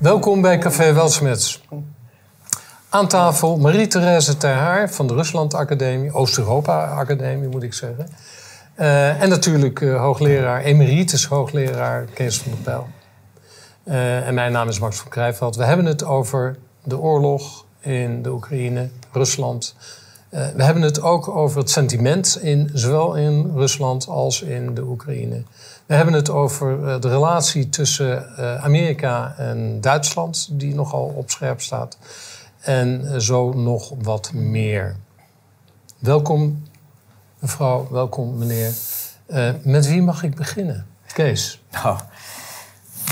Welkom 0.00 0.40
bij 0.40 0.58
Café 0.58 0.92
Welsmets. 0.92 1.62
Aan 2.88 3.08
tafel 3.08 3.58
Marie-Thérèse 3.58 4.36
Terhaar 4.36 4.90
van 4.90 5.06
de 5.06 5.14
Rusland 5.14 5.54
Academie, 5.54 6.12
Oost-Europa 6.12 6.84
Academie 6.84 7.48
moet 7.48 7.62
ik 7.62 7.74
zeggen. 7.74 8.08
Uh, 8.78 9.22
en 9.22 9.28
natuurlijk 9.28 9.80
uh, 9.80 10.00
hoogleraar, 10.00 10.60
emeritus 10.60 11.26
hoogleraar 11.26 12.04
Kees 12.04 12.38
van 12.38 12.52
der 12.52 12.60
Pijl. 12.60 12.88
Uh, 13.84 14.26
en 14.26 14.34
mijn 14.34 14.52
naam 14.52 14.68
is 14.68 14.78
Max 14.78 14.96
van 14.96 15.10
Krijveld. 15.10 15.56
We 15.56 15.64
hebben 15.64 15.86
het 15.86 16.04
over 16.04 16.56
de 16.82 16.98
oorlog 16.98 17.64
in 17.80 18.22
de 18.22 18.30
Oekraïne, 18.30 18.88
Rusland. 19.12 19.74
we 20.28 20.62
hebben 20.62 20.82
het 20.82 21.02
ook 21.02 21.28
over 21.28 21.58
het 21.58 21.70
sentiment, 21.70 22.38
in, 22.42 22.70
zowel 22.72 23.14
in 23.14 23.52
Rusland 23.54 24.08
als 24.08 24.42
in 24.42 24.74
de 24.74 24.82
Oekraïne. 24.82 25.42
We 25.90 25.96
hebben 25.96 26.14
het 26.14 26.30
over 26.30 27.00
de 27.00 27.08
relatie 27.08 27.68
tussen 27.68 28.36
Amerika 28.62 29.34
en 29.36 29.80
Duitsland, 29.80 30.48
die 30.50 30.74
nogal 30.74 31.12
op 31.16 31.30
scherp 31.30 31.60
staat. 31.60 31.98
En 32.60 33.22
zo 33.22 33.52
nog 33.52 33.92
wat 34.02 34.32
meer. 34.32 34.96
Welkom 35.98 36.62
mevrouw, 37.38 37.88
welkom 37.90 38.38
meneer. 38.38 38.72
Uh, 39.28 39.50
met 39.62 39.88
wie 39.88 40.02
mag 40.02 40.22
ik 40.22 40.34
beginnen? 40.34 40.86
Kees. 41.12 41.60
Nou, 41.70 41.98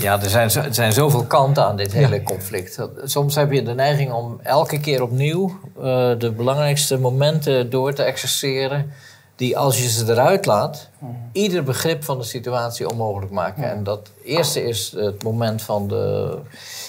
ja, 0.00 0.22
er 0.22 0.30
zijn, 0.30 0.50
er 0.50 0.74
zijn 0.74 0.92
zoveel 0.92 1.24
kanten 1.24 1.64
aan 1.64 1.76
dit 1.76 1.92
hele 1.92 2.22
conflict. 2.22 2.78
Soms 3.04 3.34
heb 3.34 3.52
je 3.52 3.62
de 3.62 3.74
neiging 3.74 4.12
om 4.12 4.40
elke 4.42 4.80
keer 4.80 5.02
opnieuw 5.02 5.58
uh, 5.76 5.82
de 6.18 6.32
belangrijkste 6.36 6.98
momenten 6.98 7.70
door 7.70 7.94
te 7.94 8.02
exerceren. 8.02 8.92
Die 9.38 9.58
als 9.58 9.78
je 9.82 9.88
ze 9.88 10.12
eruit 10.12 10.46
laat, 10.46 10.88
mhm. 10.98 11.12
ieder 11.32 11.62
begrip 11.62 12.04
van 12.04 12.18
de 12.18 12.24
situatie 12.24 12.90
onmogelijk 12.90 13.32
maken. 13.32 13.70
En 13.70 13.84
dat 13.84 14.10
eerste 14.24 14.62
is 14.62 14.92
het 14.96 15.22
moment 15.22 15.62
van 15.62 15.88
de 15.88 16.38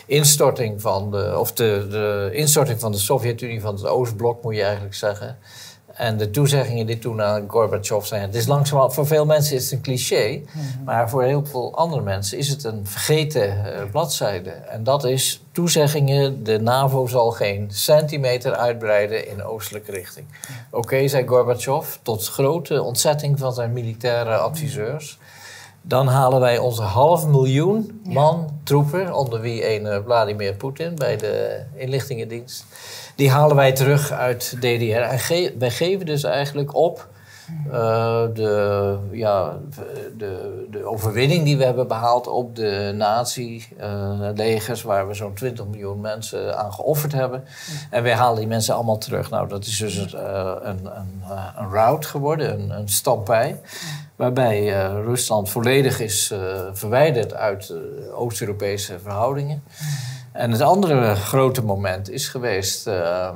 instorting 0.06 0.82
van 0.82 1.12
de, 1.12 1.36
of 1.40 1.54
de, 1.54 1.88
de 1.90 2.30
instorting 2.34 2.80
van 2.80 2.92
de 2.92 2.98
Sovjet-Unie, 2.98 3.62
van 3.62 3.76
het 3.76 3.86
Oostblok 3.86 4.44
moet 4.44 4.56
je 4.56 4.64
eigenlijk 4.64 4.96
zeggen. 4.96 5.38
En 6.00 6.18
de 6.18 6.30
toezeggingen 6.30 6.86
die 6.86 7.00
toen 7.00 7.22
aan 7.22 7.44
Gorbachev 7.48 8.06
zijn. 8.06 8.22
Het 8.22 8.36
is 8.36 8.48
langzamerhand, 8.48 8.94
voor 8.94 9.08
veel 9.08 9.26
mensen 9.26 9.56
is 9.56 9.64
het 9.64 9.72
een 9.72 9.82
cliché. 9.82 10.42
Mhm. 10.46 10.84
Maar 10.84 11.10
voor 11.10 11.24
heel 11.24 11.46
veel 11.46 11.76
andere 11.76 12.02
mensen 12.02 12.38
is 12.38 12.50
het 12.50 12.64
een 12.64 12.88
vergeten 12.88 13.48
uh, 13.48 13.92
bladzijde. 13.92 14.50
En 14.50 14.84
dat 14.84 15.04
is 15.04 15.44
toezeggingen: 15.52 16.44
de 16.44 16.60
NAVO 16.60 17.08
zal 17.08 17.32
geen 17.32 17.68
centimeter 17.72 18.56
uitbreiden 18.56 19.28
in 19.28 19.44
oostelijke 19.44 19.92
richting. 19.92 20.26
Oké, 20.72 21.08
zei 21.08 21.28
Gorbachev, 21.28 21.96
tot 22.02 22.28
grote 22.28 22.82
ontzetting 22.82 23.40
van 23.40 23.54
zijn 23.54 23.74
militaire 23.74 24.38
adviseurs. 24.38 25.18
Dan 25.82 26.08
halen 26.08 26.40
wij 26.40 26.58
onze 26.58 26.82
half 26.82 27.28
miljoen 27.28 28.02
man 28.04 28.60
troepen, 28.64 29.14
onder 29.14 29.42
wie 29.42 29.76
een 29.76 30.04
Vladimir 30.04 30.54
Poetin 30.54 30.96
bij 30.96 31.18
de 31.18 31.64
inlichtingendienst 31.76 32.66
die 33.20 33.32
halen 33.32 33.56
wij 33.56 33.72
terug 33.72 34.12
uit 34.12 34.56
DDR. 34.58 35.34
Wij 35.58 35.70
geven 35.70 36.06
dus 36.06 36.24
eigenlijk 36.24 36.76
op 36.76 37.08
uh, 37.68 37.74
de, 38.34 38.98
ja, 39.12 39.58
de, 40.18 40.66
de 40.72 40.86
overwinning 40.86 41.44
die 41.44 41.58
we 41.58 41.64
hebben 41.64 41.88
behaald 41.88 42.28
op 42.28 42.56
de 42.56 42.94
nazi-legers, 42.96 44.82
waar 44.82 45.08
we 45.08 45.14
zo'n 45.14 45.34
20 45.34 45.66
miljoen 45.66 46.02
mensen 46.02 46.58
aan 46.58 46.74
geofferd 46.74 47.12
hebben. 47.12 47.44
En 47.90 48.04
wij 48.04 48.14
halen 48.14 48.40
die 48.40 48.48
mensen 48.48 48.76
allemaal 48.76 48.98
terug. 48.98 49.30
Nou, 49.30 49.48
dat 49.48 49.66
is 49.66 49.78
dus 49.78 49.96
een, 49.96 50.12
uh, 50.14 50.56
een, 50.62 52.06
geworden, 52.06 52.60
een, 52.60 52.70
een 52.70 52.90
stampij. 52.90 53.60
Waarbij 54.16 54.68
Rusland 54.90 55.50
volledig 55.50 56.00
is 56.00 56.34
verwijderd 56.74 57.34
uit 57.34 57.74
Oost-Europese 58.14 59.00
verhoudingen. 59.00 59.64
En 60.40 60.52
het 60.52 60.62
andere 60.62 61.16
grote 61.16 61.64
moment 61.64 62.10
is 62.10 62.28
geweest. 62.28 62.88
Uh, 62.88 63.30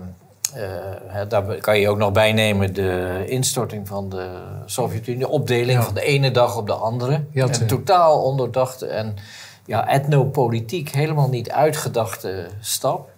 daar 1.28 1.44
kan 1.44 1.80
je 1.80 1.90
ook 1.90 1.98
nog 1.98 2.12
bij 2.12 2.34
nemen 2.34 2.74
de 2.74 3.24
instorting 3.28 3.88
van 3.88 4.10
de 4.10 4.30
Sovjet-Unie, 4.66 5.20
de 5.20 5.30
opdeling 5.30 5.84
van 5.84 5.94
de 5.94 6.02
ene 6.02 6.32
dag 6.32 6.58
op 6.58 6.68
de 6.68 6.74
andere. 6.74 7.24
Een 7.34 7.68
totaal 7.68 8.22
ondoordachte 8.22 8.88
en 8.88 9.16
ja, 9.66 9.88
etnopolitiek 9.88 10.90
helemaal 10.90 11.30
niet 11.30 11.52
uitgedachte 11.52 12.48
stap. 12.60 13.10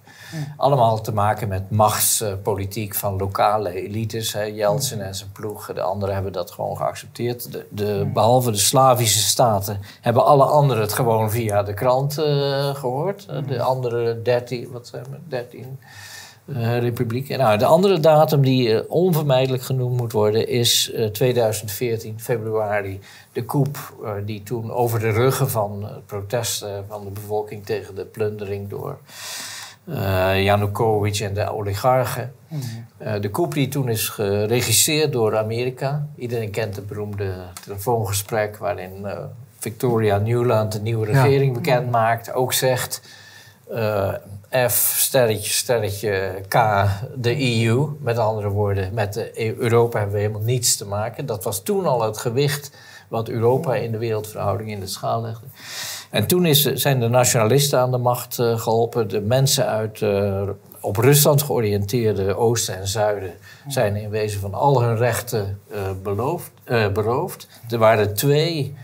Allemaal 0.58 1.02
te 1.02 1.14
maken 1.14 1.48
met 1.48 1.72
machtspolitiek 1.72 2.96
van 2.96 3.18
lokale 3.18 3.74
elites. 3.74 4.34
Hè. 4.34 4.42
Jeltsin 4.42 5.02
en 5.02 5.16
zijn 5.16 5.32
ploeg, 5.32 5.74
de 5.74 5.82
anderen 5.82 6.16
hebben 6.16 6.32
dat 6.32 6.52
gewoon 6.52 6.78
geaccepteerd. 6.78 7.52
De, 7.52 7.66
de, 7.70 8.10
behalve 8.14 8.52
de 8.52 8.58
Slavische 8.58 9.20
staten 9.20 9.80
hebben 10.02 10.26
alle 10.26 10.44
anderen 10.44 10.82
het 10.82 10.94
gewoon 10.94 11.32
via 11.32 11.64
de 11.64 11.74
krant 11.74 12.20
uh, 12.20 12.76
gehoord. 12.76 13.28
De 13.48 13.62
andere 13.62 14.22
13, 14.22 14.72
wat 14.72 14.88
zijn 14.88 15.04
we, 15.10 15.18
13 15.28 15.80
uh, 16.46 16.80
republieken. 16.80 17.38
Nou, 17.38 17.58
de 17.58 17.66
andere 17.66 18.00
datum 18.00 18.42
die 18.42 18.70
uh, 18.70 18.80
onvermijdelijk 18.88 19.64
genoemd 19.64 19.98
moet 19.98 20.12
worden 20.12 20.48
is 20.48 20.92
2014, 21.12 22.20
februari. 22.20 23.00
De 23.32 23.46
coup 23.46 23.78
die 24.26 24.44
toen 24.44 24.72
over 24.72 25.00
de 25.00 25.10
ruggen 25.10 25.50
van 25.50 25.88
protesten 26.06 26.86
van 26.88 27.04
de 27.04 27.10
bevolking 27.10 27.66
tegen 27.66 27.96
de 27.96 28.06
plundering 28.06 28.70
door 28.70 28.98
uh, 29.86 30.44
Yanukovych 30.44 31.22
en 31.22 31.34
de 31.34 31.50
oligarchen. 31.52 32.34
Mhm. 32.48 32.62
Eh, 32.98 33.22
de 33.22 33.32
coup 33.32 33.54
die 33.54 33.68
toen 33.68 33.90
is 33.90 34.10
geregisseerd 34.10 35.12
door 35.12 35.38
Amerika. 35.38 36.08
Iedereen 36.16 36.52
kent 36.52 36.76
het 36.76 36.88
beroemde 36.88 37.34
telefoongesprek 37.64 38.58
waarin 38.58 39.02
uh, 39.04 39.18
Victoria 39.60 40.18
Newland 40.18 40.72
de 40.72 40.82
nieuwe 40.82 41.06
regering 41.06 41.56
ja. 41.56 41.62
bekend 41.62 41.92
maakt. 41.92 42.34
Ook 42.34 42.54
zegt 42.54 43.02
F 44.70 44.94
sterretje 44.98 45.50
sterretje 45.50 46.42
K 46.48 46.56
de 47.16 47.66
EU. 47.66 47.88
Met 48.00 48.18
andere 48.18 48.50
woorden, 48.50 48.94
met 48.94 49.14
de 49.14 49.32
e- 49.34 49.56
Europa 49.58 49.98
hebben 49.98 50.16
we 50.16 50.22
helemaal 50.22 50.46
niets 50.46 50.78
te 50.78 50.86
maken. 50.86 51.26
Dat 51.26 51.44
was 51.44 51.64
toen 51.64 51.86
al 51.86 52.02
het 52.02 52.18
gewicht 52.18 52.72
wat 53.08 53.30
Europa 53.30 53.76
in 53.76 53.92
de 53.92 53.98
wereldverhouding 53.98 54.70
in 54.70 54.80
de 54.80 54.88
schaal 54.88 55.22
legde. 55.22 55.46
En 56.10 56.28
toen 56.28 56.46
is, 56.46 56.64
zijn 56.64 57.00
de 57.00 57.08
nationalisten 57.08 57.80
aan 57.80 57.92
de 57.92 57.98
macht 57.98 58.40
uh, 58.40 58.60
geholpen. 58.60 59.08
De 59.08 59.22
mensen 59.22 59.68
uit 59.68 60.02
uh, 60.02 60.42
op 60.80 60.98
Rusland 60.98 61.42
georiënteerde 61.42 62.36
oosten 62.36 62.78
en 62.78 62.88
zuiden 62.88 63.34
zijn 63.68 63.96
in 63.96 64.10
wezen 64.10 64.40
van 64.40 64.54
al 64.54 64.82
hun 64.82 64.98
rechten 64.98 65.60
uh, 65.72 65.78
beloofd, 66.04 66.52
beroofd. 66.94 67.48
Er 67.70 67.78
waren 67.78 68.14
twee, 68.14 68.76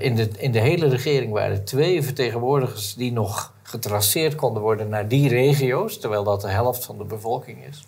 in, 0.00 0.14
de, 0.14 0.28
in 0.36 0.52
de 0.52 0.60
hele 0.60 0.88
regering 0.88 1.32
waren 1.32 1.64
twee 1.64 2.02
vertegenwoordigers 2.02 2.94
die 2.94 3.12
nog 3.12 3.52
getraceerd 3.62 4.34
konden 4.34 4.62
worden 4.62 4.88
naar 4.88 5.08
die 5.08 5.28
regio's, 5.28 5.98
terwijl 5.98 6.24
dat 6.24 6.40
de 6.40 6.48
helft 6.48 6.84
van 6.84 6.98
de 6.98 7.04
bevolking 7.04 7.66
is. 7.68 7.84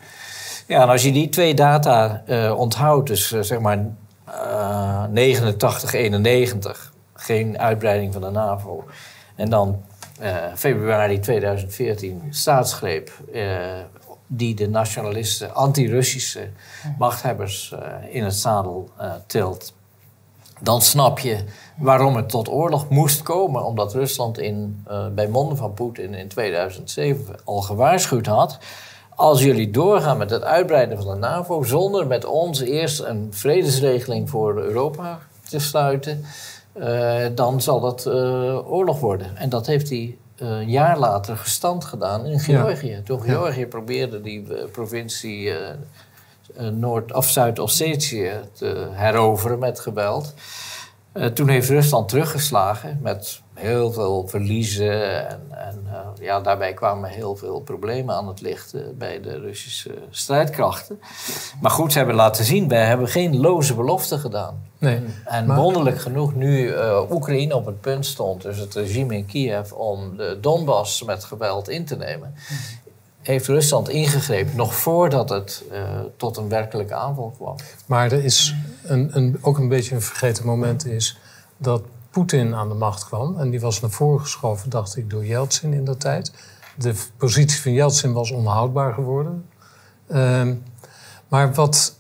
Ja, 0.67 0.83
en 0.83 0.89
als 0.89 1.03
je 1.03 1.13
die 1.13 1.29
twee 1.29 1.55
data 1.55 2.23
onthoudt, 2.57 3.09
dus 3.09 3.29
zeg 3.41 3.61
maar 3.61 3.87
89, 5.11 5.93
91, 5.93 6.93
geen 7.21 7.59
uitbreiding 7.59 8.13
van 8.13 8.23
de 8.23 8.31
NAVO. 8.31 8.85
En 9.35 9.51
dan 9.51 9.83
uh, 10.21 10.37
februari 10.55 11.19
2014 11.19 12.23
staatsgreep 12.31 13.13
uh, 13.33 13.43
die 14.27 14.55
de 14.55 14.69
nationalisten, 14.69 15.55
anti-Russische 15.55 16.49
machthebbers 16.99 17.75
uh, 17.75 18.15
in 18.15 18.25
het 18.25 18.35
zadel 18.35 18.91
tilt. 19.27 19.73
Dan 20.61 20.83
snap 20.83 21.19
je 21.19 21.45
waarom 21.77 22.17
het 22.17 22.29
tot 22.29 22.49
oorlog 22.49 22.89
moest 22.89 23.23
komen. 23.23 23.65
Omdat 23.65 23.95
Rusland 23.95 24.39
in, 24.39 24.85
bij 25.15 25.29
monden 25.29 25.57
van 25.57 25.75
Poetin 25.75 26.15
in 26.15 26.29
2007 26.29 27.37
al 27.45 27.61
gewaarschuwd 27.61 28.27
had 28.27 28.59
als 29.21 29.43
jullie 29.43 29.71
doorgaan 29.71 30.19
met 30.19 30.31
het 30.31 30.43
uitbreiden 30.43 31.03
van 31.03 31.07
de 31.07 31.19
NAVO 31.19 31.63
zonder 31.63 32.07
met 32.07 32.25
ons 32.25 32.61
eerst 32.61 33.01
een 33.01 33.29
vredesregeling 33.31 34.31
voor 34.31 34.59
Europa 34.59 35.19
te 35.49 35.59
sluiten, 35.59 36.25
uh, 36.75 37.27
dan 37.35 37.61
zal 37.61 37.81
dat 37.81 38.07
uh, 38.07 38.73
oorlog 38.73 39.01
worden. 39.01 39.37
En 39.37 39.49
dat 39.49 39.67
heeft 39.67 39.89
hij 39.89 40.19
uh, 40.37 40.49
een 40.49 40.71
jaar 40.71 40.99
later 40.99 41.37
gestand 41.37 41.85
gedaan 41.85 42.27
in 42.27 42.41
Georgië. 42.41 42.91
Ja. 42.91 43.03
Toen 43.03 43.23
Georgië 43.23 43.61
ja. 43.61 43.67
probeerde 43.67 44.21
die 44.21 44.47
provincie 44.73 45.53
Noord- 46.73 47.13
of 47.13 47.29
Zuid-Ossetië 47.29 48.33
te 48.53 48.89
heroveren 48.91 49.59
met 49.59 49.81
geweld. 49.81 50.35
toen 51.35 51.49
heeft 51.49 51.69
Rusland 51.69 52.09
teruggeslagen 52.09 52.99
met 53.03 53.41
heel 53.61 53.93
veel 53.93 54.29
verliezen. 54.29 55.29
En, 55.29 55.41
en 55.51 55.87
uh, 55.87 55.99
ja, 56.21 56.41
daarbij 56.41 56.75
kwamen 56.75 57.11
heel 57.11 57.37
veel 57.37 57.61
problemen 57.61 58.15
aan 58.15 58.29
het 58.29 58.41
licht 58.41 58.75
uh, 58.75 58.83
bij 58.99 59.21
de 59.21 59.39
Russische 59.39 59.95
strijdkrachten. 60.11 61.01
Maar 61.61 61.71
goed, 61.71 61.93
ze 61.93 61.99
hebben 61.99 62.17
laten 62.17 62.45
zien, 62.45 62.69
wij 62.69 62.85
hebben 62.85 63.09
geen 63.09 63.41
loze 63.41 63.75
beloften 63.75 64.19
gedaan. 64.19 64.63
Nee, 64.79 65.01
en 65.25 65.47
maar... 65.47 65.57
wonderlijk 65.57 66.01
genoeg, 66.01 66.35
nu 66.35 66.69
uh, 66.69 67.11
Oekraïne 67.11 67.57
op 67.57 67.67
het 67.67 67.81
punt 67.81 68.07
stond, 68.07 68.43
dus 68.43 68.59
het 68.59 68.75
regime 68.75 69.17
in 69.17 69.27
Kiev, 69.27 69.73
om 69.73 70.17
de 70.17 70.39
Donbass 70.41 71.03
met 71.03 71.25
geweld 71.25 71.69
in 71.69 71.85
te 71.85 71.97
nemen, 71.97 72.35
heeft 73.23 73.47
Rusland 73.47 73.89
ingegrepen, 73.89 74.57
nog 74.57 74.75
voordat 74.75 75.29
het 75.29 75.65
tot 76.17 76.37
een 76.37 76.49
werkelijke 76.49 76.95
aanval 76.95 77.35
kwam. 77.37 77.57
Maar 77.87 78.13
er 78.13 78.25
is 78.25 78.55
een, 78.83 79.11
een, 79.13 79.39
ook 79.41 79.59
een 79.59 79.69
beetje 79.69 79.95
een 79.95 80.03
vergeten 80.03 80.47
moment 80.47 80.87
is 80.87 81.19
dat 81.57 81.83
Poetin 82.11 82.55
aan 82.55 82.69
de 82.69 82.75
macht 82.75 83.05
kwam. 83.05 83.39
En 83.39 83.51
die 83.51 83.61
was 83.61 83.81
naar 83.81 83.91
voren 83.91 84.21
geschoven, 84.21 84.71
dacht 84.71 84.97
ik, 84.97 85.11
door 85.11 85.27
Yeltsin 85.27 85.73
in 85.73 85.85
dat 85.85 86.01
tijd. 86.01 86.33
De 86.77 86.95
positie 87.17 87.61
van 87.61 87.73
Yeltsin 87.73 88.13
was 88.13 88.31
onhoudbaar 88.31 88.95
geworden. 88.95 89.47
Ehm, 90.07 90.55
maar 91.29 91.55
wat 91.55 91.95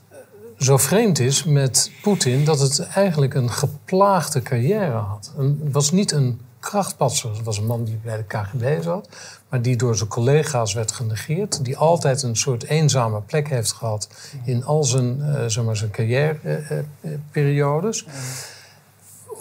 zo 0.58 0.76
vreemd 0.76 1.18
is 1.18 1.44
met 1.44 1.90
Poetin, 2.02 2.44
dat 2.44 2.60
het 2.60 2.80
eigenlijk 2.80 3.34
een 3.34 3.50
geplaagde 3.50 4.42
carrière 4.42 4.96
had. 4.96 5.32
Het 5.36 5.72
was 5.72 5.90
niet 5.90 6.12
een 6.12 6.40
krachtpatser. 6.60 7.30
Het 7.30 7.42
was 7.42 7.58
een 7.58 7.66
man 7.66 7.84
die 7.84 7.98
bij 8.02 8.16
de 8.16 8.24
KGB 8.24 8.82
zat, 8.82 9.08
maar 9.48 9.62
die 9.62 9.76
door 9.76 9.96
zijn 9.96 10.08
collega's 10.08 10.72
werd 10.72 10.92
genegeerd. 10.92 11.64
Die 11.64 11.76
altijd 11.76 12.22
een 12.22 12.36
soort 12.36 12.64
eenzame 12.64 13.20
plek 13.20 13.48
heeft 13.48 13.72
gehad 13.72 14.08
in 14.44 14.64
al 14.64 14.84
zijn, 14.84 15.18
uh, 15.18 15.44
zeg 15.46 15.64
maar, 15.64 15.76
zijn 15.76 15.90
carrièreperiodes. 15.90 18.04
Uh, 18.04 18.12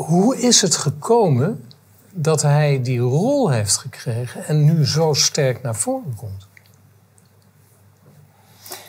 Hoe 0.06 0.38
is 0.38 0.62
het 0.62 0.76
gekomen 0.76 1.66
dat 2.14 2.42
hij 2.42 2.82
die 2.82 3.00
rol 3.00 3.50
heeft 3.50 3.78
gekregen 3.78 4.46
en 4.46 4.64
nu 4.64 4.86
zo 4.86 5.14
sterk 5.14 5.62
naar 5.62 5.76
voren 5.76 6.16
komt? 6.16 6.48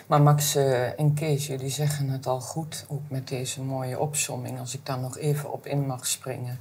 Maar 0.06 0.22
Max 0.22 0.56
uh, 0.56 0.98
en 1.00 1.14
Kees, 1.14 1.46
jullie 1.46 1.70
zeggen 1.70 2.08
het 2.08 2.26
al 2.26 2.40
goed, 2.40 2.84
ook 2.88 3.02
met 3.08 3.28
deze 3.28 3.62
mooie 3.62 3.98
opsomming, 3.98 4.58
als 4.58 4.74
ik 4.74 4.86
daar 4.86 4.98
nog 4.98 5.18
even 5.18 5.52
op 5.52 5.66
in 5.66 5.86
mag 5.86 6.06
springen. 6.06 6.60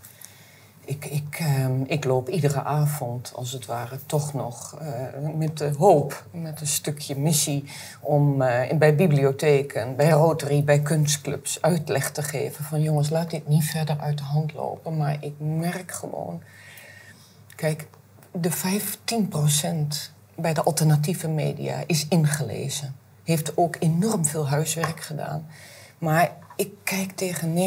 Ik, 0.90 1.06
ik, 1.06 1.40
uh, 1.40 1.70
ik 1.86 2.06
loop 2.06 2.30
iedere 2.30 2.64
avond, 2.64 3.32
als 3.36 3.52
het 3.52 3.66
ware, 3.66 4.00
toch 4.06 4.34
nog 4.34 4.80
uh, 4.82 5.36
met 5.36 5.58
de 5.58 5.72
hoop, 5.78 6.26
met 6.32 6.62
een 6.62 6.68
stukje 6.68 7.16
missie 7.18 7.64
om 8.02 8.42
uh, 8.42 8.72
bij 8.74 8.96
bibliotheken, 8.96 9.96
bij 9.96 10.10
Rotary, 10.10 10.64
bij 10.64 10.82
kunstclubs 10.82 11.62
uitleg 11.62 12.12
te 12.12 12.24
geven 12.24 12.66
van 12.66 12.82
jongens, 12.82 13.10
laat 13.10 13.30
dit 13.30 13.48
niet 13.48 13.64
verder 13.64 14.00
uit 14.00 14.18
de 14.18 14.24
hand 14.24 14.54
lopen. 14.54 14.98
Maar 14.98 15.18
ik 15.20 15.34
merk 15.38 15.92
gewoon, 15.92 16.42
kijk, 17.56 17.88
de 18.32 18.52
15% 18.52 18.56
bij 20.36 20.54
de 20.54 20.64
alternatieve 20.64 21.28
media 21.28 21.84
is 21.86 22.08
ingelezen 22.08 22.96
heeft 23.24 23.58
ook 23.58 23.76
enorm 23.80 24.26
veel 24.26 24.50
huiswerk 24.50 25.02
gedaan. 25.02 25.48
Maar 25.98 26.32
ik 26.60 26.74
kijk 26.84 27.12
tegen 27.12 27.54
90% 27.54 27.58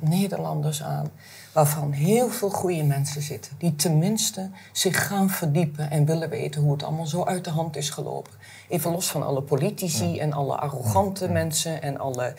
Nederlanders 0.00 0.82
aan, 0.82 1.10
waarvan 1.52 1.92
heel 1.92 2.28
veel 2.28 2.50
goede 2.50 2.82
mensen 2.82 3.22
zitten, 3.22 3.52
die 3.58 3.76
tenminste 3.76 4.50
zich 4.72 5.06
gaan 5.06 5.30
verdiepen 5.30 5.90
en 5.90 6.04
willen 6.04 6.28
weten 6.28 6.60
hoe 6.60 6.72
het 6.72 6.82
allemaal 6.82 7.06
zo 7.06 7.24
uit 7.24 7.44
de 7.44 7.50
hand 7.50 7.76
is 7.76 7.90
gelopen. 7.90 8.32
Even 8.68 8.92
los 8.92 9.10
van 9.10 9.22
alle 9.22 9.42
politici 9.42 10.18
en 10.18 10.32
alle 10.32 10.56
arrogante 10.56 11.28
mensen 11.28 11.82
en 11.82 11.98
alle 11.98 12.34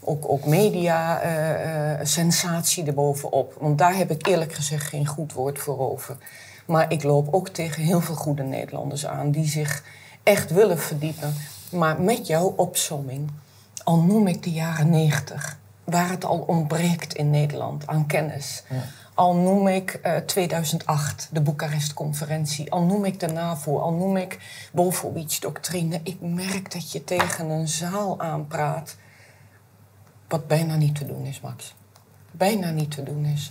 ook, 0.00 0.28
ook 0.28 0.46
media-sensatie 0.46 2.82
uh, 2.82 2.88
erbovenop. 2.88 3.56
Want 3.60 3.78
daar 3.78 3.96
heb 3.96 4.10
ik 4.10 4.26
eerlijk 4.26 4.52
gezegd 4.52 4.86
geen 4.86 5.06
goed 5.06 5.32
woord 5.32 5.58
voor 5.58 5.78
over. 5.78 6.16
Maar 6.66 6.92
ik 6.92 7.02
loop 7.02 7.34
ook 7.34 7.48
tegen 7.48 7.82
heel 7.82 8.00
veel 8.00 8.14
goede 8.14 8.42
Nederlanders 8.42 9.06
aan 9.06 9.30
die 9.30 9.46
zich 9.46 9.84
echt 10.22 10.50
willen 10.50 10.78
verdiepen 10.78 11.34
maar 11.70 12.00
met 12.00 12.26
jouw 12.26 12.54
opsomming, 12.56 13.30
al 13.84 14.02
noem 14.02 14.26
ik 14.26 14.42
de 14.42 14.50
jaren 14.50 14.90
90, 14.90 15.58
waar 15.84 16.10
het 16.10 16.24
al 16.24 16.38
ontbreekt 16.38 17.14
in 17.14 17.30
Nederland 17.30 17.86
aan 17.86 18.06
kennis. 18.06 18.62
Ja. 18.68 18.82
Al 19.20 19.34
noem 19.34 19.68
ik 19.68 20.00
uh, 20.06 20.16
2008, 20.16 21.28
de 21.32 21.40
Boekarest-conferentie. 21.40 22.70
Al 22.72 22.82
noem 22.82 23.04
ik 23.04 23.20
de 23.20 23.26
NAVO. 23.26 23.78
Al 23.78 23.92
noem 23.92 24.16
ik 24.16 24.38
Wolfowitz-doctrine. 24.72 26.00
Ik 26.02 26.20
merk 26.20 26.72
dat 26.72 26.92
je 26.92 27.04
tegen 27.04 27.50
een 27.50 27.68
zaal 27.68 28.20
aanpraat. 28.20 28.96
Wat 30.28 30.46
bijna 30.46 30.76
niet 30.76 30.94
te 30.94 31.06
doen 31.06 31.24
is, 31.24 31.40
Max. 31.40 31.74
Bijna 32.30 32.70
niet 32.70 32.90
te 32.90 33.02
doen 33.02 33.24
is. 33.24 33.50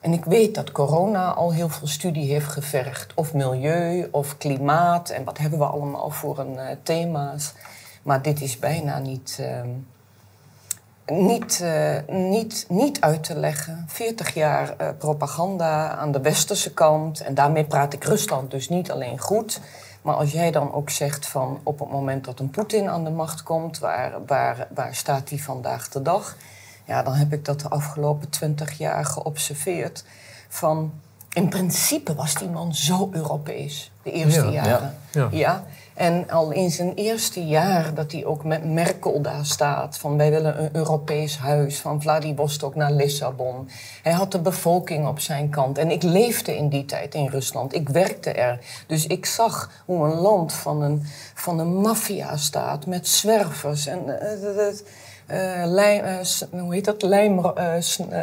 En 0.00 0.12
ik 0.12 0.24
weet 0.24 0.54
dat 0.54 0.72
corona 0.72 1.30
al 1.30 1.52
heel 1.52 1.68
veel 1.68 1.86
studie 1.86 2.32
heeft 2.32 2.48
gevergd. 2.48 3.14
Of 3.14 3.34
milieu, 3.34 4.08
of 4.10 4.38
klimaat. 4.38 5.10
En 5.10 5.24
wat 5.24 5.38
hebben 5.38 5.58
we 5.58 5.64
allemaal 5.64 6.10
voor 6.10 6.38
een 6.38 6.54
uh, 6.54 6.66
thema's. 6.82 7.52
Maar 8.08 8.22
dit 8.22 8.40
is 8.40 8.58
bijna 8.58 8.98
niet, 8.98 9.38
uh, 9.40 9.60
niet, 11.06 11.60
uh, 11.62 11.96
niet, 12.06 12.66
niet 12.68 13.00
uit 13.00 13.24
te 13.24 13.36
leggen. 13.36 13.84
40 13.86 14.34
jaar 14.34 14.74
uh, 14.80 14.88
propaganda 14.98 15.90
aan 15.90 16.12
de 16.12 16.20
westerse 16.20 16.72
kant. 16.72 17.20
En 17.20 17.34
daarmee 17.34 17.64
praat 17.64 17.92
ik 17.92 18.04
Rusland 18.04 18.50
dus 18.50 18.68
niet 18.68 18.90
alleen 18.90 19.18
goed. 19.18 19.60
Maar 20.02 20.14
als 20.14 20.32
jij 20.32 20.50
dan 20.50 20.72
ook 20.72 20.90
zegt 20.90 21.26
van 21.26 21.60
op 21.62 21.78
het 21.78 21.90
moment 21.90 22.24
dat 22.24 22.40
een 22.40 22.50
Poetin 22.50 22.88
aan 22.88 23.04
de 23.04 23.10
macht 23.10 23.42
komt, 23.42 23.78
waar, 23.78 24.26
waar, 24.26 24.68
waar 24.74 24.94
staat 24.94 25.28
hij 25.28 25.38
vandaag 25.38 25.88
de 25.88 26.02
dag? 26.02 26.36
Ja, 26.84 27.02
dan 27.02 27.14
heb 27.14 27.32
ik 27.32 27.44
dat 27.44 27.60
de 27.60 27.68
afgelopen 27.68 28.28
twintig 28.28 28.78
jaar 28.78 29.04
geobserveerd. 29.04 30.04
Van, 30.48 30.92
in 31.32 31.48
principe 31.48 32.14
was 32.14 32.34
die 32.34 32.48
man 32.48 32.74
zo 32.74 33.08
Europees, 33.12 33.90
de 34.02 34.10
eerste 34.12 34.44
Ja, 34.44 34.50
jaren. 34.64 34.94
ja. 35.10 35.28
Ja. 35.30 35.64
En 35.94 36.30
al 36.30 36.50
in 36.50 36.70
zijn 36.70 36.94
eerste 36.94 37.46
jaar 37.46 37.94
dat 37.94 38.12
hij 38.12 38.24
ook 38.24 38.44
met 38.44 38.64
Merkel 38.64 39.20
daar 39.22 39.44
staat... 39.46 39.98
van 39.98 40.16
wij 40.16 40.30
willen 40.30 40.62
een 40.62 40.68
Europees 40.76 41.38
huis, 41.38 41.78
van 41.80 42.02
Vladivostok 42.02 42.74
naar 42.74 42.92
Lissabon. 42.92 43.68
Hij 44.02 44.12
had 44.12 44.32
de 44.32 44.38
bevolking 44.40 45.06
op 45.08 45.20
zijn 45.20 45.48
kant. 45.50 45.78
En 45.78 45.90
ik 45.90 46.02
leefde 46.02 46.56
in 46.56 46.68
die 46.68 46.84
tijd 46.84 47.14
in 47.14 47.26
Rusland, 47.28 47.74
ik 47.74 47.88
werkte 47.88 48.30
er. 48.32 48.58
Dus 48.86 49.06
ik 49.06 49.26
zag 49.26 49.70
hoe 49.84 50.04
een 50.06 50.14
land 50.18 50.52
van 50.52 50.82
een, 50.82 51.02
van 51.34 51.58
een 51.58 51.74
maffia-staat 51.74 52.86
met 52.86 53.08
zwervers... 53.08 53.86
en 53.86 54.00
uh, 54.06 54.66
uh, 55.62 55.66
lijm, 55.66 56.04
uh, 56.04 56.14
s- 56.22 56.44
hoe 56.50 56.74
heet 56.74 56.84
dat? 56.84 57.02
Lijm, 57.02 57.52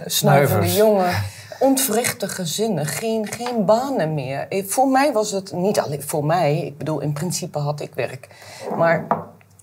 snuivende 0.05 0.73
jongen. 0.73 1.13
Ontwrichte 1.65 2.27
gezinnen, 2.27 2.85
geen, 2.85 3.27
geen 3.27 3.65
banen 3.65 4.13
meer. 4.13 4.47
Eh, 4.47 4.65
Voor 4.65 4.87
mij 4.87 5.13
was 5.13 5.31
het, 5.31 5.51
niet 5.51 5.79
alleen 5.79 6.03
voor 6.03 6.25
mij, 6.25 6.57
ik 6.57 6.77
bedoel, 6.77 6.99
in 6.99 7.13
principe 7.13 7.59
had 7.59 7.79
ik 7.79 7.93
werk. 7.93 8.27
Maar 8.77 9.07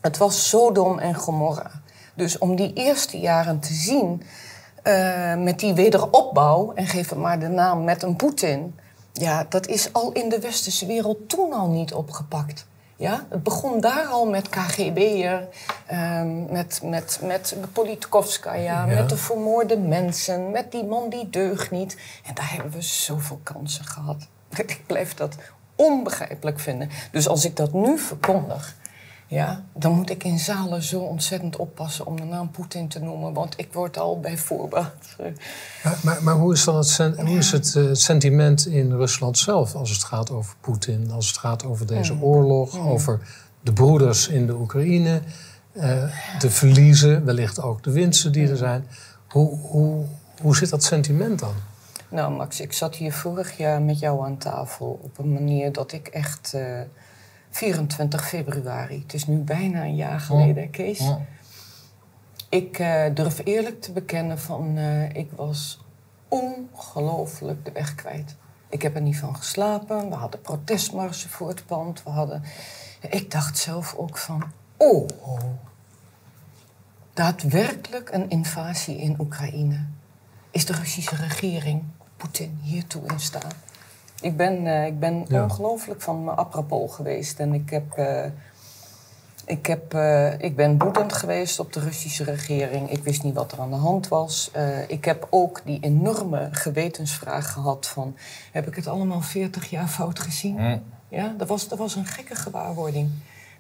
het 0.01 0.17
was 0.17 0.49
Sodom 0.49 0.99
en 0.99 1.15
Gomorra. 1.15 1.71
Dus 2.15 2.39
om 2.39 2.57
die 2.57 2.73
eerste 2.73 3.19
jaren 3.19 3.61
te 3.61 3.75
zien 3.75 4.23
eh, 4.83 5.37
met 5.37 5.59
die 5.59 5.75
wederopbouw, 5.75 6.73
en 6.75 6.87
geef 6.87 7.09
het 7.09 7.19
maar 7.19 7.39
de 7.39 7.49
naam 7.49 7.85
met 7.85 8.03
een 8.03 8.17
Poetin, 8.17 8.79
ja, 9.13 9.47
dat 9.49 9.67
is 9.67 9.93
al 9.93 10.13
in 10.13 10.29
de 10.29 10.41
westerse 10.41 10.87
wereld 10.87 11.29
toen 11.29 11.53
al 11.53 11.69
niet 11.69 11.95
opgepakt. 11.95 12.67
Ja, 13.03 13.27
het 13.29 13.43
begon 13.43 13.81
daar 13.81 14.05
al 14.05 14.27
met 14.27 14.49
KGB'er, 14.49 15.49
ehm, 15.87 16.53
met, 16.53 16.81
met, 16.85 17.21
met 17.23 17.55
Politkovskaya, 17.73 18.87
Ja. 18.87 18.95
met 18.95 19.09
de 19.09 19.17
vermoorde 19.17 19.79
mensen, 19.79 20.51
met 20.51 20.73
die 20.73 20.85
man 20.85 21.09
die 21.09 21.31
deugt 21.31 21.71
niet. 21.71 21.97
En 22.27 22.35
daar 22.35 22.53
hebben 22.53 22.73
we 22.73 22.83
zoveel 22.83 23.41
kansen 23.43 23.85
gehad. 23.85 24.27
Ik 24.57 24.81
blijf 24.87 25.15
dat 25.15 25.37
onbegrijpelijk 25.75 26.61
vinden. 26.61 26.91
Dus 27.11 27.29
als 27.29 27.45
ik 27.45 27.57
dat 27.57 27.73
nu 27.73 27.99
verkondig, 27.99 28.75
ja, 29.33 29.65
dan 29.75 29.93
moet 29.93 30.11
ik 30.11 30.25
in 30.25 30.39
zalen 30.39 30.83
zo 30.83 31.01
ontzettend 31.01 31.57
oppassen 31.57 32.07
om 32.07 32.17
de 32.17 32.25
naam 32.25 32.51
Poetin 32.51 32.89
te 32.89 32.99
noemen, 32.99 33.33
want 33.33 33.55
ik 33.59 33.73
word 33.73 33.99
al 33.99 34.21
bij 34.21 34.39
voorbaat. 34.39 34.95
eh, 35.19 35.27
Maar, 35.85 35.99
maar, 36.03 36.23
maar 36.23 36.35
hoe 36.35 36.53
is 36.53 36.65
dan 36.65 36.77
het, 36.77 36.87
sen- 36.89 37.27
hoe 37.27 37.37
is 37.39 37.53
het 37.53 37.75
eh, 37.77 37.85
sentiment 37.93 38.67
in 38.67 38.93
Rusland 38.93 39.39
zelf 39.39 39.75
als 39.75 39.91
het 39.91 40.05
gaat 40.05 40.31
over 40.31 40.55
Poetin, 40.61 41.11
als 41.11 41.27
het 41.29 41.37
gaat 41.39 41.65
over 41.65 41.87
deze 41.87 42.17
oorlog, 42.21 42.79
over 42.79 43.21
de 43.61 43.73
broeders 43.73 44.29
in 44.29 44.47
de 44.47 44.55
Oekraïne, 44.55 45.23
eh, 45.73 46.05
de 46.39 46.51
verliezen, 46.51 47.25
wellicht 47.25 47.61
ook 47.63 47.83
de 47.83 47.91
winsten 47.93 48.33
die 48.33 48.49
er 48.49 48.57
zijn. 48.57 48.87
Hoe, 49.29 49.59
hoe, 49.59 50.05
hoe 50.41 50.57
zit 50.57 50.71
dat 50.71 50.83
sentiment 50.85 51.39
dan? 51.39 51.55
Nou, 52.09 52.33
Max, 52.33 52.61
ik 52.61 52.73
zat 52.73 52.95
hier 52.97 53.13
vorig 53.13 53.57
jaar 53.57 53.83
met 53.83 53.99
jou 53.99 54.25
aan 54.25 54.39
tafel 54.39 55.01
op 55.03 55.19
een 55.19 55.33
manier 55.33 55.73
dat 55.73 55.93
ik 55.93 56.07
echt 56.09 56.55
24 57.53 58.29
februari, 58.29 58.99
het 59.03 59.15
is 59.15 59.27
nu 59.27 59.37
bijna 59.37 59.83
een 59.83 59.97
jaar 59.97 60.21
geleden, 60.21 60.71
Kees. 60.71 60.99
Ja. 60.99 61.21
Ik 62.49 62.79
eh, 62.79 63.05
durf 63.15 63.41
eerlijk 63.45 63.81
te 63.81 63.93
bekennen 63.93 64.39
van, 64.39 64.77
eh, 64.77 65.15
ik 65.15 65.31
was 65.37 65.85
ongelooflijk 66.29 67.65
de 67.65 67.73
weg 67.73 67.95
kwijt. 67.95 68.37
Ik 68.69 68.83
heb 68.83 68.95
er 68.95 69.01
niet 69.01 69.19
van 69.19 69.37
geslapen. 69.37 70.09
We 70.09 70.15
hadden 70.15 70.41
protestmarsen 70.41 71.31
voor 71.31 71.49
het 71.49 71.67
pand. 71.67 72.03
We 72.03 72.11
hadden... 72.11 72.43
Ik 73.11 73.31
dacht 73.31 73.59
zelf 73.59 73.95
ook 73.95 74.19
van, 74.19 74.43
oh, 74.77 75.09
daadwerkelijk 77.15 78.13
een 78.13 78.31
invasie 78.31 78.97
in 78.97 79.17
Oekraïne. 79.21 79.87
Is 80.51 80.67
de 80.67 80.73
Russische 80.73 81.17
regering 81.17 81.83
Poetin 82.17 82.59
hiertoe 82.63 83.07
in 83.07 83.21
staat? 83.21 83.55
Ik 84.23 84.37
ben, 84.37 84.67
eh, 84.67 84.87
ik 84.87 84.99
ben 85.01 85.25
Ja. 85.29 85.43
ongelooflijk 85.43 86.03
van 86.03 86.25
mijn 86.25 86.37
apropos 86.37 86.95
geweest. 86.95 87.39
En 87.41 87.53
ik 87.55 87.71
heb... 87.71 87.93
eh, 87.93 88.25
ik, 89.47 89.67
heb, 89.67 89.95
eh, 89.95 90.41
ik 90.41 90.57
ben 90.57 90.79
woedend 90.79 91.13
geweest 91.13 91.59
op 91.59 91.73
de 91.73 91.81
Russische 91.81 92.25
regering. 92.25 92.91
Ik 92.91 93.03
wist 93.05 93.23
niet 93.23 93.35
wat 93.35 93.53
er 93.53 93.61
aan 93.61 93.71
de 93.71 93.77
hand 93.77 94.09
was. 94.09 94.51
Eh, 94.53 94.89
ik 94.89 95.05
heb 95.05 95.27
ook 95.31 95.61
die 95.65 95.79
enorme 95.81 96.49
gewetensvraag 96.51 97.53
gehad 97.53 97.87
van... 97.89 98.17
heb 98.53 98.67
ik 98.67 98.75
het 98.77 98.87
allemaal 98.87 99.21
40 99.21 99.71
jaar 99.71 99.89
fout 99.89 100.19
gezien? 100.21 100.59
Hm. 100.59 100.79
Ja, 101.09 101.35
dat 101.39 101.49
was, 101.49 101.69
dat 101.69 101.79
was 101.79 101.95
een 101.97 102.07
gekke 102.07 102.35
gewaarwording. 102.35 103.11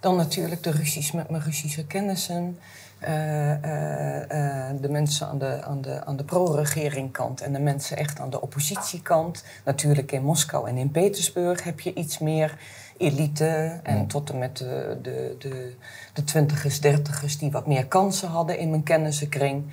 Dan 0.02 0.16
natuurlijk 0.16 0.62
de 0.62 0.70
Russisch 0.70 1.12
met 1.12 1.30
mijn 1.30 1.42
Russische 1.42 1.86
kennissen. 1.86 2.58
Uh, 3.02 3.08
uh, 3.08 4.20
uh, 4.20 4.70
de 4.80 4.88
mensen 4.88 5.26
aan 5.26 5.38
de, 5.38 5.62
aan 5.62 5.80
de, 5.80 6.04
aan 6.04 6.16
de 6.16 6.24
pro-regering 6.24 7.12
kant 7.12 7.40
en 7.40 7.52
de 7.52 7.58
mensen 7.58 7.96
echt 7.96 8.20
aan 8.20 8.30
de 8.30 8.40
oppositiekant. 8.40 9.44
Natuurlijk 9.64 10.12
in 10.12 10.22
Moskou 10.22 10.68
en 10.68 10.76
in 10.76 10.90
Petersburg 10.90 11.64
heb 11.64 11.80
je 11.80 11.94
iets 11.94 12.18
meer 12.18 12.58
elite. 12.96 13.80
En 13.82 14.06
tot 14.06 14.30
en 14.30 14.38
met 14.38 14.56
de, 14.56 14.98
de, 15.02 15.36
de, 15.38 15.74
de 16.12 16.24
twintigers, 16.24 16.80
dertigers 16.80 17.38
die 17.38 17.50
wat 17.50 17.66
meer 17.66 17.86
kansen 17.86 18.28
hadden 18.28 18.58
in 18.58 18.70
mijn 18.70 18.82
kennissenkring. 18.82 19.64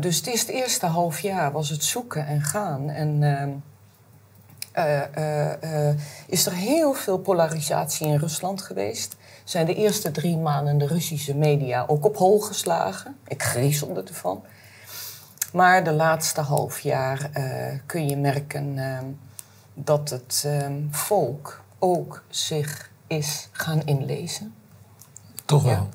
dus 0.00 0.16
het, 0.16 0.26
is 0.26 0.40
het 0.40 0.50
eerste 0.50 0.86
half 0.86 1.20
jaar 1.20 1.52
was 1.52 1.68
het 1.68 1.84
zoeken 1.84 2.26
en 2.26 2.40
gaan. 2.40 2.90
En 2.90 3.22
ehm, 4.72 5.92
is 6.26 6.46
er 6.46 6.52
heel 6.52 6.94
veel 6.94 7.18
polarisatie 7.18 8.06
in 8.06 8.18
Rusland 8.18 8.62
geweest 8.62 9.16
zijn 9.44 9.66
de 9.66 9.74
eerste 9.74 10.10
drie 10.10 10.36
maanden 10.36 10.78
de 10.78 10.86
Russische 10.86 11.34
media 11.34 11.84
ook 11.86 12.04
op 12.04 12.16
hol 12.16 12.40
geslagen. 12.40 13.16
Ik 13.26 13.42
griezelde 13.42 14.02
ervan. 14.02 14.44
Maar 15.52 15.84
de 15.84 15.92
laatste 15.92 16.40
half 16.40 16.80
jaar 16.80 17.30
uh, 17.36 17.78
kun 17.86 18.08
je 18.08 18.16
merken 18.16 18.76
uh, 18.76 18.98
dat 19.74 20.10
het 20.10 20.42
uh, 20.46 20.66
volk 20.90 21.62
ook 21.78 22.22
zich 22.28 22.90
is 23.06 23.48
gaan 23.52 23.82
inlezen. 23.84 24.54
Toch 25.52 25.62
wel? 25.62 25.72
Ja. 25.72 25.86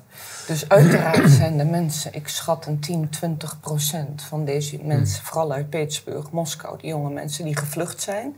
Dus 0.46 0.68
uiteraard 0.68 1.30
zijn 1.40 1.56
de 1.56 1.64
mensen, 1.64 2.14
ik 2.14 2.28
schat 2.28 2.66
een 2.66 2.80
10, 2.80 3.08
20 3.08 3.60
procent 3.60 4.22
van 4.22 4.44
deze 4.44 4.78
mensen, 4.82 5.24
vooral 5.24 5.52
uit 5.52 5.70
Petersburg, 5.70 6.30
Moskou, 6.30 6.78
die 6.78 6.88
jonge 6.88 7.10
mensen 7.10 7.44
die 7.44 7.56
gevlucht 7.56 8.02
zijn. 8.02 8.36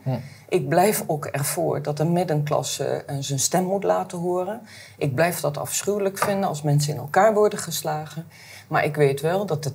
Ik 0.49 0.69
blijf 0.69 1.05
ook 1.07 1.25
ervoor 1.25 1.83
dat 1.83 1.97
de 1.97 2.05
middenklasse 2.05 3.05
zijn 3.19 3.39
stem 3.39 3.65
moet 3.65 3.85
laten 3.85 4.19
horen. 4.19 4.61
Ik 4.97 5.15
blijf 5.15 5.41
dat 5.41 5.59
afschuwelijk 5.59 6.19
vinden 6.19 6.49
als 6.49 6.63
mensen 6.63 6.93
in 6.93 6.99
elkaar 6.99 7.35
worden 7.35 7.59
geslagen. 7.59 8.27
Maar 8.71 8.85
ik 8.85 8.97
weet 8.97 9.21
wel 9.21 9.47
dat 9.47 9.63
de 9.65 9.71
80% 9.71 9.75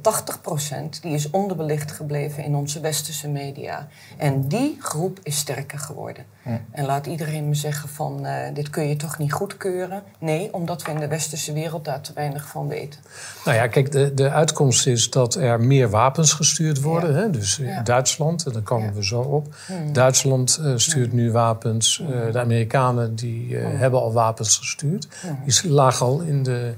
die 1.01 1.13
is 1.13 1.29
onderbelicht 1.29 1.91
gebleven 1.91 2.43
in 2.43 2.55
onze 2.55 2.79
westerse 2.79 3.29
media. 3.29 3.87
En 4.17 4.47
die 4.47 4.77
groep 4.79 5.19
is 5.23 5.37
sterker 5.37 5.79
geworden. 5.79 6.25
En 6.71 6.85
laat 6.85 7.05
iedereen 7.05 7.47
me 7.47 7.55
zeggen 7.55 7.89
van 7.89 8.25
uh, 8.25 8.31
dit 8.53 8.69
kun 8.69 8.87
je 8.87 8.95
toch 8.95 9.17
niet 9.17 9.33
goedkeuren. 9.33 10.03
Nee, 10.19 10.53
omdat 10.53 10.83
we 10.83 10.91
in 10.91 10.99
de 10.99 11.07
westerse 11.07 11.53
wereld 11.53 11.85
daar 11.85 12.01
te 12.01 12.13
weinig 12.13 12.47
van 12.47 12.67
weten. 12.67 12.99
Nou 13.45 13.57
ja, 13.57 13.67
kijk, 13.67 13.91
de, 13.91 14.13
de 14.13 14.29
uitkomst 14.29 14.87
is 14.87 15.09
dat 15.09 15.35
er 15.35 15.61
meer 15.61 15.89
wapens 15.89 16.33
gestuurd 16.33 16.81
worden. 16.81 17.13
Ja. 17.13 17.19
Hè? 17.19 17.29
Dus 17.29 17.55
ja. 17.55 17.81
Duitsland, 17.81 18.45
en 18.45 18.53
daar 18.53 18.61
komen 18.61 18.93
we 18.93 19.05
zo 19.05 19.21
op. 19.21 19.55
Hmm. 19.65 19.93
Duitsland 19.93 20.59
uh, 20.61 20.73
stuurt 20.75 21.13
nu 21.13 21.31
wapens. 21.31 21.99
Uh, 21.99 22.31
de 22.31 22.39
Amerikanen 22.39 23.15
die 23.15 23.57
hmm. 23.57 23.75
hebben 23.77 23.99
al 23.99 24.13
wapens 24.13 24.57
gestuurd. 24.57 25.07
Die 25.45 25.71
lagen 25.71 26.05
al 26.05 26.21
in 26.21 26.43
de 26.43 26.73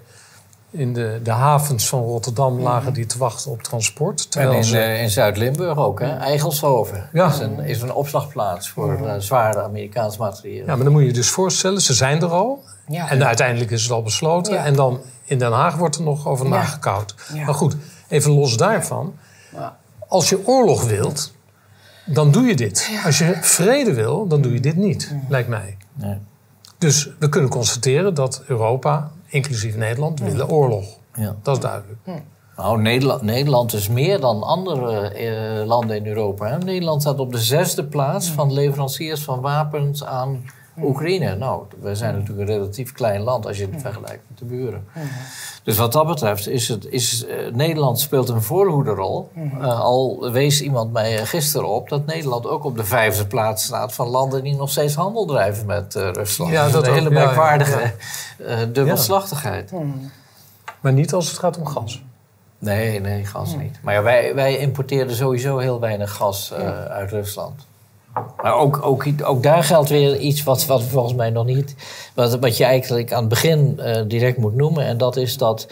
in 0.71 0.93
de, 0.93 1.19
de 1.23 1.31
havens 1.31 1.87
van 1.87 2.03
Rotterdam 2.03 2.59
lagen 2.59 2.93
die 2.93 3.05
te 3.05 3.17
wachten 3.17 3.51
op 3.51 3.63
transport. 3.63 4.35
En 4.35 4.51
in, 4.51 4.63
ze... 4.63 4.97
in 4.99 5.09
Zuid-Limburg 5.09 5.77
ook, 5.77 5.99
hè? 5.99 6.17
Eigelshoven. 6.17 7.09
Ja. 7.13 7.27
Is, 7.27 7.39
een, 7.39 7.59
is 7.59 7.81
een 7.81 7.93
opslagplaats 7.93 8.69
voor 8.69 8.99
uh, 9.03 9.13
zware 9.17 9.61
Amerikaans 9.61 10.17
materieel. 10.17 10.65
Ja, 10.65 10.75
maar 10.75 10.83
dan 10.83 10.91
moet 10.91 11.01
je 11.01 11.07
je 11.07 11.13
dus 11.13 11.29
voorstellen, 11.29 11.81
ze 11.81 11.93
zijn 11.93 12.21
er 12.21 12.29
al. 12.29 12.63
Ja. 12.87 13.09
En 13.09 13.25
uiteindelijk 13.25 13.71
is 13.71 13.83
het 13.83 13.91
al 13.91 14.03
besloten. 14.03 14.53
Ja. 14.53 14.65
En 14.65 14.73
dan 14.73 15.01
in 15.23 15.39
Den 15.39 15.51
Haag 15.51 15.75
wordt 15.75 15.95
er 15.95 16.03
nog 16.03 16.27
over 16.27 16.49
nagekoud. 16.49 17.15
Maar 17.45 17.55
goed, 17.55 17.75
even 18.07 18.31
los 18.31 18.57
daarvan. 18.57 19.15
Als 20.07 20.29
je 20.29 20.47
oorlog 20.47 20.83
wilt, 20.83 21.33
dan 22.05 22.31
doe 22.31 22.43
je 22.43 22.55
dit. 22.55 22.89
Als 23.05 23.17
je 23.17 23.37
vrede 23.41 23.93
wil, 23.93 24.27
dan 24.27 24.41
doe 24.41 24.53
je 24.53 24.59
dit 24.59 24.75
niet, 24.75 25.15
lijkt 25.29 25.49
mij. 25.49 25.77
Nee. 25.93 26.17
Dus 26.77 27.09
we 27.19 27.29
kunnen 27.29 27.49
constateren 27.49 28.13
dat 28.13 28.43
Europa 28.47 29.11
inclusief 29.27 29.75
Nederland, 29.75 30.19
willen 30.19 30.49
oorlog. 30.49 30.85
Ja. 31.13 31.35
Dat 31.41 31.55
is 31.55 31.61
duidelijk. 31.61 31.99
Nou, 32.57 32.81
Nederland, 32.81 33.21
Nederland 33.21 33.73
is 33.73 33.87
meer 33.87 34.19
dan 34.19 34.43
andere 34.43 35.07
eh, 35.07 35.65
landen 35.65 35.95
in 35.95 36.07
Europa. 36.07 36.47
Hè? 36.47 36.57
Nederland 36.57 37.01
staat 37.01 37.19
op 37.19 37.31
de 37.31 37.39
zesde 37.39 37.83
plaats 37.85 38.29
van 38.29 38.53
leveranciers 38.53 39.23
van 39.23 39.41
wapens 39.41 40.03
aan 40.03 40.43
Oekraïne. 40.81 41.35
Nou, 41.35 41.63
we 41.79 41.95
zijn 41.95 42.13
natuurlijk 42.13 42.49
een 42.49 42.55
relatief 42.55 42.91
klein 42.91 43.21
land 43.21 43.45
als 43.45 43.57
je 43.57 43.67
het 43.71 43.81
vergelijkt 43.81 44.23
met 44.27 44.37
de 44.37 44.45
buren. 44.45 44.87
Dus 45.63 45.77
wat 45.77 45.91
dat 45.91 46.07
betreft 46.07 46.47
is, 46.47 46.67
het, 46.67 46.85
is 46.85 47.25
uh, 47.25 47.53
Nederland 47.53 47.99
speelt 47.99 48.29
een 48.29 48.41
voorhoederrol. 48.41 49.29
Uh, 49.35 49.79
al 49.79 50.31
wees 50.31 50.61
iemand 50.61 50.93
mij 50.93 51.25
gisteren 51.25 51.67
op 51.67 51.89
dat 51.89 52.05
Nederland 52.05 52.47
ook 52.47 52.63
op 52.63 52.77
de 52.77 52.83
vijfde 52.83 53.27
plaats 53.27 53.63
staat 53.63 53.93
van 53.93 54.07
landen 54.07 54.43
die 54.43 54.55
nog 54.55 54.69
steeds 54.69 54.95
handel 54.95 55.25
drijven 55.25 55.65
met 55.65 55.95
uh, 55.95 56.09
Rusland. 56.11 56.51
Ja, 56.51 56.69
dat 56.69 56.81
is 56.81 56.87
een 56.87 56.93
hele 56.93 57.09
merkwaardige 57.09 57.93
ja, 58.37 58.57
ja. 58.57 58.65
dubbelslachtigheid. 58.65 59.71
Maar 60.79 60.93
niet 60.93 61.13
als 61.13 61.27
het 61.29 61.39
gaat 61.39 61.57
om 61.57 61.65
gas. 61.65 62.03
Nee, 62.59 62.99
nee, 62.99 63.25
gas 63.25 63.55
niet. 63.55 63.79
Maar 63.81 64.03
wij, 64.03 64.35
wij 64.35 64.57
importeerden 64.57 65.15
sowieso 65.15 65.57
heel 65.57 65.79
weinig 65.79 66.11
gas 66.11 66.53
uit 66.89 67.11
Rusland. 67.11 67.67
Maar 68.41 68.53
ook, 68.55 68.79
ook, 68.85 69.05
ook 69.23 69.43
daar 69.43 69.63
geldt 69.63 69.89
weer 69.89 70.17
iets 70.17 70.43
wat, 70.43 70.65
wat 70.65 70.83
volgens 70.83 71.13
mij 71.13 71.29
nog 71.29 71.45
niet. 71.45 71.75
Wat, 72.13 72.39
wat 72.39 72.57
je 72.57 72.63
eigenlijk 72.63 73.11
aan 73.11 73.19
het 73.19 73.29
begin 73.29 73.79
uh, 73.79 74.01
direct 74.07 74.37
moet 74.37 74.55
noemen. 74.55 74.85
En 74.85 74.97
dat 74.97 75.15
is 75.15 75.37
dat 75.37 75.67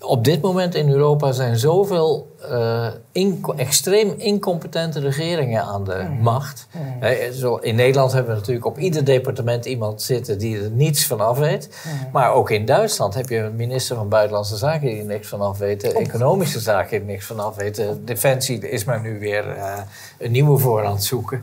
op 0.00 0.24
dit 0.24 0.42
moment 0.42 0.74
in 0.74 0.90
Europa 0.90 1.32
zijn 1.32 1.56
zoveel 1.56 2.34
uh, 2.50 2.86
inco 3.12 3.54
extreem 3.54 4.14
incompetente 4.16 5.00
regeringen 5.00 5.62
aan 5.62 5.84
de 5.84 6.06
mm. 6.08 6.22
macht. 6.22 6.66
Mm. 6.70 6.80
He, 7.00 7.32
zo 7.32 7.56
in 7.56 7.74
Nederland 7.74 8.12
hebben 8.12 8.32
we 8.32 8.38
natuurlijk 8.38 8.66
op 8.66 8.78
ieder 8.78 9.04
departement 9.04 9.64
iemand 9.64 10.02
zitten 10.02 10.38
die 10.38 10.62
er 10.62 10.70
niets 10.70 11.06
van 11.06 11.20
af 11.20 11.38
weet. 11.38 11.68
Mm. 11.84 12.08
Maar 12.12 12.32
ook 12.32 12.50
in 12.50 12.64
Duitsland 12.64 13.14
heb 13.14 13.28
je 13.28 13.38
een 13.38 13.56
minister 13.56 13.96
van 13.96 14.08
Buitenlandse 14.08 14.56
Zaken 14.56 14.88
die 14.88 14.98
er 14.98 15.04
niks 15.04 15.28
van 15.28 15.40
af 15.40 15.58
weet. 15.58 15.92
Economische 15.92 16.60
zaken 16.60 16.90
die 16.90 17.00
er 17.00 17.06
niks 17.06 17.26
van 17.26 17.40
af 17.40 17.56
weten. 17.56 18.04
Defensie 18.04 18.70
is 18.70 18.84
maar 18.84 19.00
nu 19.00 19.18
weer 19.18 19.56
uh, 19.56 19.74
een 20.18 20.30
nieuwe 20.30 20.58
voor 20.58 20.84
aan 20.84 20.92
het 20.92 21.04
zoeken. 21.04 21.42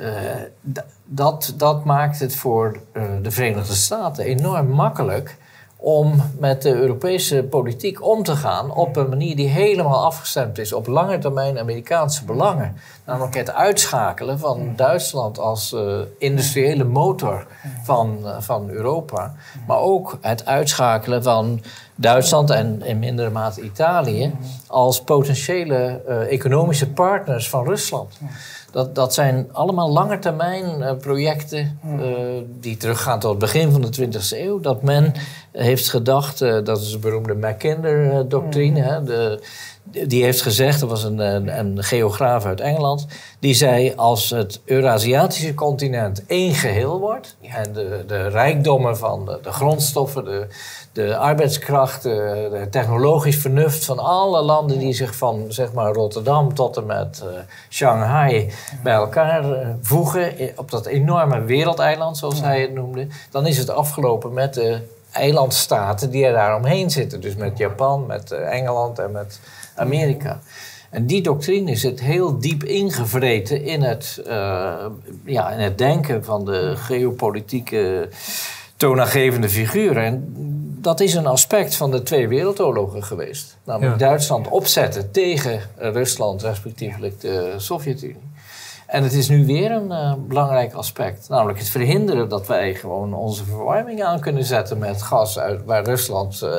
Uh, 0.00 0.08
dat, 1.04 1.54
dat 1.56 1.84
maakt 1.84 2.18
het 2.18 2.36
voor 2.36 2.80
de 3.22 3.30
Verenigde 3.30 3.74
Staten 3.74 4.24
enorm 4.24 4.66
makkelijk 4.66 5.36
om 5.82 6.22
met 6.38 6.62
de 6.62 6.74
Europese 6.74 7.42
politiek 7.50 8.04
om 8.04 8.22
te 8.22 8.36
gaan 8.36 8.74
op 8.74 8.96
een 8.96 9.08
manier 9.08 9.36
die 9.36 9.48
helemaal 9.48 10.04
afgestemd 10.04 10.58
is 10.58 10.72
op 10.72 10.86
lange 10.86 11.18
termijn 11.18 11.58
Amerikaanse 11.58 12.24
belangen. 12.24 12.76
Namelijk 13.06 13.34
het 13.34 13.52
uitschakelen 13.52 14.38
van 14.38 14.72
Duitsland 14.76 15.38
als 15.38 15.72
uh, 15.72 15.98
industriële 16.18 16.84
motor 16.84 17.46
van, 17.82 18.18
uh, 18.22 18.36
van 18.40 18.70
Europa. 18.70 19.34
Maar 19.66 19.78
ook 19.78 20.18
het 20.20 20.46
uitschakelen 20.46 21.22
van 21.22 21.62
Duitsland 21.94 22.50
en 22.50 22.82
in 22.82 22.98
mindere 22.98 23.30
mate 23.30 23.60
Italië 23.60 24.34
als 24.66 25.02
potentiële 25.02 26.02
uh, 26.08 26.32
economische 26.32 26.90
partners 26.90 27.48
van 27.48 27.64
Rusland. 27.64 28.18
Dat, 28.72 28.94
dat 28.94 29.14
zijn 29.14 29.48
allemaal 29.52 29.90
langetermijn 29.90 30.80
uh, 30.80 30.96
projecten 30.96 31.78
uh, 31.86 32.14
die 32.60 32.76
teruggaan 32.76 33.20
tot 33.20 33.30
het 33.30 33.38
begin 33.38 33.70
van 33.70 33.80
de 33.80 34.08
20e 34.08 34.38
eeuw. 34.38 34.60
Dat 34.60 34.82
men 34.82 35.12
heeft 35.52 35.90
gedacht, 35.90 36.40
uh, 36.40 36.64
dat 36.64 36.80
is 36.80 36.90
de 36.90 36.98
beroemde 36.98 37.34
Mackinder-doctrine. 37.34 39.02
De, 39.04 39.42
die 39.82 40.24
heeft 40.24 40.42
gezegd, 40.42 40.80
dat 40.80 40.88
was 40.88 41.04
een, 41.04 41.18
een, 41.18 41.58
een, 41.58 41.82
geograaf 41.82 42.44
uit 42.44 42.60
Engeland, 42.60 43.06
die 43.38 43.54
zei 43.54 43.92
als 43.96 44.30
het 44.30 44.60
Eurasiatische 44.64 45.54
continent 45.54 46.26
één 46.26 46.54
geheel 46.54 46.98
wordt 46.98 47.36
en 47.40 47.72
de, 47.72 48.04
de 48.06 48.28
rijkdommen 48.28 48.96
van 48.96 49.24
de, 49.24 49.38
de 49.42 49.52
grondstoffen, 49.52 50.24
de, 50.24 50.46
de 50.92 51.16
arbeidskracht, 51.16 52.02
de, 52.02 52.48
de, 52.50 52.68
technologisch 52.70 53.36
vernuft 53.36 53.84
van 53.84 53.98
alle 53.98 54.42
landen 54.42 54.78
die 54.78 54.92
zich 54.92 55.16
van 55.16 55.44
zeg 55.48 55.72
maar, 55.72 55.92
Rotterdam 55.92 56.54
tot 56.54 56.76
en 56.76 56.86
met 56.86 57.22
uh, 57.24 57.30
Shanghai 57.70 58.52
bij 58.82 58.94
elkaar 58.94 59.44
uh, 59.50 59.68
voegen 59.80 60.34
op 60.56 60.70
dat 60.70 60.86
enorme 60.86 61.44
wereldeiland, 61.44 62.18
zoals 62.18 62.40
hij 62.40 62.60
het 62.60 62.74
noemde, 62.74 63.06
dan 63.30 63.46
is 63.46 63.58
het 63.58 63.70
afgelopen 63.70 64.32
met 64.32 64.54
de 64.54 64.80
eilandstaten 65.12 66.10
die 66.10 66.24
er 66.24 66.32
daaromheen 66.32 66.90
zitten. 66.90 67.20
Dus 67.20 67.34
met 67.34 67.58
Japan, 67.58 68.06
met 68.06 68.30
Engeland 68.30 68.98
en 68.98 69.10
met 69.10 69.40
Amerika. 69.74 70.40
En 70.90 71.06
die 71.06 71.22
doctrine 71.22 71.76
zit 71.76 72.00
heel 72.00 72.38
diep 72.38 72.64
ingevreten 72.64 73.64
in 73.64 73.82
het, 73.82 74.22
ja, 75.24 75.50
in 75.50 75.58
het 75.58 75.78
denken 75.78 76.24
van 76.24 76.44
de 76.44 76.72
geopolitieke 76.76 78.08
toonaangevende 78.76 79.48
figuren. 79.48 80.04
En 80.04 80.34
dat 80.80 81.00
is 81.00 81.14
een 81.14 81.26
aspect 81.26 81.74
van 81.76 81.90
de 81.90 82.02
twee 82.02 82.28
wereldoorlogen 82.28 83.04
geweest. 83.04 83.56
Namelijk 83.64 84.00
ja. 84.00 84.06
Duitsland 84.06 84.48
opzetten 84.48 85.10
tegen 85.10 85.60
Rusland, 85.76 86.42
respectievelijk 86.42 87.20
de 87.20 87.54
Sovjet-Unie. 87.56 88.30
En 88.86 89.02
het 89.02 89.12
is 89.12 89.28
nu 89.28 89.46
weer 89.46 89.70
een 89.70 89.90
uh, 89.90 90.14
belangrijk 90.28 90.72
aspect. 90.72 91.28
Namelijk 91.28 91.58
het 91.58 91.68
verhinderen 91.68 92.28
dat 92.28 92.46
wij 92.46 92.74
gewoon 92.74 93.14
onze 93.14 93.44
verwarming 93.44 94.02
aan 94.02 94.20
kunnen 94.20 94.44
zetten 94.44 94.78
met 94.78 95.02
gas 95.02 95.38
uit, 95.38 95.64
waar 95.64 95.84
Rusland 95.84 96.40
uh, 96.44 96.54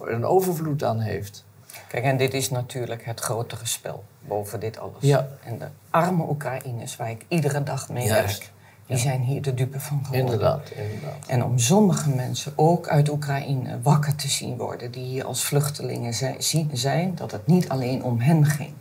een 0.00 0.24
overvloed 0.24 0.84
aan 0.84 1.00
heeft. 1.00 1.44
Kijk, 1.88 2.04
en 2.04 2.16
dit 2.16 2.34
is 2.34 2.50
natuurlijk 2.50 3.04
het 3.04 3.20
grotere 3.20 3.66
spel 3.66 4.04
boven 4.20 4.60
dit 4.60 4.78
alles. 4.78 5.00
Ja. 5.00 5.28
En 5.44 5.58
de 5.58 5.66
arme 5.90 6.28
Oekraïners, 6.28 6.96
waar 6.96 7.10
ik 7.10 7.24
iedere 7.28 7.62
dag 7.62 7.88
mee 7.88 8.08
werk 8.08 8.50
Die 8.86 8.96
zijn 8.96 9.20
hier 9.20 9.42
de 9.42 9.54
dupe 9.54 9.80
van 9.80 9.98
geworden. 10.04 10.20
Inderdaad, 10.24 10.70
inderdaad. 10.70 11.26
En 11.26 11.44
om 11.44 11.58
sommige 11.58 12.08
mensen, 12.10 12.52
ook 12.56 12.88
uit 12.88 13.10
Oekraïne, 13.10 13.80
wakker 13.82 14.14
te 14.14 14.28
zien 14.28 14.56
worden, 14.56 14.90
die 14.90 15.04
hier 15.04 15.24
als 15.24 15.44
vluchtelingen 15.44 16.14
zijn, 16.14 16.42
zien- 16.42 16.70
zijn 16.72 17.14
dat 17.14 17.30
het 17.32 17.46
niet 17.46 17.68
alleen 17.68 18.02
om 18.04 18.20
hen 18.20 18.44
ging, 18.46 18.72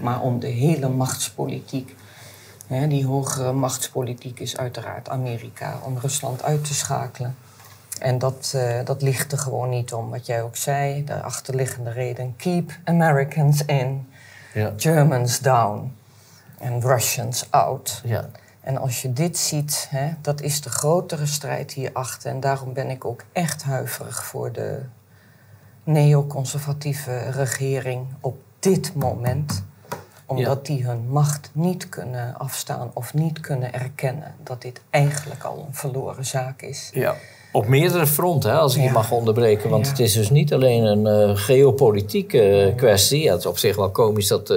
maar 0.00 0.20
om 0.20 0.40
de 0.40 0.46
hele 0.46 0.88
machtspolitiek. 0.88 1.94
Die 2.88 3.06
hogere 3.06 3.52
machtspolitiek 3.52 4.40
is 4.40 4.56
uiteraard 4.56 5.08
Amerika 5.08 5.78
om 5.84 5.98
Rusland 5.98 6.42
uit 6.42 6.64
te 6.64 6.74
schakelen. 6.74 7.36
En 8.00 8.18
dat, 8.18 8.52
eh, 8.56 8.84
dat 8.84 9.02
ligt 9.02 9.32
er 9.32 9.38
gewoon 9.38 9.68
niet 9.68 9.92
om. 9.92 10.10
Wat 10.10 10.26
jij 10.26 10.42
ook 10.42 10.56
zei, 10.56 11.04
de 11.04 11.22
achterliggende 11.22 11.90
reden: 11.90 12.36
keep 12.36 12.78
Americans 12.84 13.64
in, 13.64 14.08
Ja. 14.52 14.72
Germans 14.76 15.40
down 15.40 15.96
en 16.58 16.80
Russians 16.80 17.46
out. 17.50 18.00
Ja. 18.04 18.28
En 18.60 18.76
als 18.76 19.02
je 19.02 19.12
dit 19.12 19.38
ziet, 19.38 19.86
hè, 19.90 20.12
dat 20.20 20.40
is 20.40 20.60
de 20.60 20.70
grotere 20.70 21.26
strijd 21.26 21.72
hierachter. 21.72 22.30
En 22.30 22.40
daarom 22.40 22.72
ben 22.72 22.90
ik 22.90 23.04
ook 23.04 23.24
echt 23.32 23.62
huiverig 23.62 24.24
voor 24.24 24.52
de 24.52 24.82
neoconservatieve 25.84 27.30
regering 27.30 28.06
op 28.20 28.42
dit 28.58 28.94
moment. 28.94 29.64
Omdat 30.26 30.66
die 30.66 30.84
hun 30.84 31.08
macht 31.08 31.50
niet 31.52 31.88
kunnen 31.88 32.36
afstaan 32.38 32.90
of 32.94 33.14
niet 33.14 33.40
kunnen 33.40 33.72
erkennen 33.72 34.34
dat 34.42 34.62
dit 34.62 34.80
eigenlijk 34.90 35.42
al 35.42 35.64
een 35.66 35.74
verloren 35.74 36.24
zaak 36.24 36.62
is. 36.62 36.90
Ja. 36.92 37.14
Op 37.56 37.66
meerdere 37.68 38.06
fronten, 38.06 38.58
als 38.58 38.74
ik 38.74 38.80
je 38.80 38.86
Ja. 38.86 38.92
mag 38.92 39.10
onderbreken. 39.10 39.70
Want 39.70 39.84
Ja. 39.84 39.90
het 39.90 40.00
is 40.00 40.12
dus 40.12 40.30
niet 40.30 40.52
alleen 40.52 40.82
een 40.84 41.06
eh, 41.06 41.36
geopolitieke 41.36 42.42
eh, 42.42 42.76
kwestie. 42.76 43.22
Ja, 43.22 43.30
het 43.30 43.40
is 43.40 43.46
op 43.46 43.58
zich 43.58 43.76
wel 43.76 43.90
komisch 43.90 44.28
dat 44.28 44.50
eh, 44.50 44.56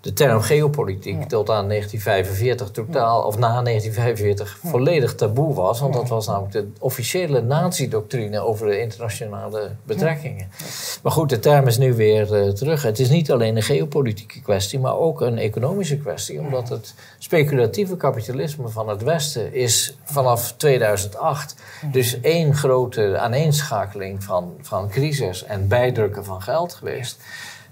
de 0.00 0.12
term 0.12 0.40
geopolitiek 0.40 1.28
tot 1.28 1.50
aan 1.50 1.68
1945 1.68 2.70
totaal, 2.70 3.22
of 3.22 3.38
na 3.38 3.62
1945, 3.62 4.58
volledig 4.64 5.14
taboe 5.14 5.54
was. 5.54 5.80
Want 5.80 5.94
dat 5.94 6.08
was 6.08 6.26
namelijk 6.26 6.52
de 6.52 6.66
officiële 6.78 7.40
nazi-doctrine 7.42 8.40
over 8.40 8.66
de 8.66 8.80
internationale 8.80 9.70
betrekkingen. 9.84 10.48
Maar 11.02 11.12
goed, 11.12 11.28
de 11.28 11.38
term 11.38 11.66
is 11.66 11.78
nu 11.78 11.94
weer 11.94 12.52
terug. 12.54 12.82
Het 12.82 12.98
is 12.98 13.08
niet 13.08 13.32
alleen 13.32 13.56
een 13.56 13.62
geopolitieke 13.62 14.42
kwestie, 14.42 14.78
maar 14.78 14.96
ook 14.98 15.20
een 15.20 15.38
economische 15.38 15.96
kwestie. 15.96 16.40
Omdat 16.40 16.68
het 16.68 16.94
speculatieve 17.18 17.96
kapitalisme 17.96 18.68
van 18.68 18.88
het 18.88 19.02
Westen 19.02 19.54
is 19.54 19.96
vanaf 20.04 20.54
2008 20.56 21.54
dus 21.92 22.18
één 22.22 22.54
grote 22.54 23.18
aaneenschakeling 23.18 24.24
van, 24.24 24.54
van 24.60 24.88
crisis 24.88 25.44
en 25.44 25.68
bijdrukken 25.68 26.24
van 26.24 26.42
geld 26.42 26.74
geweest. 26.74 27.22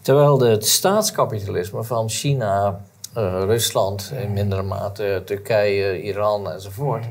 Terwijl 0.03 0.41
het 0.41 0.67
staatskapitalisme 0.67 1.85
van 1.85 2.09
China, 2.09 2.81
eh, 3.15 3.43
Rusland, 3.45 4.13
in 4.23 4.33
mindere 4.33 4.63
mate 4.63 5.23
Turkije, 5.25 6.03
Iran 6.03 6.51
enzovoort, 6.51 7.07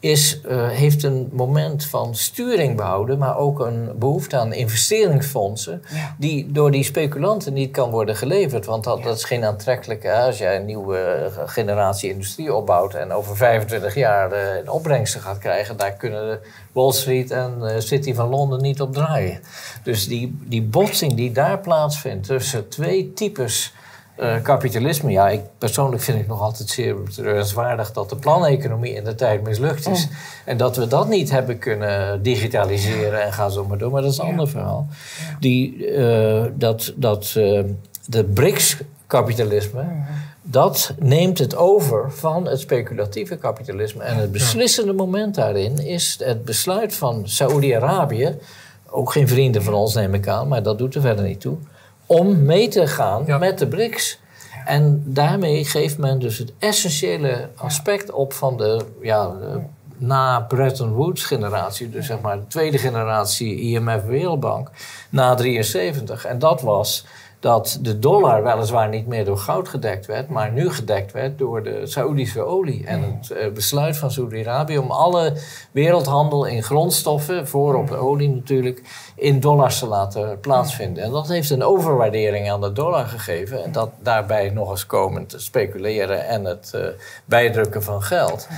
is, 0.00 0.40
eh, 0.40 0.68
heeft 0.68 1.02
een 1.02 1.28
moment 1.32 1.84
van 1.84 2.14
sturing 2.14 2.76
behouden, 2.76 3.18
maar 3.18 3.36
ook 3.36 3.60
een 3.60 3.90
behoefte 3.98 4.36
aan 4.36 4.52
investeringsfondsen, 4.52 5.82
Ja. 5.94 6.14
die 6.18 6.52
door 6.52 6.70
die 6.70 6.84
speculanten 6.84 7.52
niet 7.52 7.70
kan 7.70 7.90
worden 7.90 8.16
geleverd. 8.16 8.66
Want 8.66 8.84
dat, 8.84 9.02
dat 9.02 9.16
is 9.16 9.24
geen 9.24 9.44
aantrekkelijke. 9.44 10.12
Als 10.12 10.38
jij 10.38 10.56
een 10.56 10.64
nieuwe 10.64 10.98
eh, 10.98 11.42
generatie 11.46 12.10
industrie 12.10 12.54
opbouwt 12.54 12.94
en 12.94 13.12
over 13.12 13.36
25 13.36 13.94
jaar 13.94 14.32
eh, 14.32 14.56
een 14.56 14.70
opbrengsten 14.70 15.20
gaat 15.20 15.38
krijgen, 15.38 15.76
daar 15.76 15.92
kunnen 15.92 16.38
Wall 16.72 16.92
Street 16.92 17.30
en 17.30 17.82
City 17.82 18.14
van 18.14 18.28
Londen 18.28 18.62
niet 18.62 18.80
op 18.80 18.92
draaien. 18.92 19.40
Dus 19.82 20.08
die, 20.08 20.38
die 20.44 20.62
botsing 20.62 21.14
die 21.14 21.32
daar 21.32 21.58
plaatsvindt 21.58 22.26
tussen 22.26 22.68
twee 22.68 23.12
types. 23.12 23.74
Eh, 24.16 24.42
kapitalisme, 24.42 25.10
ja, 25.10 25.28
ik 25.28 25.40
persoonlijk 25.58 26.02
vind 26.02 26.18
ik 26.18 26.26
nog 26.26 26.40
altijd 26.40 26.68
zeer 26.68 27.02
betreurenswaardig 27.02 27.92
dat 27.92 28.10
de 28.10 28.16
planeconomie 28.16 28.94
in 28.94 29.04
de 29.04 29.14
tijd 29.14 29.42
mislukt 29.42 29.88
is. 29.88 30.08
En 30.44 30.56
dat 30.56 30.76
we 30.76 30.86
dat 30.86 31.08
niet 31.08 31.30
hebben 31.30 31.58
kunnen 31.58 32.22
digitaliseren 32.22 33.22
en 33.22 33.32
ga 33.32 33.48
zo 33.48 33.64
maar 33.64 33.78
door. 33.78 33.90
Maar 33.90 34.02
dat 34.02 34.12
is 34.12 34.18
een 34.18 34.26
ander 34.26 34.48
verhaal. 34.48 34.86
Die, 35.40 35.86
eh, 35.86 36.44
dat 36.54 36.92
dat 36.96 37.24
eh, 37.36 37.60
de 38.06 38.24
BRICS-kapitalisme, 38.24 39.84
dat 40.42 40.92
neemt 40.98 41.38
het 41.38 41.56
over 41.56 42.12
van 42.12 42.46
het 42.46 42.60
speculatieve 42.60 43.36
kapitalisme. 43.36 44.02
En 44.02 44.16
het 44.16 44.32
beslissende 44.32 44.92
moment 44.92 45.34
daarin 45.34 45.78
is 45.78 46.18
het 46.24 46.44
besluit 46.44 46.94
van 46.94 47.22
Saoedi-Arabië, 47.28 48.38
ook 48.90 49.12
geen 49.12 49.28
vrienden 49.28 49.62
van 49.62 49.74
ons 49.74 49.94
neem 49.94 50.14
ik 50.14 50.28
aan, 50.28 50.48
maar 50.48 50.62
dat 50.62 50.78
doet 50.78 50.94
er 50.94 51.00
verder 51.00 51.24
niet 51.24 51.40
toe, 51.40 51.56
om 52.06 52.44
mee 52.44 52.68
te 52.68 52.86
gaan 52.86 53.22
Ja. 53.26 53.38
met 53.38 53.58
de 53.58 53.66
BRICS. 53.66 54.20
En 54.64 55.02
daarmee 55.06 55.64
geeft 55.64 55.98
men 55.98 56.18
dus 56.18 56.38
het 56.38 56.52
essentiële 56.58 57.48
aspect 57.56 58.12
op 58.12 58.32
van 58.32 58.56
de, 58.56 58.84
ja, 59.00 59.26
de 59.28 59.60
na 59.98 60.40
Bretton 60.40 60.92
Woods 60.92 61.24
generatie, 61.24 61.90
dus 61.90 62.06
zeg 62.06 62.20
maar 62.20 62.36
de 62.38 62.46
tweede 62.46 62.78
generatie 62.78 63.60
IMF 63.60 64.04
Wereldbank, 64.04 64.70
na 65.10 65.34
73. 65.34 66.24
En 66.24 66.38
dat 66.38 66.60
was 66.60 67.06
dat 67.46 67.78
de 67.80 67.98
dollar 67.98 68.42
weliswaar 68.42 68.88
niet 68.88 69.06
meer 69.06 69.24
door 69.24 69.38
goud 69.38 69.68
gedekt 69.68 70.06
werd, 70.06 70.28
maar 70.28 70.52
nu 70.52 70.70
gedekt 70.70 71.12
werd 71.12 71.38
door 71.38 71.62
de 71.62 71.86
Saoedische 71.86 72.42
olie. 72.42 72.86
En 72.86 73.02
het 73.02 73.30
eh, 73.30 73.52
besluit 73.52 73.96
van 73.96 74.10
Saudi-Arabië 74.10 74.78
om 74.78 74.90
alle 74.90 75.32
wereldhandel 75.70 76.44
in 76.44 76.62
grondstoffen, 76.62 77.48
voorop 77.48 77.88
de 77.88 77.96
olie 77.96 78.28
natuurlijk, 78.28 78.82
in 79.14 79.40
dollars 79.40 79.78
te 79.78 79.86
laten 79.86 80.40
plaatsvinden. 80.40 81.02
En 81.02 81.10
dat 81.10 81.28
heeft 81.28 81.50
een 81.50 81.62
overwaardering 81.62 82.50
aan 82.50 82.60
de 82.60 82.72
dollar 82.72 83.06
gegeven. 83.06 83.64
En 83.64 83.72
dat 83.72 83.90
daarbij 83.98 84.50
nog 84.50 84.70
eens 84.70 84.86
komen 84.86 85.26
te 85.26 85.38
speculeren 85.38 86.26
en 86.26 86.44
het 86.44 86.70
eh, 86.74 86.80
bijdrukken 87.24 87.82
van 87.82 88.02
geld. 88.02 88.48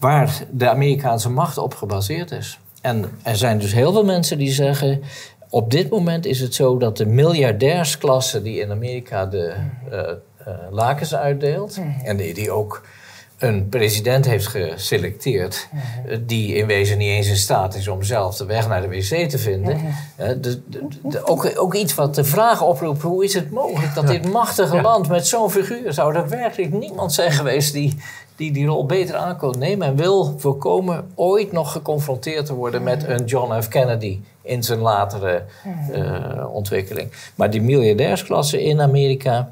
Waar 0.00 0.42
de 0.50 0.68
Amerikaanse 0.68 1.30
macht 1.30 1.58
op 1.58 1.74
gebaseerd 1.74 2.30
is. 2.30 2.58
En 2.80 3.18
er 3.22 3.36
zijn 3.36 3.58
dus 3.58 3.72
heel 3.72 3.92
veel 3.92 4.04
mensen 4.04 4.38
die 4.38 4.52
zeggen. 4.52 5.02
Op 5.50 5.70
dit 5.70 5.90
moment 5.90 6.26
is 6.26 6.40
het 6.40 6.54
zo 6.54 6.78
dat 6.78 6.96
de 6.96 7.06
miljardairsklasse 7.06 8.42
die 8.42 8.60
in 8.60 8.70
Amerika 8.70 9.26
de 9.26 9.54
eh, 9.90 10.52
lakens 10.70 11.14
uitdeelt. 11.14 11.78
En 12.04 12.16
die, 12.16 12.34
die 12.34 12.50
ook 12.50 12.82
een 13.38 13.68
president 13.68 14.24
heeft 14.24 14.46
geselecteerd. 14.46 15.68
eh, 16.08 16.18
die 16.26 16.54
in 16.54 16.66
wezen 16.66 16.98
niet 16.98 17.08
eens 17.08 17.28
in 17.28 17.36
staat 17.36 17.74
is 17.74 17.88
om 17.88 18.02
zelf 18.02 18.36
de 18.36 18.44
weg 18.46 18.68
naar 18.68 18.80
de 18.80 18.88
wc 18.88 19.28
te 19.28 19.38
vinden. 19.38 19.80
De, 20.16 20.40
de- 20.40 20.86
de- 21.02 21.24
ook, 21.26 21.52
ook 21.54 21.74
iets 21.74 21.94
wat 21.94 22.14
de 22.14 22.24
vraag 22.24 22.62
oproept: 22.62 23.02
hoe 23.02 23.24
is 23.24 23.34
het 23.34 23.50
mogelijk 23.50 23.94
dat 23.94 24.06
dit 24.06 24.32
machtige 24.32 24.80
land 24.80 25.08
met 25.08 25.26
zo'n 25.26 25.50
figuur. 25.50 25.92
zou 25.92 26.14
er 26.14 26.28
werkelijk 26.28 26.72
niemand 26.72 27.12
zijn 27.12 27.32
geweest 27.32 27.72
die. 27.72 27.96
Die 28.36 28.52
die 28.52 28.66
rol 28.66 28.86
beter 28.86 29.16
aan 29.16 29.36
kon 29.36 29.58
nemen 29.58 29.86
en 29.86 29.96
wil 29.96 30.34
voorkomen 30.38 31.10
ooit 31.14 31.52
nog 31.52 31.72
geconfronteerd 31.72 32.46
te 32.46 32.54
worden 32.54 32.82
met 32.82 33.04
een 33.04 33.24
John 33.24 33.60
F. 33.60 33.68
Kennedy 33.68 34.20
in 34.42 34.62
zijn 34.62 34.78
latere 34.78 35.44
eh, 35.92 36.54
ontwikkeling. 36.54 37.12
Maar 37.34 37.50
die 37.50 37.62
miljardairsklasse 37.62 38.62
in 38.62 38.80
Amerika, 38.80 39.50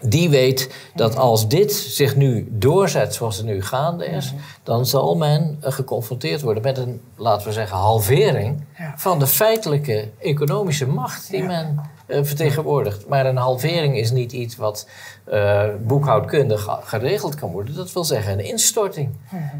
die 0.00 0.28
weet 0.28 0.74
dat 0.94 1.16
als 1.16 1.48
dit 1.48 1.72
zich 1.72 2.16
nu 2.16 2.48
doorzet 2.50 3.14
zoals 3.14 3.36
het 3.36 3.46
nu 3.46 3.62
gaande 3.62 4.06
is, 4.06 4.34
dan 4.62 4.86
zal 4.86 5.16
men 5.16 5.58
eh, 5.60 5.72
geconfronteerd 5.72 6.40
worden 6.40 6.62
met 6.62 6.78
een, 6.78 7.00
laten 7.16 7.46
we 7.46 7.52
zeggen, 7.52 7.76
halvering 7.76 8.62
van 8.96 9.18
de 9.18 9.26
feitelijke 9.26 10.08
economische 10.18 10.86
macht 10.86 11.30
die 11.30 11.42
men 11.42 11.80
vertegenwoordigt. 12.08 13.08
Maar 13.08 13.26
een 13.26 13.36
halvering 13.36 13.96
is 13.98 14.10
niet 14.10 14.32
iets 14.32 14.56
wat 14.56 14.88
eh, 15.24 15.62
boekhoudkundig 15.80 16.62
ge- 16.62 16.76
geregeld 16.82 17.34
kan 17.34 17.50
worden. 17.50 17.74
Dat 17.74 17.92
wil 17.92 18.04
zeggen 18.04 18.32
een 18.32 18.44
instorting. 18.44 19.08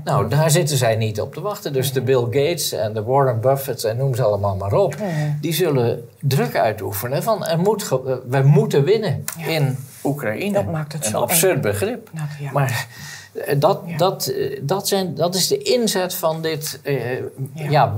Nou, 0.05 0.29
daar 0.29 0.51
zitten 0.51 0.77
zij 0.77 0.97
niet 0.97 1.21
op 1.21 1.35
te 1.35 1.41
wachten. 1.41 1.73
Dus 1.73 1.93
de 1.93 2.01
Bill 2.03 2.23
Gates 2.25 2.73
en 2.73 2.93
de 2.93 3.03
Warren 3.03 3.41
Buffett 3.41 3.85
en 3.85 3.97
noem 3.97 4.15
ze 4.15 4.23
allemaal 4.23 4.57
maar 4.57 4.73
op. 4.73 4.97
Die 5.41 5.53
zullen 5.55 6.09
druk 6.21 6.57
uitoefenen 6.57 7.23
van 7.23 7.47
er 7.47 7.59
moet 7.59 7.83
eh, 7.83 8.15
we 8.29 8.43
moeten 8.45 8.85
winnen 8.85 9.25
in 9.47 9.79
Oekraïne. 10.05 10.53
Dat 10.53 10.71
maakt 10.73 10.93
het 10.93 11.05
een 11.05 11.11
zo 11.11 11.21
absurd 11.21 11.55
eng. 11.55 11.61
begrip. 11.61 12.09
Nou, 12.13 12.27
ja. 12.41 12.51
Maar 12.53 12.87
eh, 13.33 13.55
dat, 13.61 13.81
Ja. 13.87 13.97
dat, 13.97 14.27
eh, 14.27 14.59
dat, 14.63 14.89
zijn, 14.89 15.15
dat 15.15 15.35
is 15.35 15.49
de 15.49 15.59
inzet 15.59 16.15
van 16.15 16.43
dit 16.43 16.81
eh, 16.83 17.19
Ja. 17.19 17.25
ja. 17.71 17.97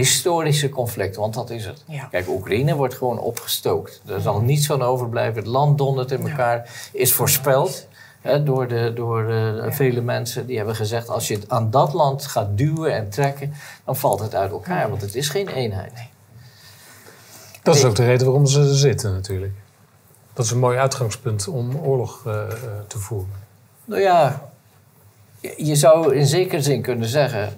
Wereldhistorische 0.00 0.68
conflict. 0.68 1.16
Want 1.16 1.34
dat 1.34 1.50
is 1.50 1.64
het. 1.66 1.82
Ja. 1.86 2.04
Kijk, 2.04 2.28
Oekraïne 2.28 2.74
wordt 2.74 2.94
gewoon 2.94 3.18
opgestookt. 3.18 4.02
Er 4.06 4.20
zal 4.20 4.40
niets 4.40 4.66
van 4.66 4.82
overblijven. 4.82 5.34
Het 5.42 5.46
land 5.46 5.78
dondert 5.78 6.10
in 6.10 6.22
Ja. 6.22 6.28
elkaar. 6.30 6.88
Is 6.92 7.12
voorspeld 7.12 7.86
hè, 8.20 8.42
door, 8.42 8.68
de, 8.68 8.92
door 8.94 9.30
eh, 9.30 9.72
vele 9.72 10.00
mensen. 10.00 10.46
Die 10.46 10.56
hebben 10.56 10.74
gezegd, 10.76 11.08
als 11.08 11.28
je 11.28 11.34
het 11.34 11.48
aan 11.48 11.70
dat 11.70 11.92
land 11.92 12.26
gaat 12.26 12.48
duwen 12.58 12.94
en 12.94 13.08
trekken... 13.10 13.52
dan 13.84 13.96
valt 13.96 14.20
het 14.20 14.34
uit 14.34 14.50
elkaar. 14.50 14.88
Want 14.88 15.00
het 15.02 15.14
is 15.14 15.28
geen 15.28 15.48
eenheid. 15.48 15.92
Dat 17.62 17.74
is 17.74 17.84
ook 17.84 17.94
de 17.96 18.04
reden 18.04 18.26
waarom 18.26 18.46
ze 18.46 18.60
er 18.60 18.74
zitten 18.76 19.12
natuurlijk. 19.12 19.52
Dat 20.32 20.44
is 20.44 20.50
een 20.50 20.58
mooi 20.58 20.78
uitgangspunt 20.78 21.48
om 21.48 21.76
oorlog 21.76 22.22
eh, 22.26 22.32
eh, 22.42 22.48
te 22.86 22.98
voeren. 22.98 23.28
Nou 23.84 24.00
ja, 24.00 24.48
je- 25.40 25.54
je 25.56 25.76
zou 25.76 26.14
in 26.14 26.26
zekere 26.26 26.62
zin 26.62 26.82
kunnen 26.82 27.08
zeggen... 27.08 27.52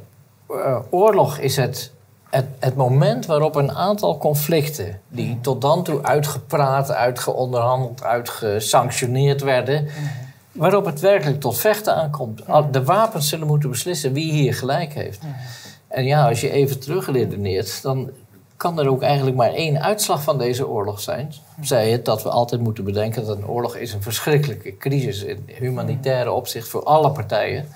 oorlog 0.91 1.39
is 1.39 1.57
het, 1.57 1.93
het, 2.33 2.47
het 2.59 2.75
moment 2.75 3.27
waarop 3.27 3.55
een 3.55 3.73
aantal 3.73 4.19
conflicten... 4.19 5.01
die 5.09 5.39
tot 5.41 5.61
dan 5.61 5.85
toe 5.85 6.03
uitgepraat, 6.03 6.91
uitgeonderhandeld, 6.91 8.05
uitgesanctioneerd 8.05 9.43
werden... 9.43 9.89
waarop 10.53 10.85
het 10.85 11.01
werkelijk 11.01 11.41
tot 11.41 11.59
vechten 11.59 11.95
aankomt. 11.95 12.43
De 12.71 12.85
wapens 12.85 13.29
zullen 13.29 13.47
moeten 13.47 13.71
beslissen 13.71 14.13
wie 14.13 14.33
hier 14.33 14.55
gelijk 14.55 14.93
heeft. 14.93 15.21
En 15.89 16.05
ja, 16.05 16.29
als 16.29 16.41
je 16.41 16.51
even 16.51 16.81
terugredeneert, 16.81 17.83
dan 17.83 18.11
kan 18.57 18.79
er 18.79 18.89
ook 18.89 19.03
eigenlijk 19.03 19.37
maar 19.37 19.53
één 19.53 19.83
uitslag 19.83 20.23
van 20.23 20.39
deze 20.39 20.69
oorlog 20.69 21.01
zijn. 21.01 21.33
Zij 21.61 21.91
het 21.91 22.05
dat 22.05 22.23
we 22.23 22.29
altijd 22.29 22.61
moeten 22.61 22.85
bedenken 22.85 23.27
dat 23.27 23.37
een 23.37 23.47
oorlog 23.47 23.77
is 23.77 23.93
een 23.93 24.03
verschrikkelijke 24.03 24.77
crisis 24.77 25.23
in 25.23 25.45
humanitaire 25.47 26.33
opzicht 26.33 26.69
voor 26.69 26.83
alle 26.83 27.11
partijen. 27.11 27.69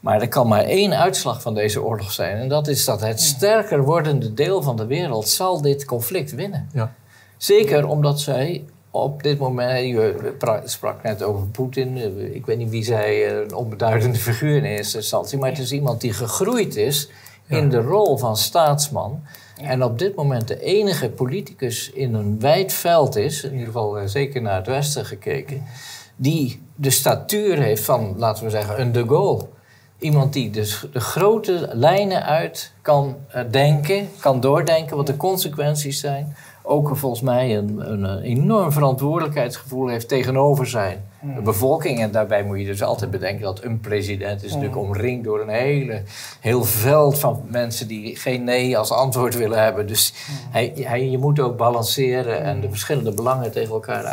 Maar 0.00 0.20
er 0.20 0.28
kan 0.28 0.48
maar 0.48 0.64
één 0.64 0.98
uitslag 0.98 1.42
van 1.42 1.54
deze 1.54 1.82
oorlog 1.82 2.12
zijn. 2.12 2.36
En 2.36 2.48
dat 2.48 2.68
is 2.68 2.84
dat 2.84 3.00
het 3.00 3.20
sterker 3.20 3.82
wordende 3.82 4.34
deel 4.34 4.62
van 4.62 4.76
de 4.76 4.86
wereld 4.86 5.28
zal 5.28 5.62
dit 5.62 5.84
conflict 5.84 6.34
winnen. 6.34 6.68
Ja. 6.72 6.94
Zeker 7.36 7.86
omdat 7.86 8.20
zij 8.20 8.64
op 8.90 9.22
dit 9.22 9.38
moment, 9.38 9.88
je 9.88 10.34
sprak 10.64 11.02
net 11.02 11.22
over 11.22 11.46
Poetin. 11.46 11.96
Ik 12.34 12.46
weet 12.46 12.58
niet 12.58 12.70
wie 12.70 12.84
zij 12.84 13.38
een 13.40 13.54
onbeduidende 13.54 14.18
figuur 14.18 14.56
in 14.56 14.64
eerste 14.64 14.96
instantie. 14.96 15.38
Maar 15.38 15.50
het 15.50 15.58
is 15.58 15.72
iemand 15.72 16.00
die 16.00 16.12
gegroeid 16.12 16.76
is 16.76 17.08
in 17.46 17.68
de 17.68 17.80
rol 17.80 18.16
van 18.16 18.36
staatsman. 18.36 19.22
En 19.60 19.82
op 19.82 19.98
dit 19.98 20.14
moment 20.14 20.48
de 20.48 20.60
enige 20.60 21.10
politicus 21.10 21.90
in 21.90 22.14
een 22.14 22.40
wijd 22.40 22.72
veld 22.72 23.16
is, 23.16 23.44
in 23.44 23.52
ieder 23.52 23.66
geval 23.66 23.98
eh, 23.98 24.06
zeker 24.06 24.42
naar 24.42 24.56
het 24.56 24.66
westen 24.66 25.04
gekeken, 25.04 25.62
die 26.16 26.62
de 26.74 26.90
statuur 26.90 27.58
heeft 27.58 27.84
van, 27.84 28.14
laten 28.16 28.44
we 28.44 28.50
zeggen, 28.50 28.80
een 28.80 28.92
de 28.92 29.04
Gaulle. 29.06 29.46
Iemand 29.98 30.32
die 30.32 30.50
dus 30.50 30.86
de 30.92 31.00
grote 31.00 31.70
lijnen 31.72 32.24
uit 32.24 32.72
kan 32.82 33.16
eh, 33.28 33.42
denken, 33.50 34.08
kan 34.20 34.40
doordenken 34.40 34.96
wat 34.96 35.06
de 35.06 35.16
consequenties 35.16 36.00
zijn 36.00 36.36
ook 36.68 36.96
volgens 36.96 37.20
mij 37.20 37.56
een, 37.56 37.92
een, 37.92 38.20
enorm 38.20 38.72
verantwoordelijkheidsgevoel 38.72 39.88
heeft 39.88 40.08
tegenover 40.08 40.66
zijn 40.66 41.04
hmm. 41.20 41.34
de 41.34 41.40
bevolking. 41.40 42.00
En 42.00 42.10
daarbij 42.10 42.44
moet 42.44 42.58
je 42.58 42.64
dus 42.64 42.82
altijd 42.82 43.10
bedenken 43.10 43.44
dat 43.44 43.64
een 43.64 43.80
president 43.80 44.42
is 44.42 44.52
natuurlijk 44.52 44.78
hmm. 44.78 44.88
omringd 44.88 45.24
door 45.24 45.40
een 45.40 45.48
hele, 45.48 46.02
heel 46.40 46.64
veld 46.64 47.18
van 47.18 47.42
mensen 47.50 47.88
die 47.88 48.16
geen 48.16 48.44
nee 48.44 48.78
als 48.78 48.90
antwoord 48.90 49.34
willen 49.34 49.62
hebben. 49.62 49.86
Dus 49.86 50.12
hmm. 50.26 50.52
hij, 50.52 50.72
hij, 50.74 51.10
je 51.10 51.18
moet 51.18 51.40
ook 51.40 51.56
balanceren 51.56 52.42
en 52.42 52.60
de 52.60 52.68
verschillende 52.68 53.14
belangen 53.14 53.52
tegen 53.52 53.72
elkaar 53.72 54.04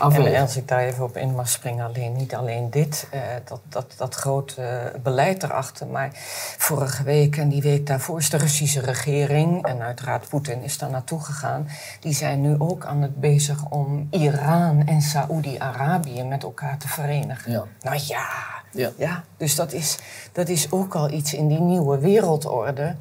En 0.00 0.40
als 0.40 0.56
ik 0.56 0.68
daar 0.68 0.80
even 0.80 1.04
op 1.04 1.16
in 1.16 1.34
mag 1.34 1.48
springen, 1.48 1.84
alleen 1.84 2.12
niet 2.12 2.34
alleen 2.34 2.70
dit, 2.70 3.06
uh, 3.14 3.20
dat, 3.44 3.60
dat, 3.68 3.94
dat 3.96 4.14
grote 4.14 4.92
beleid 5.02 5.42
erachter. 5.42 5.86
Maar 5.86 6.10
vorige 6.58 7.02
week 7.02 7.36
en 7.36 7.48
die 7.48 7.62
week 7.62 7.86
daarvoor 7.86 8.18
is 8.18 8.30
de 8.30 8.36
Russische 8.36 8.80
regering, 8.80 9.66
en 9.66 9.82
uiteraard 9.82 10.28
Poetin 10.28 10.62
is 10.62 10.78
daar 10.78 10.90
naartoe 10.90 11.20
gegaan, 11.20 11.68
die 12.00 12.14
zijn 12.14 12.40
nu 12.40 12.54
ook 12.58 12.84
aan 12.84 13.02
het 13.02 13.20
bezig 13.20 13.70
om 13.70 14.06
Iran 14.10 14.86
en 14.86 15.02
Saoedi-Arabië 15.02 16.22
met 16.22 16.42
elkaar 16.42 16.78
te 16.78 16.88
verenigen. 16.88 17.52
Ja. 17.52 17.64
Nou 17.82 17.98
ja, 18.06 18.28
ja. 18.70 18.90
ja. 18.96 19.24
dus 19.36 19.54
dat 19.54 19.72
is, 19.72 19.98
dat 20.32 20.48
is 20.48 20.72
ook 20.72 20.94
al 20.94 21.10
iets 21.10 21.34
in 21.34 21.48
die 21.48 21.60
nieuwe 21.60 21.98
wereldorde 21.98 22.94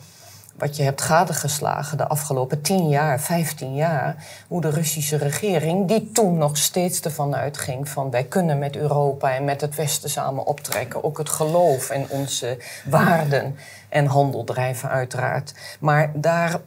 wat 0.60 0.76
je 0.76 0.84
hebt 0.84 1.02
gadegeslagen 1.02 1.98
de 1.98 2.08
afgelopen 2.08 2.62
10 2.62 2.90
jaar, 2.90 3.20
15 3.20 3.76
jaar, 3.76 4.26
hoe 4.48 4.62
de 4.62 4.70
Russische 4.70 5.18
regering, 5.18 5.88
die 5.88 6.12
toen 6.12 6.38
nog 6.38 6.58
steeds 6.58 7.02
ervan 7.02 7.36
uitging 7.36 7.90
van 7.90 8.10
wij 8.10 8.24
kunnen 8.24 8.60
met 8.60 8.76
Europa 8.76 9.34
en 9.34 9.46
met 9.46 9.62
het 9.62 9.76
Westen 9.76 10.10
samen 10.10 10.46
optrekken, 10.46 11.04
ook 11.04 11.18
het 11.18 11.30
geloof 11.30 11.90
en 11.90 12.06
onze 12.10 12.58
waarden 12.86 13.56
en 13.90 14.06
handel 14.06 14.44
drijven 14.44 14.90
uiteraard. 14.90 15.54
Maar 15.80 16.12
daar, 16.16 16.60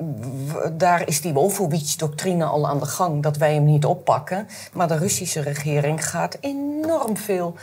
daar 0.72 1.08
is 1.08 1.20
die 1.20 1.32
Wolfowitz-doctrine 1.32 2.44
al 2.44 2.68
aan 2.68 2.78
de 2.78 2.86
gang, 2.86 3.22
dat 3.22 3.36
wij 3.36 3.54
hem 3.54 3.64
niet 3.64 3.84
oppakken. 3.84 4.48
Maar 4.72 4.88
de 4.88 4.96
Russische 4.96 5.40
regering 5.40 6.08
gaat 6.08 6.36
enorm 6.40 7.16
veel 7.16 7.54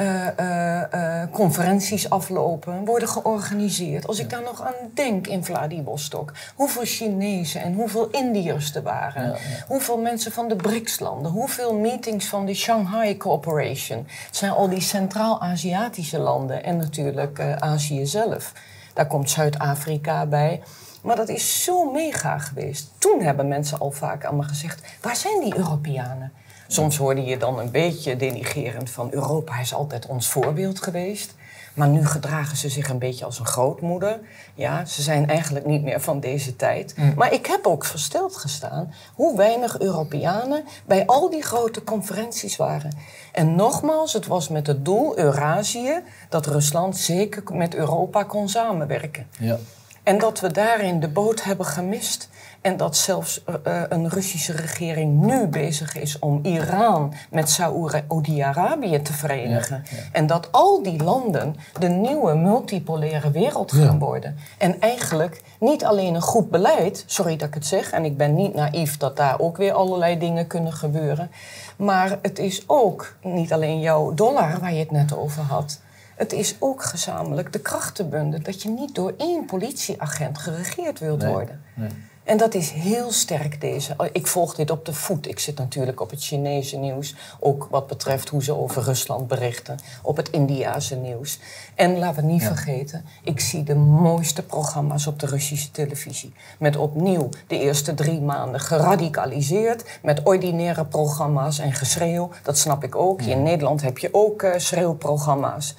uh, 0.00 0.26
uh, 0.40 1.22
conferenties 1.30 2.10
aflopen, 2.10 2.84
worden 2.84 3.08
georganiseerd. 3.08 4.06
Als 4.06 4.18
ik 4.18 4.30
daar 4.30 4.42
nog 4.42 4.62
aan 4.62 4.90
denk 4.94 5.26
in 5.26 5.44
Vladivostok, 5.44 6.32
hoeveel 6.54 6.84
Chinezen 6.84 7.62
en 7.62 7.74
hoeveel 7.74 8.08
Indiërs 8.10 8.74
er 8.74 8.82
waren, 8.82 9.36
hoeveel 9.66 9.98
mensen 9.98 10.32
van 10.32 10.48
de 10.48 10.56
BRICS-landen, 10.56 11.30
hoeveel 11.32 11.74
meetings 11.74 12.26
van 12.26 12.46
de 12.46 12.54
Shanghai 12.54 13.16
Cooperation. 13.16 14.06
Het 14.26 14.36
zijn 14.36 14.52
al 14.52 14.68
die 14.68 14.80
Centraal-Aziatische 14.80 16.18
landen 16.18 16.64
en 16.64 16.76
natuurlijk 16.76 17.40
Azië 17.58 18.06
zelf. 18.06 18.52
Daar 18.94 19.06
komt 19.06 19.30
Zuid-Afrika 19.30 20.26
bij. 20.26 20.62
Maar 21.02 21.16
dat 21.16 21.28
is 21.28 21.64
zo 21.64 21.90
mega 21.90 22.38
geweest. 22.38 22.90
Toen 22.98 23.20
hebben 23.20 23.48
mensen 23.48 23.78
al 23.78 23.90
vaak 23.90 24.24
aan 24.24 24.36
me 24.36 24.42
gezegd: 24.42 24.82
waar 25.00 25.16
zijn 25.16 25.40
die 25.40 25.56
Europeanen? 25.56 26.32
Soms 26.66 26.96
hoorde 26.96 27.24
je 27.24 27.36
dan 27.36 27.58
een 27.58 27.70
beetje 27.70 28.16
denigerend 28.16 28.90
van 28.90 29.08
Europa 29.12 29.60
is 29.60 29.74
altijd 29.74 30.06
ons 30.06 30.28
voorbeeld 30.28 30.82
geweest. 30.82 31.34
Maar 31.74 31.88
nu 31.88 32.06
gedragen 32.06 32.56
ze 32.56 32.68
zich 32.68 32.88
een 32.88 32.98
beetje 32.98 33.24
als 33.24 33.38
een 33.38 33.46
grootmoeder. 33.46 34.20
Ja, 34.54 34.84
ze 34.84 35.02
zijn 35.02 35.28
eigenlijk 35.28 35.66
niet 35.66 35.82
meer 35.82 36.00
van 36.00 36.20
deze 36.20 36.56
tijd. 36.56 36.94
Mm. 36.96 37.12
Maar 37.16 37.32
ik 37.32 37.46
heb 37.46 37.66
ook 37.66 37.84
versteld 37.84 38.36
gestaan 38.36 38.94
hoe 39.14 39.36
weinig 39.36 39.78
Europeanen 39.78 40.64
bij 40.86 41.06
al 41.06 41.30
die 41.30 41.42
grote 41.42 41.84
conferenties 41.84 42.56
waren. 42.56 42.96
En 43.32 43.54
nogmaals, 43.54 44.12
het 44.12 44.26
was 44.26 44.48
met 44.48 44.66
het 44.66 44.84
doel 44.84 45.18
Eurasië 45.18 46.02
dat 46.28 46.46
Rusland 46.46 46.96
zeker 46.96 47.42
met 47.56 47.74
Europa 47.74 48.22
kon 48.22 48.48
samenwerken. 48.48 49.26
Ja. 49.38 49.58
En 50.04 50.18
dat 50.18 50.40
we 50.40 50.50
daarin 50.52 51.00
de 51.00 51.08
boot 51.08 51.44
hebben 51.44 51.66
gemist. 51.66 52.28
En 52.60 52.76
dat 52.76 52.96
zelfs 52.96 53.44
uh, 53.66 53.82
een 53.88 54.08
Russische 54.08 54.52
regering 54.52 55.20
nu 55.20 55.46
bezig 55.46 55.96
is 55.96 56.18
om 56.18 56.40
Iran 56.42 57.14
met 57.30 57.50
Saoedi-Arabië 57.50 59.02
te 59.02 59.12
verenigen. 59.12 59.84
En 60.12 60.26
dat 60.26 60.48
al 60.52 60.82
die 60.82 61.02
landen 61.02 61.56
de 61.78 61.88
nieuwe 61.88 62.34
multipolaire 62.34 63.30
wereld 63.30 63.72
gaan 63.72 63.98
worden. 63.98 64.36
En 64.58 64.80
eigenlijk 64.80 65.42
niet 65.60 65.84
alleen 65.84 66.14
een 66.14 66.22
goed 66.22 66.50
beleid, 66.50 67.04
sorry 67.06 67.36
dat 67.36 67.48
ik 67.48 67.54
het 67.54 67.66
zeg, 67.66 67.90
en 67.90 68.04
ik 68.04 68.16
ben 68.16 68.34
niet 68.34 68.54
naïef 68.54 68.96
dat 68.96 69.16
daar 69.16 69.40
ook 69.40 69.56
weer 69.56 69.72
allerlei 69.72 70.18
dingen 70.18 70.46
kunnen 70.46 70.72
gebeuren. 70.72 71.30
Maar 71.76 72.18
het 72.22 72.38
is 72.38 72.64
ook 72.66 73.14
niet 73.22 73.52
alleen 73.52 73.80
jouw 73.80 74.14
dollar 74.14 74.58
waar 74.60 74.72
je 74.72 74.78
het 74.78 74.90
net 74.90 75.16
over 75.16 75.42
had. 75.42 75.80
Het 76.14 76.32
is 76.32 76.56
ook 76.58 76.82
gezamenlijk 76.82 77.52
de 77.52 77.60
krachtenbunden 77.60 78.42
dat 78.42 78.62
je 78.62 78.68
niet 78.68 78.94
door 78.94 79.14
één 79.18 79.44
politieagent 79.44 80.38
geregeerd 80.38 80.98
wilt 80.98 81.24
worden. 81.24 81.62
Nee. 81.74 81.88
En 82.24 82.36
dat 82.36 82.54
is 82.54 82.70
heel 82.70 83.12
sterk 83.12 83.60
deze. 83.60 83.94
Oh, 83.96 84.06
ik 84.12 84.26
volg 84.26 84.54
dit 84.54 84.70
op 84.70 84.84
de 84.84 84.92
voet. 84.92 85.28
Ik 85.28 85.38
zit 85.38 85.58
natuurlijk 85.58 86.00
op 86.00 86.10
het 86.10 86.24
Chinese 86.24 86.76
nieuws. 86.76 87.14
Ook 87.40 87.66
wat 87.70 87.86
betreft 87.86 88.28
hoe 88.28 88.42
ze 88.42 88.56
over 88.56 88.82
Rusland 88.82 89.28
berichten. 89.28 89.78
Op 90.02 90.16
het 90.16 90.30
Indiase 90.30 90.96
nieuws. 90.96 91.38
En 91.74 91.98
laten 91.98 92.22
we 92.22 92.32
niet 92.32 92.42
vergeten, 92.42 93.04
ik 93.22 93.40
zie 93.40 93.62
de 93.62 93.74
mooiste 93.74 94.42
programma's 94.42 95.06
op 95.06 95.20
de 95.20 95.26
Russische 95.26 95.70
televisie. 95.70 96.32
Met 96.58 96.76
opnieuw 96.76 97.28
de 97.46 97.58
eerste 97.58 97.94
drie 97.94 98.20
maanden 98.20 98.60
geradicaliseerd. 98.60 99.98
Met 100.02 100.22
ordinaire 100.22 100.84
programma's 100.84 101.58
en 101.58 101.72
geschreeuw. 101.72 102.30
Dat 102.42 102.58
snap 102.58 102.84
ik 102.84 102.96
ook. 102.96 103.22
In 103.22 103.42
Nederland 103.42 103.82
heb 103.82 103.98
je 103.98 104.08
ook 104.12 104.42
uh, 104.42 104.52
schreeuwprogramma's. 104.56 105.74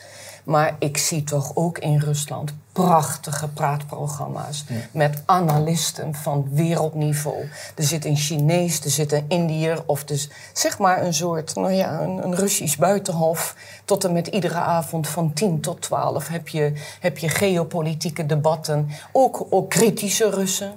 Maar 0.45 0.75
ik 0.79 0.97
zie 0.97 1.23
toch 1.23 1.51
ook 1.55 1.77
in 1.77 1.99
Rusland 1.99 2.53
prachtige 2.71 3.47
praatprogramma's. 3.47 4.65
Met 4.91 5.23
analisten 5.25 6.15
van 6.15 6.47
wereldniveau. 6.51 7.49
Er 7.75 7.83
zit 7.83 8.05
een 8.05 8.17
Chinees, 8.17 8.83
er 8.83 8.89
zit 8.89 9.11
een 9.11 9.25
Indiër. 9.27 9.83
Of 9.85 10.03
dus 10.03 10.29
zeg 10.53 10.77
maar 10.77 11.03
een 11.03 11.13
soort, 11.13 11.55
nou 11.55 11.71
ja, 11.71 12.01
een, 12.01 12.23
een 12.23 12.35
Russisch 12.35 12.77
buitenhof. 12.77 13.55
Tot 13.85 14.03
en 14.03 14.13
met 14.13 14.27
iedere 14.27 14.57
avond 14.57 15.07
van 15.07 15.33
10 15.33 15.61
tot 15.61 15.81
12 15.81 16.27
heb 16.27 16.47
je, 16.47 16.73
heb 16.99 17.17
je 17.17 17.29
geopolitieke 17.29 18.25
debatten. 18.25 18.89
Ook, 19.11 19.47
ook 19.49 19.69
kritische 19.69 20.29
Russen 20.29 20.73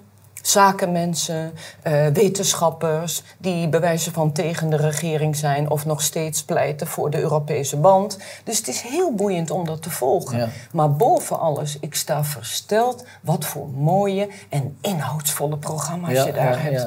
zakenmensen, 0.48 1.52
uh, 1.86 2.06
wetenschappers 2.06 3.22
die 3.38 3.68
bewijzen 3.68 4.12
van 4.12 4.32
tegen 4.32 4.70
de 4.70 4.76
regering 4.76 5.36
zijn 5.36 5.70
of 5.70 5.84
nog 5.86 6.02
steeds 6.02 6.42
pleiten 6.44 6.86
voor 6.86 7.10
de 7.10 7.20
Europese 7.20 7.76
band. 7.76 8.18
Dus 8.44 8.58
het 8.58 8.68
is 8.68 8.80
heel 8.80 9.14
boeiend 9.14 9.50
om 9.50 9.66
dat 9.66 9.82
te 9.82 9.90
volgen. 9.90 10.52
Maar 10.72 10.92
boven 10.92 11.40
alles, 11.40 11.78
ik 11.80 11.94
sta 11.94 12.24
versteld 12.24 13.04
wat 13.20 13.44
voor 13.44 13.68
mooie 13.68 14.28
en 14.48 14.76
inhoudsvolle 14.80 15.56
programma's 15.56 16.24
je 16.24 16.32
daar 16.32 16.62
hebt. 16.62 16.86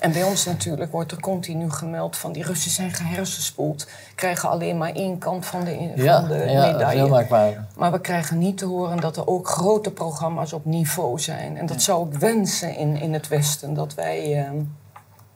En 0.00 0.12
bij 0.12 0.22
ons 0.22 0.44
natuurlijk 0.44 0.92
wordt 0.92 1.12
er 1.12 1.20
continu 1.20 1.70
gemeld 1.70 2.16
van 2.16 2.32
die 2.32 2.42
Russen 2.42 2.70
zijn 2.70 2.92
gehersenspoeld, 2.92 3.86
krijgen 4.14 4.48
alleen 4.48 4.78
maar 4.78 4.92
één 4.92 5.18
kant 5.18 5.46
van 5.46 5.64
de, 5.64 5.92
van 5.96 6.28
de 6.28 6.34
medaille. 6.34 7.60
Maar 7.76 7.92
we 7.92 8.00
krijgen 8.00 8.38
niet 8.38 8.58
te 8.58 8.64
horen 8.64 9.00
dat 9.00 9.16
er 9.16 9.26
ook 9.26 9.48
grote 9.48 9.90
programma's 9.90 10.52
op 10.52 10.64
niveau 10.64 11.18
zijn. 11.18 11.56
En 11.56 11.66
dat 11.66 11.82
zou 11.82 12.08
ik 12.08 12.18
wensen 12.18 12.76
in, 12.76 12.96
in 13.02 13.12
het 13.12 13.28
Westen, 13.28 13.74
dat 13.74 13.94
wij. 13.94 14.44
Ehm, 14.44 14.56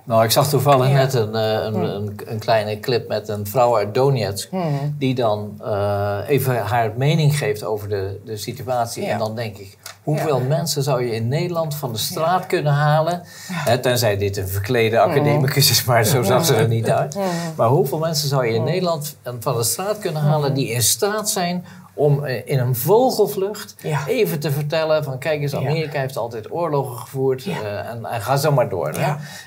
Nou, 0.05 0.25
ik 0.25 0.31
zag 0.31 0.49
toevallig 0.49 0.89
Ja. 0.89 0.95
net 0.95 1.15
een, 1.15 1.35
eh, 1.35 1.53
een, 1.65 1.75
een, 1.75 2.21
een 2.25 2.39
kleine 2.39 2.81
clip 2.81 3.09
met 3.09 3.29
een 3.29 3.47
vrouw 3.47 3.77
uit 3.77 3.95
Donetsk... 3.95 4.51
Hmm. 4.51 4.95
die 4.99 5.15
dan 5.15 5.61
eh, 5.65 6.19
even 6.27 6.57
haar 6.57 6.93
mening 6.97 7.39
geeft 7.39 7.65
over 7.65 7.89
de, 7.89 8.21
de 8.25 8.37
situatie. 8.37 9.03
Ja. 9.03 9.09
En 9.09 9.19
dan 9.19 9.35
denk 9.35 9.57
ik, 9.57 9.79
hoeveel 10.03 10.41
mensen 10.41 10.83
zou 10.83 11.05
je 11.05 11.15
in 11.15 11.29
Nederland 11.29 11.75
van 11.75 11.93
de 11.93 11.99
straat 11.99 12.47
kunnen 12.47 12.73
halen? 12.73 13.23
Hè, 13.53 13.79
tenzij 13.79 14.17
dit 14.17 14.37
een 14.37 14.49
verklede 14.49 15.01
academicus 15.01 15.71
is, 15.71 15.85
maar 15.85 16.05
zo 16.05 16.23
zag 16.23 16.45
ze 16.45 16.55
er 16.55 16.69
niet 16.69 16.91
uit. 16.91 17.17
Maar 17.57 17.69
hoeveel 17.69 17.99
mensen 17.99 18.29
zou 18.29 18.47
je 18.47 18.55
in 18.55 18.65
Nederland 18.65 19.17
van 19.41 19.57
de 19.57 19.63
straat 19.63 19.99
kunnen 19.99 20.23
halen... 20.23 20.55
die 20.55 20.69
in 20.69 20.83
staat 20.83 21.31
zijn 21.31 21.65
om 21.97 22.25
eh, 22.25 22.43
in 22.45 22.59
een 22.59 22.75
vogelvlucht 22.75 23.75
Ja. 23.83 24.07
even 24.07 24.41
te 24.41 24.51
vertellen 24.51 25.05
van... 25.05 25.19
kijk 25.19 25.41
eens, 25.41 25.53
Ja. 25.53 25.59
Amerika 25.59 26.01
heeft 26.01 26.17
altijd 26.17 26.53
oorlogen 26.53 26.97
gevoerd 26.99 27.45
Ja. 27.45 27.61
eh, 27.63 27.91
en, 27.91 28.05
en 28.05 28.21
ga 28.21 28.37
zo 28.37 28.53
maar 28.53 28.69
door. 28.69 28.95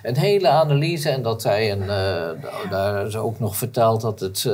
Een 0.03 0.17
hele 0.17 0.49
analyse 0.49 1.09
en 1.09 1.21
dat 1.21 1.41
zij, 1.41 1.71
een, 1.71 1.81
eh, 1.89 2.69
daar 2.69 3.05
is 3.05 3.15
ook 3.17 3.39
nog 3.39 3.55
verteld 3.57 4.01
dat 4.01 4.19
het... 4.19 4.49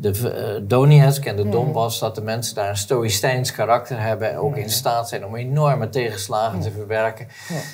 de 0.00 0.30
eh, 0.30 0.62
Donetsk 0.62 1.24
en 1.24 1.36
de. 1.36 1.48
Donbass, 1.48 1.98
dat 1.98 2.14
de 2.14 2.20
mensen 2.20 2.54
daar 2.54 2.68
een 2.68 2.76
stoïcijns 2.76 3.52
karakter 3.52 4.00
hebben 4.00 4.30
en 4.30 4.38
ook 4.38 4.56
in 4.56 4.70
staat 4.70 5.08
zijn 5.08 5.26
om 5.26 5.36
enorme 5.36 5.88
tegenslagen 5.88 6.60
te 6.60 6.70
verwerken. 6.70 7.28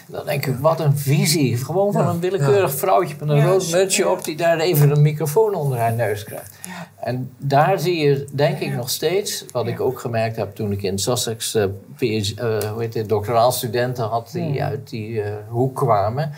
Dan 0.06 0.26
denk 0.26 0.46
ik, 0.46 0.56
wat 0.58 0.80
een 0.80 0.96
visie. 0.96 1.56
Gewoon 1.56 1.92
van 1.92 2.08
een 2.08 2.20
willekeurig 2.20 2.74
vrouwtje 2.74 3.16
met 3.20 3.28
een 3.28 3.46
rood 3.46 3.70
mutsje 3.70 4.08
op 4.08 4.24
die 4.24 4.36
daar 4.36 4.58
even 4.58 4.90
een 4.90 5.02
microfoon 5.02 5.54
onder 5.54 5.78
haar 5.78 5.92
neus 5.92 6.24
krijgt. 6.24 6.58
En 6.96 7.30
daar 7.38 7.78
zie 7.78 7.96
je, 7.96 8.26
denk 8.32 8.58
ik 8.58 8.74
nog 8.74 8.90
steeds, 8.90 9.44
wat 9.50 9.66
ik 9.66 9.80
ook 9.80 10.00
gemerkt 10.00 10.36
heb 10.36 10.54
toen 10.54 10.72
ik 10.72 10.82
in 10.82 10.98
Sussex 10.98 11.54
eh, 11.54 11.64
PhD, 11.96 12.34
eh, 12.34 12.58
hoe 12.58 12.80
heet 12.80 12.94
het, 12.94 13.08
doctoraalstudenten 13.08 14.04
had 14.04 14.30
die 14.32 14.62
uit 14.62 14.90
die 14.90 15.22
hoek 15.48 15.76
kwamen, 15.76 16.32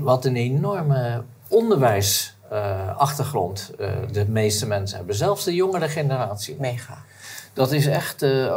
wat 0.00 0.24
een 0.24 0.36
enorme 0.36 1.22
onderwijsachtergrond 2.50 3.70
eh, 3.78 3.88
de 4.12 4.24
meeste 4.28 4.66
mensen 4.66 4.96
hebben. 4.96 5.14
Zelfs 5.16 5.44
de 5.44 5.54
jongere 5.54 5.88
generatie. 5.88 6.56
Mega. 6.58 6.98
Dat 7.52 7.72
is 7.72 7.86
echt 7.86 8.22
eh, 8.22 8.56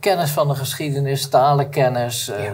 kennis 0.00 0.30
van 0.30 0.48
de 0.48 0.54
geschiedenis, 0.54 1.28
talenkennis, 1.28 2.28
eh, 2.28 2.50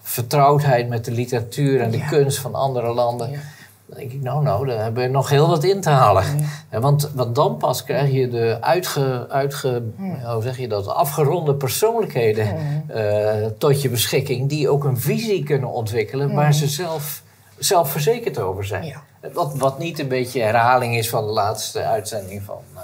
vertrouwdheid 0.00 0.88
met 0.88 1.04
de 1.04 1.10
literatuur 1.10 1.80
en 1.80 1.90
de 1.90 1.98
Ja. 1.98 2.06
kunst 2.06 2.38
van 2.38 2.54
andere 2.54 2.94
landen. 2.94 3.30
Ja. 3.30 3.38
Dan 3.86 3.98
denk 3.98 4.12
ik, 4.12 4.22
nou, 4.22 4.42
nou, 4.42 4.66
daar 4.66 4.82
hebben 4.82 5.02
we 5.02 5.08
nog 5.08 5.28
heel 5.28 5.48
wat 5.48 5.64
in 5.64 5.80
te 5.80 5.90
halen. 5.90 6.24
Ja, 6.70 6.80
want, 6.80 7.10
want 7.14 7.34
dan 7.34 7.56
pas 7.56 7.84
krijg 7.84 8.10
je 8.12 8.28
de 8.28 8.58
uitge, 8.60 9.26
uitge, 9.28 9.82
hoe 10.24 10.42
zeg 10.42 10.58
je 10.58 10.68
dat, 10.68 10.86
afgeronde 10.86 11.54
persoonlijkheden 11.54 12.56
eh, 12.88 13.46
tot 13.58 13.82
je 13.82 13.88
beschikking, 13.88 14.48
die 14.48 14.68
ook 14.68 14.84
een 14.84 14.98
visie 15.00 15.44
kunnen 15.44 15.68
ontwikkelen 15.68 16.34
waar 16.34 16.54
ze 16.54 16.68
zelf, 16.68 17.22
zelfverzekerd 17.58 18.38
over 18.38 18.64
zijn. 18.64 18.84
Ja. 18.84 19.02
Wat, 19.32 19.54
wat 19.56 19.78
niet 19.78 19.98
een 19.98 20.08
beetje 20.08 20.42
herhaling 20.42 20.96
is 20.96 21.08
van 21.08 21.26
de 21.26 21.32
laatste 21.32 21.82
uitzending 21.82 22.42
van 22.42 22.62
eh, 22.74 22.80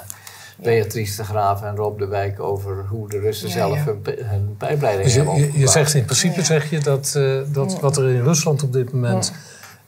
Beatrice 0.57 1.17
de 1.17 1.25
Graaf 1.25 1.63
en 1.63 1.77
Rob 1.77 1.99
de 1.99 2.07
Wijk 2.07 2.41
over 2.41 2.85
hoe 2.89 3.09
de 3.09 3.19
Russen 3.19 3.49
Ja, 3.49 3.55
zelf 3.55 3.75
ja. 3.75 3.85
hun, 3.85 4.57
hun 4.59 5.03
Dus 5.03 5.15
je, 5.15 5.21
hebben 5.21 5.69
zegt 5.69 5.95
in 5.95 6.05
principe 6.05 6.45
zeg 6.45 6.71
je 6.71 6.79
dat, 6.79 7.15
eh, 7.17 7.39
dat 7.47 7.81
wat 7.81 7.97
er 7.97 8.09
in 8.09 8.23
Rusland 8.23 8.63
op 8.63 8.73
dit 8.73 8.93
moment 8.93 9.33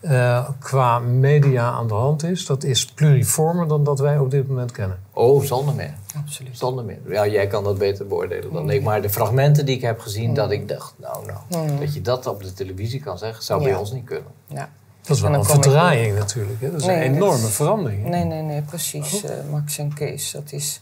eh, 0.01 0.49
qua 0.59 0.99
media 0.99 1.71
aan 1.71 1.89
de 1.89 1.95
hand 1.95 2.25
is, 2.25 2.47
dat 2.47 2.65
is 2.65 2.85
pluriformer 2.85 3.69
dan 3.69 3.85
dat 3.85 3.99
wij 3.99 4.19
op 4.19 4.31
dit 4.31 4.49
moment 4.49 4.73
kennen. 4.73 4.99
Oh, 5.13 5.45
zonder 5.45 5.75
meer. 5.75 5.95
Absoluut. 6.17 6.59
Zonder 6.59 6.85
meer. 6.85 6.99
Ja, 7.09 7.27
jij 7.27 7.47
kan 7.47 7.65
dat 7.65 7.79
beter 7.79 8.07
beoordelen 8.07 8.53
dan 8.53 8.71
ik. 8.71 8.83
Maar 8.83 9.03
de 9.03 9.11
fragmenten 9.11 9.67
die 9.67 9.77
ik 9.77 9.83
heb 9.83 10.01
gezien, 10.01 10.35
dat 10.35 10.51
ik 10.51 10.69
dacht, 10.69 10.95
nou, 10.97 11.27
nou, 11.27 11.79
dat 11.79 11.95
je 11.95 12.01
dat 12.01 12.27
op 12.27 12.43
de 12.43 12.53
televisie 12.53 13.01
kan 13.01 13.19
zeggen, 13.19 13.45
zou 13.45 13.63
bij 13.63 13.75
ons 13.75 13.93
niet 13.93 14.05
kunnen. 14.05 14.31
Ja. 14.47 14.69
Dat 15.03 15.17
is 15.17 15.23
wel 15.23 15.33
En 15.33 15.39
een 15.39 15.45
verdraaiing 15.45 16.19
natuurlijk. 16.19 16.61
Hè? 16.61 16.71
Dat 16.71 16.81
is 16.81 16.87
Nee, 16.87 17.05
een 17.07 17.15
enorme 17.15 17.47
is- 17.47 17.55
verandering. 17.55 18.05
Nee, 18.05 18.25
nee, 18.25 18.43
nee, 18.43 18.63
precies, 18.63 19.25
eh, 19.25 19.37
Max 19.51 19.79
en 19.79 19.95
Kees. 19.95 20.31
Dat 20.31 20.53
is... 20.53 20.81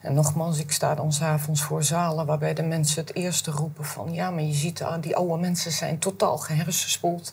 En 0.00 0.14
nogmaals, 0.14 0.58
ik 0.58 0.72
sta 0.72 0.94
dan 0.94 1.12
s'avonds 1.12 1.62
voor 1.62 1.82
zalen 1.82 2.26
waarbij 2.26 2.54
de 2.54 2.62
mensen 2.62 3.00
het 3.00 3.14
eerste 3.14 3.50
roepen 3.50 3.84
van... 3.84 4.12
ja, 4.12 4.30
maar 4.30 4.42
je 4.42 4.52
ziet, 4.54 4.82
ah, 4.82 5.02
die 5.02 5.16
oude 5.16 5.36
mensen 5.40 5.72
zijn 5.72 5.98
totaal 5.98 6.38
gehersenspoeld. 6.38 7.32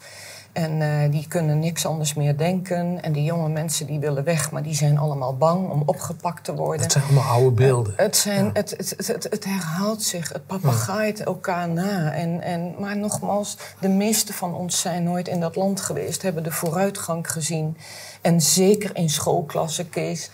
En 0.51 0.81
eh, 0.81 1.11
die 1.11 1.27
kunnen 1.27 1.59
niks 1.59 1.85
anders 1.85 2.13
meer 2.13 2.37
denken. 2.37 3.01
En 3.03 3.11
die 3.11 3.23
jonge 3.23 3.49
mensen 3.49 3.85
die 3.85 3.99
willen 3.99 4.23
weg, 4.23 4.51
maar 4.51 4.63
die 4.63 4.75
zijn 4.75 4.97
allemaal 4.97 5.37
bang 5.37 5.69
om 5.69 5.83
opgepakt 5.85 6.43
te 6.43 6.55
worden. 6.55 6.81
Het 6.81 6.91
zijn 6.91 7.03
allemaal 7.03 7.31
oude 7.31 7.51
beelden. 7.51 7.93
Het, 7.95 8.17
zijn, 8.17 8.49
het, 8.53 8.69
het, 8.77 8.93
het, 8.97 9.07
het, 9.07 9.27
het 9.29 9.45
herhaalt 9.45 10.03
zich, 10.03 10.33
het 10.33 10.45
papagaait 10.45 11.23
elkaar 11.23 11.69
na. 11.69 12.11
En, 12.11 12.41
en, 12.41 12.75
maar 12.79 12.97
nogmaals, 12.97 13.57
de 13.79 13.89
meeste 13.89 14.33
van 14.33 14.55
ons 14.55 14.81
zijn 14.81 15.03
nooit 15.03 15.27
in 15.27 15.39
dat 15.39 15.55
land 15.55 15.81
geweest, 15.81 16.21
hebben 16.21 16.43
de 16.43 16.51
vooruitgang 16.51 17.31
gezien. 17.31 17.77
En 18.21 18.41
zeker 18.41 18.95
in 18.95 19.09
schoolklassen, 19.09 19.89
Kees, 19.89 20.31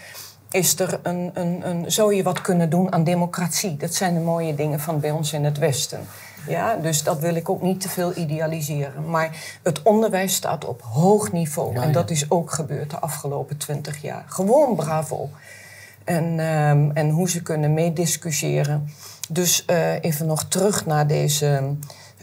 is 0.51 0.79
er 0.79 0.99
een, 1.03 1.31
een, 1.33 1.69
een, 1.69 1.91
zou 1.91 2.15
je 2.15 2.23
wat 2.23 2.41
kunnen 2.41 2.69
doen 2.69 2.91
aan 2.93 3.03
democratie. 3.03 3.77
Dat 3.77 3.93
zijn 3.93 4.13
de 4.13 4.19
mooie 4.19 4.55
dingen 4.55 4.79
van 4.79 4.99
bij 4.99 5.11
ons 5.11 5.33
in 5.33 5.43
het 5.43 5.57
Westen. 5.57 5.99
Ja, 6.47 6.75
dus 6.75 7.03
dat 7.03 7.19
wil 7.19 7.35
ik 7.35 7.49
ook 7.49 7.61
niet 7.61 7.81
te 7.81 7.89
veel 7.89 8.15
idealiseren. 8.15 9.09
Maar 9.09 9.57
het 9.63 9.81
onderwijs 9.81 10.35
staat 10.35 10.65
op 10.65 10.81
hoog 10.81 11.31
niveau. 11.31 11.73
Ja, 11.73 11.81
en 11.81 11.91
dat 11.91 12.09
is 12.09 12.31
ook 12.31 12.51
gebeurd 12.51 12.89
de 12.89 12.99
afgelopen 12.99 13.57
twintig 13.57 14.01
jaar. 14.01 14.23
Gewoon 14.27 14.75
bravo. 14.75 15.29
En, 16.03 16.39
ehm, 16.39 16.89
en 16.93 17.09
hoe 17.09 17.29
ze 17.29 17.41
kunnen 17.41 17.73
meediscussiëren. 17.73 18.89
Dus 19.29 19.65
eh, 19.65 20.03
even 20.03 20.25
nog 20.25 20.43
terug 20.43 20.85
naar 20.85 21.07
deze. 21.07 21.75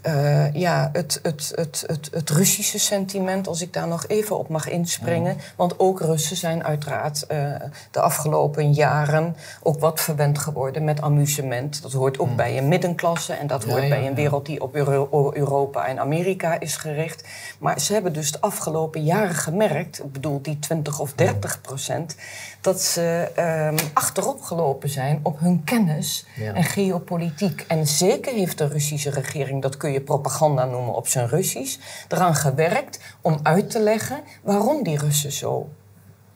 Eh, 0.03 0.53
ja, 0.53 0.89
het, 0.93 1.19
het, 1.21 1.51
het, 1.55 1.83
het, 1.87 2.09
het 2.11 2.29
Russische 2.29 2.79
sentiment, 2.79 3.47
als 3.47 3.61
ik 3.61 3.73
daar 3.73 3.87
nog 3.87 4.07
even 4.07 4.37
op 4.37 4.47
mag 4.49 4.69
inspringen. 4.69 5.37
Want 5.55 5.79
ook 5.79 5.99
Russen 5.99 6.37
zijn 6.37 6.63
uiteraard 6.63 7.27
eh, 7.27 7.53
de 7.91 7.99
afgelopen 7.99 8.73
jaren 8.73 9.35
ook 9.61 9.79
wat 9.79 10.01
verwend 10.01 10.39
geworden 10.39 10.83
met 10.83 11.01
amusement. 11.01 11.81
Dat 11.81 11.91
hoort 11.91 12.19
ook 12.19 12.35
bij 12.35 12.57
een 12.57 12.67
middenklasse 12.67 13.33
en 13.33 13.47
dat 13.47 13.63
Ja, 13.63 13.69
hoort 13.69 13.83
ja, 13.83 13.89
bij 13.89 14.07
een 14.07 14.15
wereld 14.15 14.45
die 14.45 14.61
op 14.61 14.75
Euro- 14.75 15.31
Europa 15.33 15.87
en 15.87 15.99
Amerika 15.99 16.59
is 16.59 16.75
gericht. 16.75 17.23
Maar 17.59 17.79
ze 17.79 17.93
hebben 17.93 18.13
dus 18.13 18.31
de 18.31 18.41
afgelopen 18.41 19.03
jaren 19.03 19.35
gemerkt, 19.35 19.99
ik 20.03 20.11
bedoel 20.11 20.41
die 20.41 20.59
20 20.59 20.99
of 20.99 21.13
30 21.13 21.61
procent, 21.61 22.15
dat 22.63 22.81
ze 22.81 23.31
ehm, 23.35 23.77
achterop 23.93 24.41
gelopen 24.41 24.89
zijn 24.89 25.19
op 25.23 25.39
hun 25.39 25.63
kennis 25.63 26.25
Ja. 26.35 26.53
en 26.53 26.63
geopolitiek. 26.63 27.65
En 27.67 27.87
zeker 27.87 28.33
heeft 28.33 28.57
de 28.57 28.67
Russische 28.67 29.09
regering, 29.09 29.61
dat 29.61 29.77
kun 29.77 29.91
je 29.91 30.01
propaganda 30.01 30.65
noemen 30.65 30.93
op 30.93 31.07
zijn 31.07 31.27
Russisch, 31.27 31.77
eraan 32.07 32.35
gewerkt 32.35 32.99
om 33.21 33.39
uit 33.43 33.69
te 33.69 33.79
leggen 33.79 34.21
waarom 34.41 34.83
die 34.83 34.97
Russen 34.97 35.31
zo, 35.31 35.69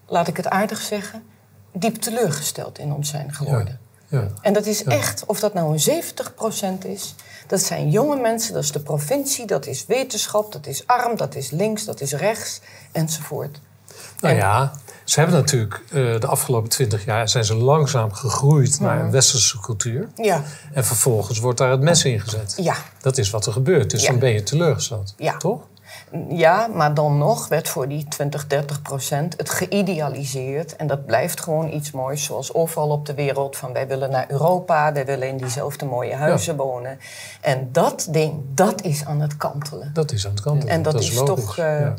laat 0.06 0.28
ik 0.28 0.38
het 0.38 0.48
aardig 0.50 0.80
zeggen, 0.82 1.24
diep 1.74 1.96
teleurgesteld 1.96 2.80
in 2.80 2.94
ons 2.94 3.10
zijn 3.10 3.34
geworden. 3.34 3.80
Ja. 4.08 4.28
En 4.42 4.54
dat 4.54 4.66
is 4.66 4.84
echt, 4.84 5.26
of 5.26 5.40
dat 5.40 5.54
nou 5.54 5.74
een 5.74 6.04
70% 6.84 6.86
is, 6.86 7.16
dat 7.48 7.62
zijn 7.62 7.90
jonge 7.90 8.16
mensen, 8.22 8.54
dat 8.54 8.64
is 8.64 8.72
de 8.72 8.80
provincie, 8.80 9.46
dat 9.46 9.66
is 9.66 9.86
wetenschap, 9.86 10.52
dat 10.52 10.68
is 10.68 10.88
arm, 10.88 11.18
dat 11.18 11.36
is 11.36 11.50
links, 11.52 11.86
dat 11.86 12.02
is 12.02 12.14
rechts, 12.14 12.62
enzovoort. 12.92 13.60
Nou 14.20 14.34
En- 14.34 14.40
ja, 14.40 14.72
ze 15.08 15.20
hebben 15.20 15.38
natuurlijk 15.40 15.84
eh, 15.90 16.20
de 16.20 16.28
afgelopen 16.28 16.70
twintig 16.70 17.06
jaar 17.06 17.30
zijn 17.30 17.46
ze 17.46 17.56
langzaam 17.56 18.14
gegroeid 18.14 18.80
naar 18.80 19.00
een 19.00 19.12
westerse 19.12 19.60
cultuur. 19.60 20.08
Ja, 20.16 20.42
En 20.74 20.86
vervolgens 20.86 21.40
wordt 21.40 21.58
daar 21.58 21.72
het 21.72 21.82
mes 21.82 22.06
in 22.06 22.20
gezet. 22.20 22.54
ja, 22.62 22.76
Dat 23.02 23.18
is 23.18 23.30
wat 23.30 23.46
er 23.46 23.52
gebeurt. 23.52 23.90
Dus 23.90 24.02
Ja. 24.02 24.10
dan 24.10 24.20
ben 24.20 24.32
je 24.32 24.44
teleurgesteld. 24.44 25.14
Ja. 25.18 25.38
Toch? 25.38 25.62
ja, 26.30 26.68
maar 26.68 26.94
dan 26.94 27.18
nog 27.18 27.48
werd 27.48 27.70
voor 27.70 27.88
die 27.88 28.06
20, 28.08 28.48
30 28.48 28.82
procent 28.82 29.34
het 29.38 29.50
geïdealiseerd. 29.50 30.76
En 30.76 30.88
dat 30.88 31.06
blijft 31.06 31.42
gewoon 31.42 31.74
iets 31.74 31.92
moois, 31.92 32.24
zoals 32.24 32.54
overal 32.54 32.90
op 32.90 33.06
de 33.06 33.14
wereld. 33.14 33.58
Van 33.58 33.74
wij 33.74 33.88
willen 33.88 34.10
naar 34.10 34.26
Europa, 34.28 34.94
wij 34.94 35.06
willen 35.06 35.28
in 35.28 35.38
diezelfde 35.38 35.86
mooie 35.86 36.16
huizen 36.16 36.56
wonen. 36.56 37.00
En 37.42 37.70
dat 37.72 38.08
ding, 38.10 38.34
dat 38.54 38.82
is 38.82 39.06
aan 39.06 39.22
het 39.22 39.38
kantelen. 39.38 39.90
Dat 39.94 40.12
is 40.12 40.26
aan 40.26 40.32
het 40.32 40.42
kant. 40.42 40.66
En 40.66 40.82
dat, 40.82 41.00
is, 41.00 41.14
toch. 41.16 41.58
eh, 41.58 41.80
Ja. 41.80 41.94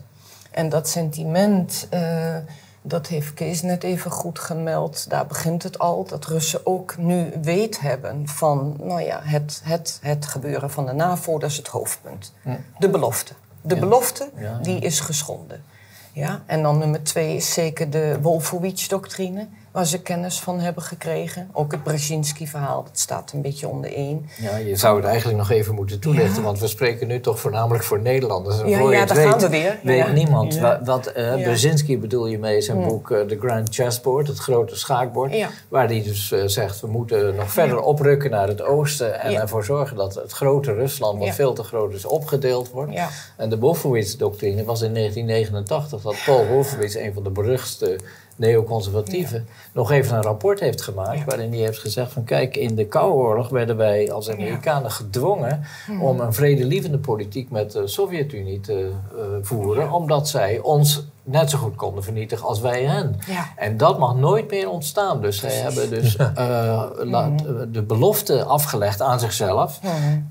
En 0.51 0.69
dat 0.69 0.89
sentiment, 0.89 1.87
eh, 1.91 2.37
dat 2.83 3.07
heeft 3.07 3.35
Kees 3.35 3.63
net 3.63 3.83
even 3.83 4.11
goed 4.11 4.39
gemeld. 4.39 5.11
Daar 5.11 5.27
begint 5.27 5.63
het 5.63 5.79
al. 5.79 6.05
Dat 6.05 6.25
Russen 6.25 6.67
ook 6.67 6.97
nu 6.97 7.33
weet 7.43 7.81
hebben 7.81 8.29
van, 8.29 8.77
nou 8.79 9.01
ja, 9.01 9.21
het, 9.23 9.61
het, 9.65 9.99
het 10.03 10.27
gebeuren 10.27 10.71
van 10.71 10.87
de 10.87 10.93
NAVO, 10.93 11.39
dat 11.39 11.51
is 11.51 11.57
het 11.57 11.69
hoofdpunt. 11.69 12.33
De 12.79 12.89
belofte. 12.89 13.33
De 13.63 13.75
Ja. 13.75 13.81
belofte, 13.81 14.31
die 14.63 14.81
is 14.81 15.01
geschonden. 15.01 15.65
Ja? 16.13 16.43
En 16.47 16.63
dan 16.63 16.79
nummer 16.79 17.03
twee 17.03 17.37
is 17.37 17.53
zeker 17.53 17.91
de 17.91 18.19
Wolfowitz-doctrine. 18.23 19.47
Waar 19.73 19.87
ze 19.87 20.03
kennis 20.03 20.41
van 20.41 20.61
hebben 20.61 20.83
gekregen. 20.83 21.49
Ook 21.53 21.73
het 21.73 21.83
Brzezinski-verhaal, 21.83 22.83
dat 22.85 22.99
staat 22.99 23.33
een 23.33 23.43
beetje 23.43 23.69
onder 23.69 23.95
één. 23.95 24.27
Ja, 24.41 24.57
je 24.57 24.77
zou 24.77 24.97
het 24.97 25.05
eigenlijk 25.07 25.39
nog 25.39 25.51
even 25.51 25.75
moeten 25.75 26.01
toelichten, 26.01 26.35
Ja. 26.35 26.43
want 26.43 26.59
we 26.61 26.67
spreken 26.67 27.07
nu 27.07 27.21
toch 27.21 27.41
voornamelijk 27.41 27.85
voor 27.85 28.01
Nederlanders. 28.01 28.61
En 28.61 28.69
Ja, 28.69 28.79
voor 28.79 28.93
ja, 28.93 28.99
het 28.99 29.09
daar 29.09 29.17
weet, 29.17 29.27
gaan 29.29 29.39
we 29.39 29.49
weer. 29.49 29.79
weet 29.83 29.97
Ja. 29.97 30.13
niemand. 30.13 30.59
Wat 30.85 31.07
eh. 31.07 31.33
Brzezinski 31.35 31.99
bedoel 31.99 32.27
je 32.27 32.39
mee 32.39 32.61
zijn 32.61 32.83
boek 32.89 33.11
eh, 33.11 33.21
The 33.21 33.37
Grand 33.41 33.75
Chessboard, 33.75 34.27
het 34.29 34.39
grote 34.39 34.77
schaakbord. 34.77 35.35
Waar 35.69 35.87
hij 35.87 36.03
dus 36.03 36.33
eh, 36.33 36.43
zegt, 36.47 36.81
we 36.81 36.87
moeten 36.87 37.35
nog 37.35 37.51
verder 37.51 37.81
oprukken 37.81 38.31
naar 38.31 38.49
het 38.49 38.63
oosten 38.63 39.21
en 39.21 39.35
ervoor 39.41 39.65
zorgen 39.65 39.97
dat 39.97 40.15
het 40.15 40.33
grote 40.33 40.73
Rusland, 40.75 41.19
wat 41.19 41.35
veel 41.35 41.53
te 41.53 41.63
groot 41.63 41.93
is, 41.95 42.05
opgedeeld 42.05 42.71
wordt. 42.71 42.93
En 43.37 43.49
de 43.51 43.59
Wolfowitz-doctrine 43.59 44.65
was 44.65 44.81
in 44.83 44.95
1989 44.95 46.03
dat 46.03 46.17
Paul 46.25 46.47
Wolfowitz, 46.47 46.95
een 46.97 47.13
van 47.15 47.23
de 47.23 47.31
beruchtste 47.31 47.99
neoconservatieven, 48.39 49.47
nog 49.73 49.91
even 49.91 50.17
een 50.17 50.23
rapport 50.23 50.61
heeft 50.61 50.83
gemaakt 50.83 51.19
Ja. 51.19 51.25
waarin 51.25 51.51
hij 51.51 51.61
heeft 51.61 51.79
gezegd 51.79 52.13
van 52.13 52.25
kijk, 52.25 52.57
in 52.57 52.75
de 52.75 52.87
Koude 52.87 53.15
Oorlog 53.15 53.49
werden 53.49 53.77
wij 53.77 54.13
als 54.13 54.31
Amerikanen 54.31 54.91
gedwongen 54.91 55.63
Hmm. 55.87 56.03
om 56.03 56.21
een 56.21 56.33
vredelievende 56.33 56.99
politiek 56.99 57.51
met 57.51 57.73
de 57.73 57.87
Sovjet-Unie 57.87 58.61
te 58.61 58.91
eh, 59.17 59.21
voeren, 59.43 59.93
omdat 59.93 60.29
zij 60.29 60.59
ons 60.59 61.07
net 61.23 61.51
zo 61.51 61.59
goed 61.59 61.77
konden 61.77 62.03
vernietigen 62.05 62.47
als 62.47 62.61
wij 62.61 62.85
hen. 62.85 63.17
Ja. 63.27 63.47
En 63.57 63.77
dat 63.77 63.99
mag 63.99 64.17
nooit 64.17 64.51
meer 64.51 64.71
ontstaan. 64.71 65.21
Dus 65.21 65.39
zij 65.39 65.53
hebben 65.55 65.91
dus 65.91 66.17
eh, 66.35 66.83
la- 66.97 67.31
de 67.69 67.83
belofte 67.83 68.45
afgelegd 68.45 69.01
aan 69.01 69.21
zichzelf. 69.21 69.81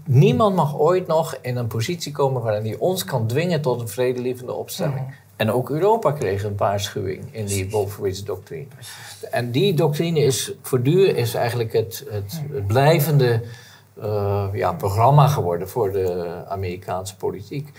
Niemand 0.06 0.56
mag 0.56 0.78
ooit 0.80 1.08
nog 1.08 1.38
in 1.42 1.58
een 1.58 1.68
positie 1.68 2.12
komen 2.12 2.42
waarin 2.42 2.64
hij 2.66 2.76
ons 2.80 3.04
kan 3.04 3.28
dwingen 3.28 3.62
tot 3.62 3.82
een 3.82 3.88
vredelievende 3.88 4.54
opstelling. 4.54 5.16
En 5.38 5.52
ook 5.52 5.70
Europa 5.70 6.12
kreeg 6.12 6.44
een 6.44 6.58
waarschuwing 6.58 7.24
in 7.32 7.46
die 7.46 7.70
Wolfowitz-doctrine. 7.70 8.68
En 9.32 9.52
die 9.52 9.74
doctrine 9.74 10.20
is 10.20 10.54
voortdurend 10.62 11.18
is 11.18 11.34
eigenlijk 11.34 11.74
het, 11.74 12.06
het, 12.10 12.42
het 12.52 12.68
blijvende 12.68 13.42
eh, 14.02 14.48
ja, 14.54 14.74
programma 14.74 15.28
geworden 15.28 15.70
voor 15.70 15.92
de 15.92 16.44
Amerikaanse 16.48 17.16
politiek. 17.16 17.72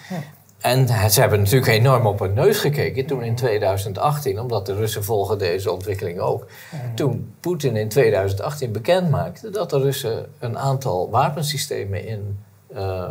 En 0.58 1.10
ze 1.10 1.20
hebben 1.20 1.38
natuurlijk 1.38 1.72
enorm 1.72 2.06
op 2.06 2.18
hun 2.18 2.34
neus 2.34 2.58
gekeken 2.58 3.06
toen 3.06 3.22
in 3.22 3.34
2018, 3.34 4.40
omdat 4.40 4.66
de 4.66 4.74
Russen 4.74 5.04
volgen 5.04 5.38
deze 5.38 5.72
ontwikkeling 5.72 6.18
ook. 6.18 6.46
Toen 6.94 7.34
Poetin 7.40 7.76
in 7.76 7.88
2018 7.88 8.72
bekend 8.72 9.10
maakte 9.10 9.50
dat 9.50 9.70
de 9.70 9.78
Russen 9.78 10.26
een 10.38 10.58
aantal 10.58 11.10
wapensystemen 11.10 12.06
in 12.06 12.38
eh, 12.74 13.10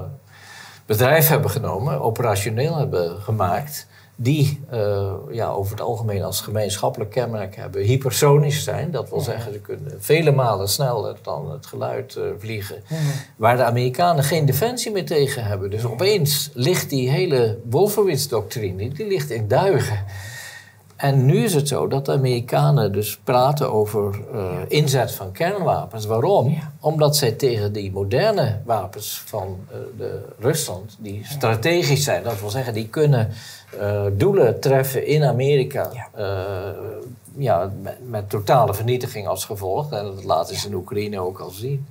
bedrijf 0.86 1.28
hebben 1.28 1.50
genomen, 1.50 2.02
operationeel 2.02 2.78
hebben 2.78 3.22
gemaakt, 3.22 3.88
die 4.20 4.60
eh, 4.70 5.14
ja, 5.32 5.50
over 5.50 5.72
het 5.72 5.82
algemeen 5.82 6.24
als 6.24 6.42
gemeenschappelijk 6.42 7.12
kenmerk 7.12 7.56
hebben 7.56 7.82
hypersonisch 7.82 8.64
zijn. 8.64 8.92
Dat 8.92 9.10
wil 9.10 9.20
zeggen, 9.20 9.54
ze 9.54 9.60
kunnen 9.60 9.96
vele 10.00 10.32
malen 10.32 10.70
sneller 10.70 11.18
dan 11.22 11.52
het 11.52 11.66
geluid 11.66 12.16
eh, 12.16 12.24
vliegen. 12.38 12.84
Waar 13.36 13.58
de 13.58 13.64
Amerikanen 13.64 14.24
geen 14.24 14.46
defensie 14.46 14.92
meer 14.92 15.06
tegen 15.06 15.44
hebben. 15.44 15.70
Dus 15.70 15.86
opeens 15.86 16.50
ligt 16.54 16.90
die 16.90 17.10
hele 17.10 17.60
Wolfowitz-doctrine, 17.70 18.90
die 18.90 19.08
ligt 19.08 19.30
in 19.30 19.48
duigen. 19.48 20.06
En 20.96 21.26
nu 21.26 21.44
is 21.44 21.54
het 21.54 21.68
zo 21.68 21.88
dat 21.88 22.06
de 22.06 22.12
Amerikanen 22.12 22.92
dus 22.92 23.18
praten 23.24 23.74
over 23.74 24.20
eh, 24.34 24.56
inzet 24.68 25.12
van 25.12 25.32
kernwapens. 25.32 26.06
Waarom? 26.06 26.50
Ja. 26.50 26.72
Omdat 26.80 27.18
zij 27.18 27.32
tegen 27.32 27.74
die 27.74 27.92
moderne 27.92 28.62
wapens 28.66 29.22
van 29.26 29.60
de 29.98 30.22
Rusland, 30.40 30.96
die 31.00 31.22
strategisch 31.26 32.04
zijn, 32.04 32.24
dat 32.24 32.40
wil 32.40 32.50
zeggen, 32.50 32.74
die 32.74 32.88
kunnen 32.88 33.32
eh, 33.80 34.04
doelen 34.14 34.60
treffen 34.60 35.08
in 35.08 35.24
Amerika. 35.24 35.90
Ja. 35.94 36.08
eh, 36.16 36.72
ja, 37.40 37.72
met, 37.82 37.98
met 38.10 38.30
totale 38.30 38.74
vernietiging 38.74 39.28
als 39.28 39.46
gevolg. 39.46 39.92
En 39.92 40.04
dat 40.04 40.24
laten 40.24 40.56
ze 40.56 40.68
in 40.68 40.74
Oekraïne 40.74 41.20
ook 41.20 41.40
al 41.40 41.50
zien. 41.50 41.88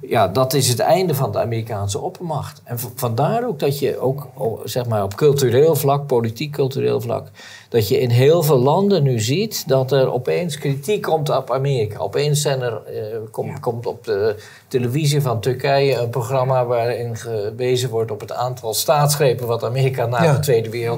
Ja, 0.00 0.28
dat 0.28 0.52
is 0.52 0.68
het 0.68 0.78
einde 0.78 1.14
van 1.14 1.32
de 1.32 1.38
Amerikaanse 1.38 1.98
oppermacht. 2.00 2.60
En 2.64 2.78
vandaar 2.94 3.46
ook 3.46 3.58
dat 3.58 3.78
je 3.78 3.98
ook 4.00 4.26
zeg 4.64 4.86
maar 4.86 5.02
op 5.02 5.14
cultureel 5.14 5.74
vlak, 5.74 6.06
politiek-cultureel 6.06 7.00
vlak, 7.00 7.26
dat 7.68 7.88
je 7.88 8.00
in 8.00 8.10
heel 8.10 8.42
veel 8.42 8.58
landen 8.58 9.02
nu 9.02 9.20
ziet 9.20 9.68
dat 9.68 9.92
er 9.92 10.12
opeens 10.12 10.58
kritiek 10.58 11.02
komt 11.02 11.36
op 11.36 11.50
Amerika. 11.50 11.98
Opeens 11.98 12.40
zijn 12.42 12.60
er, 12.62 12.82
eh, 12.86 13.02
kom- 13.30 13.46
Ja. 13.46 13.54
komt 13.60 13.86
op 13.86 14.04
de 14.04 14.36
televisie 14.68 15.22
van 15.22 15.40
Turkije 15.40 15.96
een 15.96 16.10
programma 16.10 16.66
waarin 16.66 17.16
gewezen 17.16 17.90
wordt 17.90 18.10
op 18.10 18.20
het 18.20 18.32
aantal 18.32 18.74
staatsgrepen 18.74 19.46
wat 19.46 19.64
Amerika 19.64 20.06
na 20.06 20.22
Ja. 20.22 20.32
de 20.32 20.40
Tweede 20.40 20.70
Wereldoorlog 20.70 20.91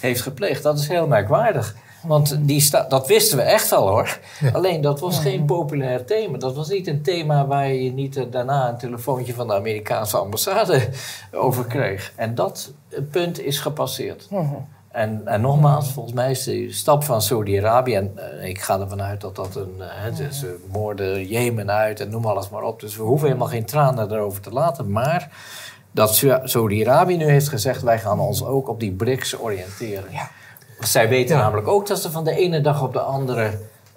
heeft 0.00 0.20
gepleegd. 0.20 0.62
Dat 0.62 0.78
is 0.78 0.88
heel 0.88 1.06
merkwaardig. 1.06 1.74
Want 2.02 2.36
die 2.40 2.60
sta- 2.60 2.86
dat 2.88 3.06
wisten 3.06 3.36
we 3.36 3.42
echt 3.42 3.72
al 3.72 3.88
hoor. 3.88 4.18
Alleen 4.52 4.80
dat 4.80 5.00
was 5.00 5.18
geen 5.18 5.44
populair 5.44 6.04
thema. 6.04 6.38
Dat 6.38 6.54
was 6.54 6.68
niet 6.68 6.86
een 6.86 7.02
thema 7.02 7.46
waar 7.46 7.68
je 7.72 7.92
niet 7.92 8.16
eh, 8.16 8.24
daarna 8.30 8.68
een 8.68 8.78
telefoontje 8.78 9.34
van 9.34 9.46
de 9.46 9.54
Amerikaanse 9.54 10.16
ambassade 10.16 10.88
over 11.32 11.64
kreeg. 11.64 12.12
En 12.16 12.34
dat 12.34 12.72
eh, 12.88 12.98
punt 13.10 13.40
is 13.40 13.58
gepasseerd. 13.58 14.28
En, 14.90 15.22
en 15.24 15.40
nogmaals, 15.40 15.90
volgens 15.92 16.14
mij 16.14 16.30
is 16.30 16.44
de 16.44 16.72
stap 16.72 17.04
van 17.04 17.22
Saudi-Arabië, 17.22 17.94
en 17.94 18.12
eh, 18.40 18.48
ik 18.48 18.60
ga 18.60 18.80
ervan 18.80 19.02
uit 19.02 19.20
dat 19.20 19.36
dat 19.36 19.56
een. 19.56 19.74
hè, 19.78 20.32
ze 20.32 20.56
moorden 20.72 21.26
Jemen 21.26 21.70
uit 21.70 22.00
en 22.00 22.10
noem 22.10 22.24
alles 22.26 22.48
maar 22.48 22.62
op. 22.62 22.80
Dus 22.80 22.96
we 22.96 23.02
hoeven 23.02 23.26
helemaal 23.26 23.48
geen 23.48 23.64
tranen 23.64 24.12
erover 24.12 24.40
te 24.42 24.50
laten. 24.50 24.90
Maar 24.90 25.30
dat 25.94 26.14
Sa- 26.14 26.40
Saudi-Arabië 26.46 27.16
nu 27.16 27.24
heeft 27.24 27.48
gezegd: 27.48 27.82
wij 27.82 27.98
gaan 27.98 28.20
ons 28.20 28.44
ook 28.44 28.68
op 28.68 28.80
die 28.80 28.92
BRICS 28.92 29.38
oriënteren. 29.40 30.12
Ja. 30.12 30.30
Zij 30.80 31.08
weten 31.08 31.36
Ja. 31.36 31.42
namelijk 31.42 31.68
ook 31.68 31.86
dat 31.86 31.98
ze 32.00 32.10
van 32.10 32.24
de 32.24 32.36
ene 32.36 32.60
dag 32.60 32.82
op 32.82 32.92
de 32.92 33.00
andere 33.00 33.50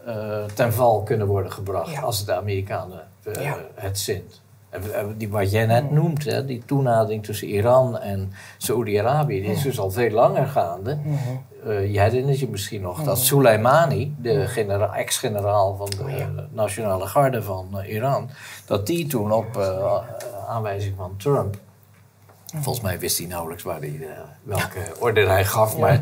eh, 0.05 0.43
ten 0.53 0.73
val 0.73 1.03
kunnen 1.03 1.27
worden 1.27 1.51
gebracht 1.51 1.91
Ja. 1.91 2.01
als 2.01 2.25
de 2.25 2.36
Amerikanen 2.36 3.07
eh, 3.23 3.51
het 3.75 3.99
zint. 3.99 4.41
En, 4.69 4.81
die, 5.17 5.29
wat 5.29 5.51
jij 5.51 5.65
net 5.65 5.91
noemt, 5.91 6.25
hè, 6.25 6.45
die 6.45 6.63
toenadering 6.65 7.25
tussen 7.25 7.47
Iran 7.47 7.99
en 7.99 8.31
Saoedi-Arabië, 8.57 9.41
die 9.41 9.51
is 9.51 9.62
dus 9.62 9.79
al 9.79 9.91
veel 9.91 10.10
langer 10.10 10.45
gaande. 10.47 10.97
Eh, 11.65 11.93
je 11.93 11.99
herinnert 11.99 12.39
je 12.39 12.47
misschien 12.49 12.81
nog 12.81 13.03
dat 13.03 13.19
Soleimani, 13.19 14.15
de 14.19 14.47
genera- 14.47 14.93
ex-generaal 14.95 15.75
van 15.75 15.89
de 15.89 16.12
eh, 16.15 16.25
Nationale 16.51 17.05
Garde 17.05 17.41
van 17.43 17.81
Iran, 17.86 18.29
dat 18.65 18.86
die 18.88 19.07
toen 19.07 19.31
op 19.31 19.57
aanwijzing 20.47 20.95
van 20.97 21.13
Trump 21.17 21.57
Volgens 22.53 22.81
mij 22.81 22.99
wist 22.99 23.17
hij 23.17 23.27
nauwelijks 23.27 23.63
waar 23.63 23.79
hij, 23.79 23.99
eh, 24.01 24.07
welke 24.43 24.79
orde 24.99 25.25
hij 25.25 25.45
gaf. 25.45 25.77
Maar 25.77 26.01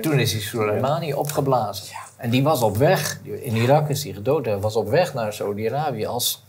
toen 0.00 0.18
is 0.18 0.32
hij 0.32 0.40
Soleimani 0.40 1.14
opgeblazen. 1.14 1.96
En 2.16 2.30
die 2.30 2.42
was 2.42 2.62
op 2.62 2.76
weg, 2.76 3.20
in 3.22 3.56
Irak 3.56 3.88
is 3.88 4.04
hij 4.04 4.12
gedood, 4.12 4.44
hij 4.44 4.58
was 4.58 4.76
op 4.76 4.88
weg 4.88 5.14
naar 5.14 5.32
Saudi-Arabië 5.32 6.06
als 6.06 6.44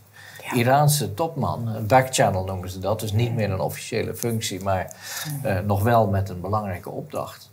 Iraanse 0.54 1.14
topman. 1.14 1.86
Backchannel 1.86 2.44
noemen 2.44 2.70
ze 2.70 2.78
dat, 2.78 3.00
dus 3.00 3.12
niet 3.12 3.34
meer 3.34 3.50
een 3.50 3.60
officiële 3.60 4.14
functie, 4.14 4.62
maar 4.62 4.92
eh, 5.42 5.58
nog 5.58 5.82
wel 5.82 6.06
met 6.06 6.28
een 6.28 6.40
belangrijke 6.40 6.90
opdracht. 6.90 7.50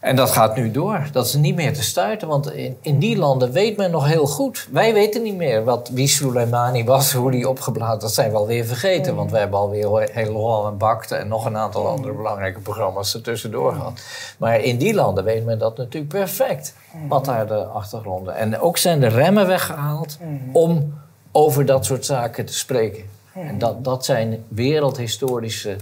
En 0.00 0.16
dat 0.16 0.30
gaat 0.30 0.56
nu 0.56 0.70
door. 0.70 1.08
Dat 1.12 1.26
is 1.26 1.34
niet 1.34 1.54
meer 1.54 1.74
te 1.74 1.82
stuiten, 1.82 2.28
want 2.28 2.52
in, 2.52 2.76
in 2.80 2.98
die 2.98 3.16
landen 3.16 3.52
weet 3.52 3.76
men 3.76 3.90
nog 3.90 4.06
heel 4.06 4.26
goed. 4.26 4.68
Wij 4.70 4.92
weten 4.92 5.22
niet 5.22 5.36
meer 5.36 5.64
wat, 5.64 5.88
wie 5.92 6.08
Soleimani 6.08 6.84
was, 6.84 7.12
hoe 7.20 7.30
die 7.30 7.48
opgeblazen. 7.48 8.00
Dat 8.00 8.14
zijn 8.14 8.30
we 8.30 8.36
alweer 8.36 8.64
vergeten, 8.64 9.14
want 9.14 9.30
we 9.30 9.38
hebben 9.38 9.58
alweer 9.58 10.08
Helal 10.12 10.66
en 10.66 10.76
Bakte 10.76 11.14
en 11.14 11.28
nog 11.28 11.44
een 11.44 11.56
aantal 11.56 11.86
andere 11.86 12.12
belangrijke 12.12 12.60
programma's 12.60 13.14
er 13.14 13.22
tussendoor 13.22 13.72
gehad. 13.72 14.00
Maar 14.38 14.60
in 14.60 14.78
die 14.78 14.94
landen 14.94 15.24
weet 15.24 15.44
men 15.44 15.58
dat 15.58 15.76
natuurlijk 15.76 16.12
perfect, 16.12 16.74
wat 17.08 17.24
daar 17.24 17.46
de 17.46 17.64
achtergronden. 17.64 18.36
En 18.36 18.60
ook 18.60 18.76
zijn 18.76 19.00
de 19.00 19.06
remmen 19.06 19.46
weggehaald 19.46 20.18
om 20.52 20.94
over 21.32 21.66
dat 21.66 21.84
soort 21.84 22.04
zaken 22.04 22.44
te 22.44 22.54
spreken. 22.54 23.04
En 23.48 23.58
dat, 23.58 23.84
dat 23.84 24.04
zijn 24.04 24.44
wereldhistorische 24.48 25.76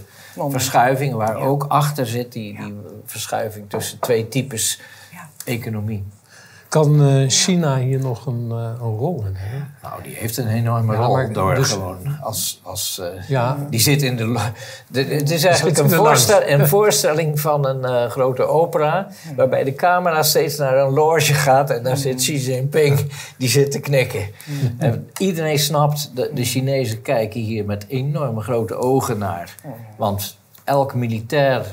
verschuivingen 0.49 1.17
waar 1.17 1.35
ook 1.35 1.65
achter 1.67 2.07
zit 2.07 2.31
die, 2.31 2.57
die 2.61 2.75
verschuiving 3.05 3.69
tussen 3.69 3.99
twee 3.99 4.27
types 4.27 4.79
economie. 5.45 6.03
Kan 6.69 7.07
eh, 7.07 7.29
China 7.29 7.77
hier 7.77 7.99
nog 7.99 8.25
een, 8.25 8.47
eh, 8.49 8.57
een 8.57 8.97
rol 8.97 9.23
in 9.25 9.35
hebben? 9.35 9.73
Nou, 9.81 10.03
die 10.03 10.15
heeft 10.15 10.37
een 10.37 10.47
enorme 10.47 10.93
Ja, 10.93 10.99
rol 10.99 11.15
maar 11.15 11.33
door 11.33 11.55
dus- 11.55 11.71
gewoon 11.71 12.19
als... 12.21 12.61
als 12.63 12.99
eh, 12.99 13.29
Ja. 13.29 13.57
Die 13.69 13.79
zit 13.79 14.01
in 14.01 14.15
de... 14.15 14.39
Het 14.91 15.29
is 15.29 15.43
eigenlijk 15.43 15.77
een, 15.77 15.87
de 15.87 15.95
voorstel, 15.95 16.41
een 16.47 16.67
voorstelling 16.77 17.39
van 17.39 17.65
een 17.65 17.85
eh, 17.85 18.09
grote 18.09 18.43
opera... 18.43 19.07
waarbij 19.35 19.63
de 19.63 19.73
camera 19.75 20.23
steeds 20.23 20.57
naar 20.57 20.77
een 20.77 20.93
loge 20.93 21.33
gaat... 21.33 21.69
en 21.69 21.83
daar 21.83 21.97
zit 21.97 22.15
Xi 22.15 22.37
Jinping, 22.37 23.11
die 23.37 23.49
zit 23.49 23.71
te 23.71 23.79
knikken. 23.79 24.27
En 24.77 25.09
iedereen 25.17 25.59
snapt, 25.59 26.11
de, 26.15 26.31
de 26.33 26.43
Chinezen 26.43 27.01
kijken 27.01 27.41
hier 27.41 27.65
met 27.65 27.85
enorme 27.87 28.41
grote 28.41 28.75
ogen 28.75 29.17
naar. 29.17 29.55
Want 29.97 30.38
elk 30.69 30.93
militair... 30.93 31.65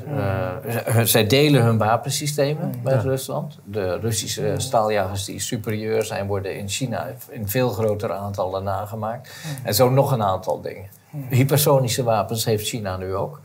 eh, 0.86 1.00
zij 1.04 1.26
delen 1.26 1.62
hun 1.62 1.78
wapensystemen 1.78 2.74
met 2.82 3.02
Rusland. 3.02 3.58
De 3.64 3.98
Russische 3.98 4.54
staaljagers 4.56 5.24
die 5.24 5.40
superieur 5.40 6.04
zijn... 6.04 6.26
worden 6.26 6.58
in 6.58 6.68
China 6.68 7.06
in 7.30 7.48
veel 7.48 7.68
grotere 7.70 8.12
aantallen 8.12 8.62
nagemaakt. 8.64 9.30
En 9.62 9.74
zo 9.74 9.90
nog 9.90 10.12
een 10.12 10.22
aantal 10.22 10.60
dingen. 10.60 10.88
Hypersonische 11.28 12.02
wapens 12.02 12.44
heeft 12.44 12.66
China 12.68 12.96
nu 12.96 13.14
ook. 13.14 13.40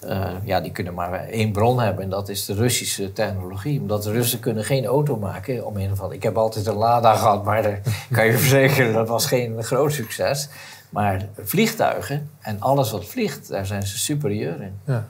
eh, 0.00 0.26
ja, 0.44 0.60
die 0.60 0.72
kunnen 0.72 0.94
maar 0.94 1.12
één 1.28 1.52
bron 1.52 1.80
hebben 1.80 2.04
en 2.04 2.10
dat 2.10 2.28
is 2.28 2.44
de 2.44 2.54
Russische 2.54 3.12
technologie. 3.12 3.80
Omdat 3.80 4.02
de 4.02 4.12
Russen 4.12 4.40
kunnen 4.40 4.64
geen 4.64 4.84
auto 4.86 5.16
maken 5.16 5.66
om 5.66 5.76
een 5.76 5.92
of 5.92 5.98
andere... 6.00 6.16
Ik 6.16 6.22
heb 6.22 6.36
altijd 6.36 6.66
een 6.66 6.74
Lada 6.74 7.14
gehad, 7.14 7.44
maar 7.44 7.62
daar 7.62 7.80
kan 8.10 8.26
je 8.26 8.38
verzekeren 8.44 8.92
dat 8.92 9.08
was 9.08 9.26
geen 9.26 9.62
groot 9.62 9.92
succes. 9.92 10.48
Maar 10.94 11.26
vliegtuigen 11.42 12.30
en 12.40 12.60
alles 12.60 12.90
wat 12.90 13.04
vliegt, 13.04 13.48
daar 13.48 13.66
zijn 13.66 13.86
ze 13.86 13.98
superieur 13.98 14.60
in. 14.62 14.72
Ja. 14.86 15.08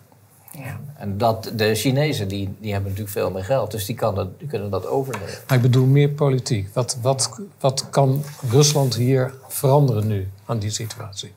Ja. 0.58 0.80
En 0.96 1.18
dat, 1.18 1.50
de 1.56 1.74
Chinezen 1.74 2.28
die, 2.28 2.54
die 2.60 2.72
hebben 2.72 2.90
natuurlijk 2.90 3.16
veel 3.18 3.30
meer 3.30 3.44
geld, 3.44 3.70
dus 3.70 3.84
die, 3.86 3.94
kan 3.94 4.14
dat, 4.14 4.38
die 4.38 4.48
kunnen 4.48 4.70
dat 4.70 4.86
overnemen. 4.86 5.28
Maar 5.48 5.56
ik 5.56 5.62
bedoel 5.62 5.86
meer 5.86 6.08
politiek. 6.08 6.68
Wat, 6.72 6.98
wat, 7.02 7.40
wat 7.60 7.86
kan 7.90 8.22
Rusland 8.50 8.94
hier 8.94 9.34
veranderen 9.48 10.06
nu 10.06 10.28
aan 10.44 10.58
die 10.58 10.70
situatie? 10.70 11.32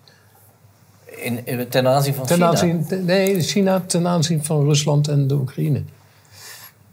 In, 1.06 1.46
in- 1.46 1.68
ten 1.70 1.88
aanzien 1.88 2.14
van 2.14 2.26
Ten 2.26 2.36
China. 2.36 2.50
aanzien, 2.50 2.86
nee, 3.06 3.42
China 3.42 3.82
ten 3.86 4.08
aanzien 4.08 4.44
van 4.46 4.64
Rusland 4.66 5.08
en 5.08 5.28
de 5.28 5.34
Oekraïne. 5.34 5.84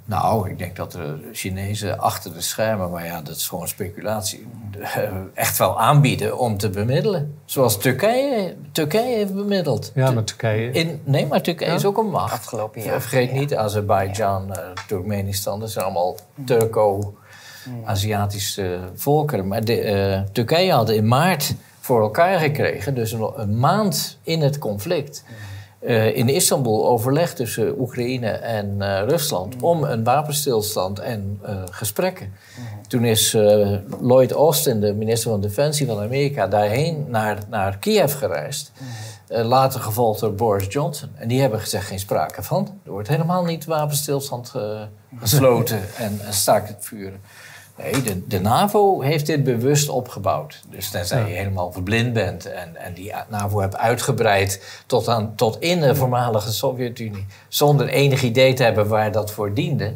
Nou, 0.07 0.51
ik 0.51 0.59
denk 0.59 0.77
dat 0.77 0.93
de 0.93 1.29
Chinezen 1.33 1.99
achter 1.99 2.33
de 2.33 2.41
schermen, 2.41 2.91
maar 2.91 3.05
ja, 3.05 3.21
dat 3.23 3.37
is 3.37 3.49
gewoon 3.49 3.69
speculatie, 3.69 4.47
eh, 4.81 5.03
echt 5.35 5.59
wel 5.59 5.81
aanbieden 5.81 6.39
om 6.39 6.57
te 6.59 6.71
bemiddelen. 6.71 7.35
Zoals 7.45 7.79
Turkije, 7.79 8.55
Turkije 8.73 9.17
heeft 9.17 9.35
bemiddeld. 9.35 9.91
Ja, 9.95 10.11
maar 10.11 10.25
Turkije. 10.25 10.71
In, 10.71 11.01
nee, 11.05 11.27
maar 11.27 11.43
Turkije 11.43 11.71
Ja? 11.71 11.77
is 11.77 11.85
ook 11.85 11.99
een 11.99 12.11
macht. 12.11 12.33
Afgelopen 12.33 12.83
jaar, 12.83 13.01
Vergeet 13.01 13.31
ja. 13.31 13.37
niet, 13.39 13.55
Azerbeidzjan, 13.57 14.55
eh, 14.55 14.63
Turkmenistan, 14.87 15.61
dat 15.61 15.71
zijn 15.71 15.85
allemaal 15.85 16.17
Turco-Aziatische 16.45 18.79
volkeren. 18.95 19.49
Maar 19.49 19.65
de, 19.65 19.81
eh, 19.81 20.21
Turkije 20.33 20.73
had 20.73 20.91
in 20.91 21.09
maart 21.09 21.55
voor 21.81 22.03
elkaar 22.03 22.39
gekregen, 22.39 22.95
dus 22.95 23.13
een, 23.13 23.31
een 23.37 23.59
maand 23.59 24.19
in 24.23 24.41
het 24.43 24.59
conflict. 24.59 25.25
Eh, 25.85 26.16
in 26.16 26.28
Istanbul 26.28 26.87
overleg 26.87 27.35
tussen 27.35 27.80
Oekraïne 27.80 28.30
en 28.30 28.82
eh, 28.82 29.03
Rusland 29.09 29.55
om 29.61 29.85
een 29.85 30.05
wapenstilstand 30.05 30.99
en 30.99 31.39
eh, 31.43 31.62
gesprekken. 31.70 32.32
Toen 32.89 33.05
is 33.05 33.32
Lloyd 34.01 34.32
Austin, 34.32 34.80
de 34.80 34.95
minister 34.95 35.30
van 35.30 35.41
Defensie 35.41 35.87
van 35.87 36.01
Amerika, 36.01 36.47
daarheen 36.47 37.05
naar, 37.09 37.39
naar 37.49 37.78
Kiev 37.78 38.18
gereisd. 38.18 38.72
Eh, 39.35 39.45
later 39.45 39.80
gevolgd 39.80 40.20
door 40.20 40.35
Boris 40.35 40.66
Johnson. 40.68 41.11
En 41.14 41.28
die 41.28 41.41
hebben 41.41 41.61
gezegd: 41.61 41.87
geen 41.87 41.99
sprake 41.99 42.43
van. 42.43 42.80
Er 42.85 42.91
wordt 42.91 43.09
helemaal 43.09 43.45
niet 43.45 43.64
wapenstilstand 43.64 44.53
eh, 44.57 44.82
gesloten 45.20 45.80
en, 45.97 46.20
en 46.24 46.32
staakt 46.32 46.68
het 46.68 46.78
vuren. 46.80 47.20
Nee, 47.77 48.03
de, 48.03 48.27
de 48.27 48.41
NAVO 48.41 49.01
heeft 49.01 49.27
dit 49.27 49.45
bewust 49.45 49.89
opgebouwd. 49.89 50.62
Dus 50.70 50.91
tenzij 50.91 51.29
je 51.29 51.35
helemaal 51.35 51.72
verblind 51.72 52.12
bent 52.12 52.47
en, 52.47 52.77
en 52.77 52.95
die 52.95 53.12
NAVO 53.29 53.61
hebt 53.61 53.77
uitgebreid 53.77 54.83
tot, 54.87 55.09
aan, 55.09 55.35
tot 55.35 55.61
in 55.61 55.81
de 55.81 55.95
voormalige 55.95 56.53
Sovjet-Unie, 56.53 57.27
zonder 57.49 57.89
enig 57.89 58.22
idee 58.22 58.53
te 58.53 58.62
hebben 58.62 58.89
waar 58.89 59.12
dat 59.12 59.31
voor 59.31 59.55
diende, 59.55 59.95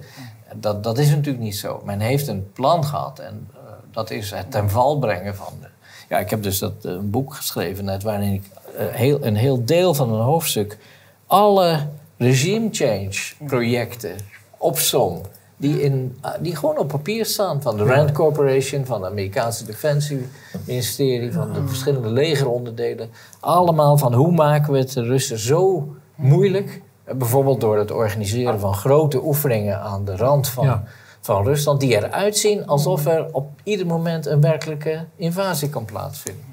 dat, 0.55 0.83
dat 0.83 0.99
is 0.99 1.09
natuurlijk 1.09 1.45
niet 1.45 1.57
zo. 1.57 1.83
Men 1.85 2.01
heeft 2.01 2.29
een 2.29 2.53
plan 2.53 2.85
gehad 2.85 3.19
en 3.19 3.49
eh, 3.55 3.61
dat 3.91 4.11
is 4.11 4.31
het 4.31 4.51
ten 4.51 4.71
val 4.71 4.99
brengen 4.99 5.37
van. 5.37 5.53
De, 5.61 5.67
ja, 6.09 6.19
ik 6.19 6.31
heb 6.31 6.43
dus 6.43 6.59
dat, 6.59 6.85
eh, 6.85 6.93
een 6.93 7.11
boek 7.11 7.35
geschreven 7.35 7.85
net 7.85 8.03
waarin 8.03 8.33
ik 8.33 8.45
eh, 8.77 8.87
heel, 8.87 9.25
een 9.25 9.37
heel 9.37 9.65
deel 9.65 9.95
van 9.95 10.13
een 10.13 10.23
hoofdstuk 10.23 10.79
alle 11.27 11.87
regime 12.17 12.69
change 12.71 13.17
projecten 13.47 14.17
opsom. 14.57 15.21
Die, 15.61 15.83
in, 15.83 16.17
ah, 16.21 16.33
die 16.41 16.57
gewoon 16.57 16.79
op 16.79 16.89
papier 16.89 17.25
staan. 17.27 17.63
Van 17.63 17.77
de 17.77 17.85
Rand 17.85 18.13
Corporation, 18.13 18.85
van 18.87 19.03
het 19.03 19.11
Amerikaanse 19.13 19.65
Defensieministerie, 19.65 21.33
van 21.33 21.53
de 21.53 21.67
verschillende 21.67 22.09
legeronderdelen. 22.09 23.11
Allemaal 23.41 23.99
van 23.99 24.15
hoe 24.15 24.33
maken 24.33 24.73
we 24.73 24.79
het 24.79 24.93
de 24.93 25.03
Russen 25.03 25.39
zo 25.39 25.89
moeilijk. 26.15 26.83
Eh, 27.05 27.15
Bijvoorbeeld 27.15 27.61
door 27.61 27.79
het 27.79 27.91
organiseren 27.91 28.61
van 28.61 28.75
grote 28.75 29.25
oefeningen 29.25 29.81
aan 29.81 30.05
de 30.05 30.17
rand 30.17 30.49
van, 30.49 30.65
Ja. 30.65 30.85
van 31.21 31.45
Rusland. 31.45 31.81
Die 31.81 31.95
eruit 31.97 32.37
zien 32.37 32.67
alsof 32.67 33.07
er 33.07 33.27
op 33.33 33.51
ieder 33.63 33.87
moment 33.87 34.27
een 34.27 34.41
werkelijke 34.41 35.05
invasie 35.17 35.69
kan 35.69 35.85
plaatsvinden. 35.85 36.45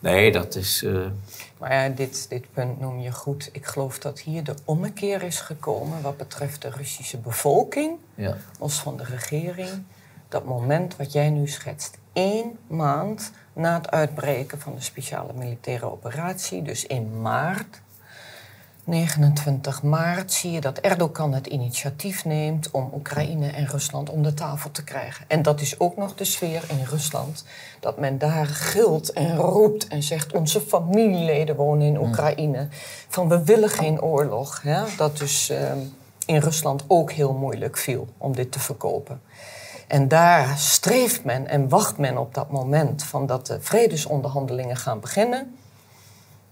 Nee, 0.00 0.32
dat 0.32 0.54
is. 0.54 0.82
eh, 0.82 1.06
Maar 1.58 1.72
ja, 1.74 1.88
dit, 1.88 2.28
dit 2.28 2.52
punt 2.52 2.80
noem 2.80 2.98
je 3.00 3.12
goed. 3.12 3.48
Ik 3.52 3.66
geloof 3.66 3.98
dat 3.98 4.20
hier 4.20 4.44
de 4.44 4.54
ommekeer 4.64 5.22
is 5.22 5.40
gekomen 5.40 6.02
wat 6.02 6.16
betreft 6.16 6.62
de 6.62 6.70
Russische 6.70 7.16
bevolking, 7.18 7.96
ja. 8.14 8.36
los 8.60 8.74
van 8.80 8.96
de 8.96 9.04
regering. 9.04 9.82
Dat 10.28 10.44
moment 10.44 10.96
wat 10.96 11.12
jij 11.12 11.30
nu 11.30 11.48
schetst. 11.48 11.98
Eén 12.12 12.58
maand 12.66 13.30
na 13.52 13.74
het 13.74 13.90
uitbreken 13.90 14.60
van 14.60 14.74
de 14.74 14.80
speciale 14.80 15.32
militaire 15.32 15.90
operatie, 15.90 16.62
dus 16.62 16.86
in 16.86 17.20
maart, 17.20 17.80
29 18.88 19.82
maart, 19.82 20.32
zie 20.32 20.50
je 20.50 20.60
dat 20.60 20.78
Erdogan 20.78 21.34
het 21.34 21.46
initiatief 21.46 22.24
neemt 22.24 22.70
om 22.70 22.90
Oekraïne 22.94 23.48
en 23.48 23.66
Rusland 23.66 24.10
om 24.10 24.22
de 24.22 24.34
tafel 24.34 24.70
te 24.70 24.84
krijgen. 24.84 25.24
En 25.28 25.42
dat 25.42 25.60
is 25.60 25.80
ook 25.80 25.96
nog 25.96 26.14
de 26.14 26.24
sfeer 26.24 26.64
in 26.68 26.84
Rusland. 26.84 27.44
Dat 27.80 27.98
men 27.98 28.18
daar 28.18 28.46
gilt 28.46 29.12
en 29.12 29.36
roept 29.36 29.88
en 29.88 30.02
zegt: 30.02 30.32
Onze 30.32 30.60
familieleden 30.60 31.56
wonen 31.56 31.86
in 31.86 31.98
Oekraïne. 31.98 32.68
Van 33.08 33.28
we 33.28 33.44
willen 33.44 33.70
geen 33.70 34.02
oorlog. 34.02 34.60
Ja? 34.62 34.86
Dat 34.96 35.18
dus 35.18 35.50
ehm, 35.50 35.78
in 36.26 36.40
Rusland 36.40 36.84
ook 36.86 37.12
heel 37.12 37.32
moeilijk 37.32 37.76
viel 37.76 38.08
om 38.18 38.34
dit 38.34 38.52
te 38.52 38.60
verkopen. 38.60 39.20
En 39.86 40.08
daar 40.08 40.58
streeft 40.58 41.24
men 41.24 41.46
en 41.46 41.68
wacht 41.68 41.98
men 41.98 42.18
op 42.18 42.34
dat 42.34 42.50
moment 42.50 43.04
van 43.04 43.26
dat 43.26 43.46
de 43.46 43.60
vredesonderhandelingen 43.60 44.76
gaan 44.76 45.00
beginnen. 45.00 45.57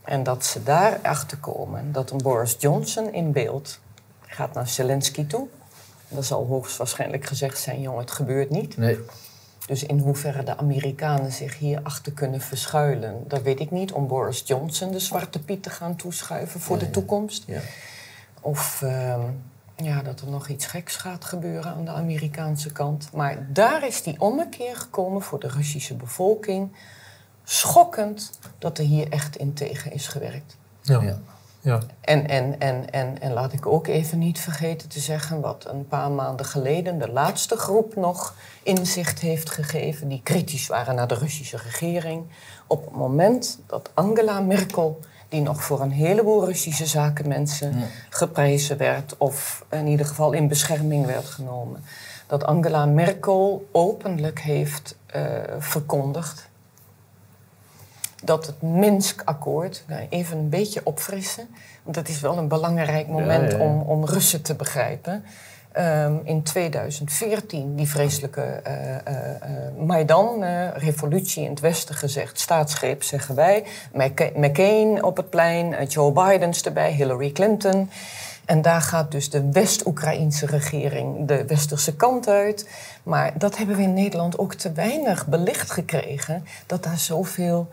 En 0.06 0.22
dat 0.22 0.44
ze 0.44 0.62
daar 0.62 0.98
achter 1.02 1.38
komen 1.38 1.92
dat 1.92 2.10
een 2.10 2.22
Boris 2.22 2.56
Johnson 2.58 3.12
in 3.12 3.32
beeld 3.32 3.80
gaat 4.20 4.54
naar 4.54 4.68
Zelensky 4.68 5.26
toe. 5.26 5.48
Dan 6.08 6.24
zal 6.24 6.46
hoogstwaarschijnlijk 6.46 7.24
gezegd 7.24 7.58
zijn, 7.58 7.80
jongen, 7.80 8.00
het 8.00 8.10
gebeurt 8.10 8.50
niet. 8.50 8.76
Nee. 8.76 8.98
Dus 9.66 9.84
in 9.84 9.98
hoeverre 9.98 10.42
de 10.42 10.56
Amerikanen 10.56 11.32
zich 11.32 11.58
hier 11.58 11.80
achter 11.82 12.12
kunnen 12.12 12.40
verschuilen, 12.40 13.24
dat 13.28 13.42
weet 13.42 13.60
ik 13.60 13.70
niet. 13.70 13.92
Om 13.92 14.06
Boris 14.06 14.42
Johnson 14.44 14.92
de 14.92 14.98
zwarte 14.98 15.38
piet 15.38 15.62
te 15.62 15.70
gaan 15.70 15.96
toeschuiven 15.96 16.60
voor 16.60 16.76
Ja, 16.78 16.84
de 16.84 16.90
toekomst. 16.90 17.44
Ja. 17.46 17.60
Of 18.40 18.82
ehm, 18.82 19.20
ja, 19.76 20.02
dat 20.02 20.20
er 20.20 20.30
nog 20.30 20.48
iets 20.48 20.66
geks 20.66 20.96
gaat 20.96 21.24
gebeuren 21.24 21.74
aan 21.74 21.84
de 21.84 21.90
Amerikaanse 21.90 22.72
kant. 22.72 23.08
Maar 23.12 23.46
daar 23.52 23.86
is 23.86 24.02
die 24.02 24.20
ommekeer 24.20 24.76
gekomen 24.76 25.22
voor 25.22 25.40
de 25.40 25.48
Russische 25.48 25.94
bevolking. 25.94 26.72
Schokkend 27.48 28.30
dat 28.58 28.78
er 28.78 28.84
hier 28.84 29.08
echt 29.08 29.36
in 29.36 29.54
tegen 29.54 29.92
is 29.92 30.08
gewerkt. 30.08 30.56
Ja. 30.82 31.02
Ja. 31.02 31.18
Ja. 31.66 31.80
En, 32.00 32.28
en, 32.28 32.60
en, 32.60 32.90
en, 32.90 33.20
en 33.20 33.32
laat 33.32 33.52
ik 33.52 33.66
ook 33.66 33.86
even 33.86 34.18
niet 34.18 34.40
vergeten 34.40 34.88
te 34.88 35.00
zeggen 35.00 35.40
wat 35.40 35.66
een 35.68 35.88
paar 35.88 36.10
maanden 36.10 36.46
geleden 36.46 36.98
de 36.98 37.08
laatste 37.08 37.56
groep 37.56 37.96
nog 37.96 38.34
inzicht 38.62 39.20
heeft 39.20 39.50
gegeven, 39.50 40.08
die 40.08 40.20
kritisch 40.22 40.66
waren 40.66 40.94
naar 40.94 41.08
de 41.08 41.14
Russische 41.14 41.56
regering. 41.56 42.24
Op 42.66 42.84
het 42.84 42.94
moment 42.94 43.58
dat 43.66 43.90
Angela 43.94 44.40
Merkel, 44.40 45.00
die 45.28 45.40
nog 45.40 45.62
voor 45.64 45.80
een 45.80 45.90
heleboel 45.90 46.44
Russische 46.44 46.86
zakenmensen 46.86 47.74
geprezen 48.10 48.76
werd, 48.76 49.14
of 49.16 49.64
in 49.70 49.86
ieder 49.86 50.06
geval 50.06 50.32
in 50.32 50.48
bescherming 50.48 51.06
werd 51.06 51.26
genomen, 51.26 51.84
dat 52.26 52.44
Angela 52.44 52.86
Merkel 52.86 53.68
openlijk 53.72 54.40
heeft 54.40 54.96
eh, 55.06 55.22
verkondigd 55.58 56.48
dat 58.24 58.46
het 58.46 58.62
Minsk-akkoord, 58.62 59.84
nou, 59.86 60.06
even 60.10 60.38
een 60.38 60.48
beetje 60.48 60.80
opfrissen, 60.84 61.48
want 61.82 61.96
dat 61.96 62.08
is 62.08 62.20
wel 62.20 62.38
een 62.38 62.48
belangrijk 62.48 63.08
moment 63.08 63.52
ja, 63.52 63.58
ja. 63.58 63.64
Om, 63.64 63.80
om 63.80 64.04
Russen 64.04 64.42
te 64.42 64.54
begrijpen. 64.54 65.24
Ehm, 65.76 66.14
in 66.24 66.42
2014, 66.42 67.74
die 67.76 67.88
vreselijke 67.88 68.42
eh, 68.42 68.94
eh, 68.94 69.00
eh, 69.06 69.74
Maidan-revolutie 69.86 71.44
in 71.44 71.50
het 71.50 71.60
Westen 71.60 71.94
gezegd, 71.94 72.40
staatsgreep 72.40 73.02
zeggen 73.02 73.34
wij, 73.34 73.64
McCa- 73.92 74.30
McCain 74.34 75.04
op 75.04 75.16
het 75.16 75.30
plein, 75.30 75.86
Joe 75.86 76.12
Biden's 76.12 76.62
erbij, 76.62 76.92
Hillary 76.92 77.30
Clinton. 77.30 77.90
En 78.44 78.62
daar 78.62 78.80
gaat 78.80 79.10
dus 79.10 79.30
de 79.30 79.50
West-Oekraïnse 79.50 80.46
regering 80.46 81.28
de 81.28 81.44
westerse 81.46 81.96
kant 81.96 82.28
uit. 82.28 82.68
Maar 83.02 83.32
dat 83.38 83.56
hebben 83.56 83.76
we 83.76 83.82
in 83.82 83.94
Nederland 83.94 84.38
ook 84.38 84.54
te 84.54 84.72
weinig 84.72 85.26
belicht 85.26 85.70
gekregen, 85.70 86.44
dat 86.66 86.82
daar 86.82 86.98
zoveel 86.98 87.68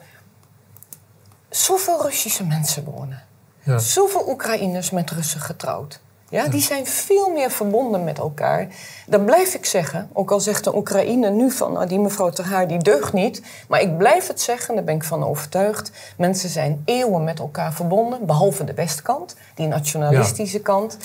zoveel 1.55 2.01
Russische 2.01 2.45
mensen 2.45 2.83
wonen. 2.83 3.23
Ja. 3.63 3.77
Zoveel 3.77 4.27
Oekraïners 4.27 4.89
met 4.89 5.11
Russen 5.11 5.41
getrouwd. 5.41 5.99
Ja, 6.34 6.47
die 6.47 6.61
zijn 6.61 6.86
veel 6.86 7.29
meer 7.29 7.51
verbonden 7.51 8.03
met 8.03 8.17
elkaar. 8.17 8.67
Dan 9.07 9.25
blijf 9.25 9.53
ik 9.53 9.65
zeggen, 9.65 10.09
ook 10.13 10.31
al 10.31 10.39
zegt 10.39 10.63
de 10.63 10.75
Oekraïne 10.75 11.29
nu 11.29 11.51
van... 11.51 11.73
Nou, 11.73 11.88
die 11.88 11.99
mevrouw 11.99 12.29
Ter 12.29 12.45
Haar, 12.45 12.67
die 12.67 12.77
deugt 12.77 13.13
niet. 13.13 13.41
Maar 13.67 13.81
ik 13.81 13.97
blijf 13.97 14.27
het 14.27 14.41
zeggen, 14.41 14.75
daar 14.75 14.84
ben 14.84 14.95
ik 14.95 15.03
van 15.03 15.25
overtuigd. 15.25 15.91
Mensen 16.17 16.49
zijn 16.49 16.81
eeuwen 16.86 17.23
met 17.23 17.39
elkaar 17.39 17.73
verbonden. 17.73 18.25
Behalve 18.25 18.63
de 18.63 18.73
westkant, 18.73 19.36
die 19.55 19.67
nationalistische 19.67 20.59
kant. 20.59 20.97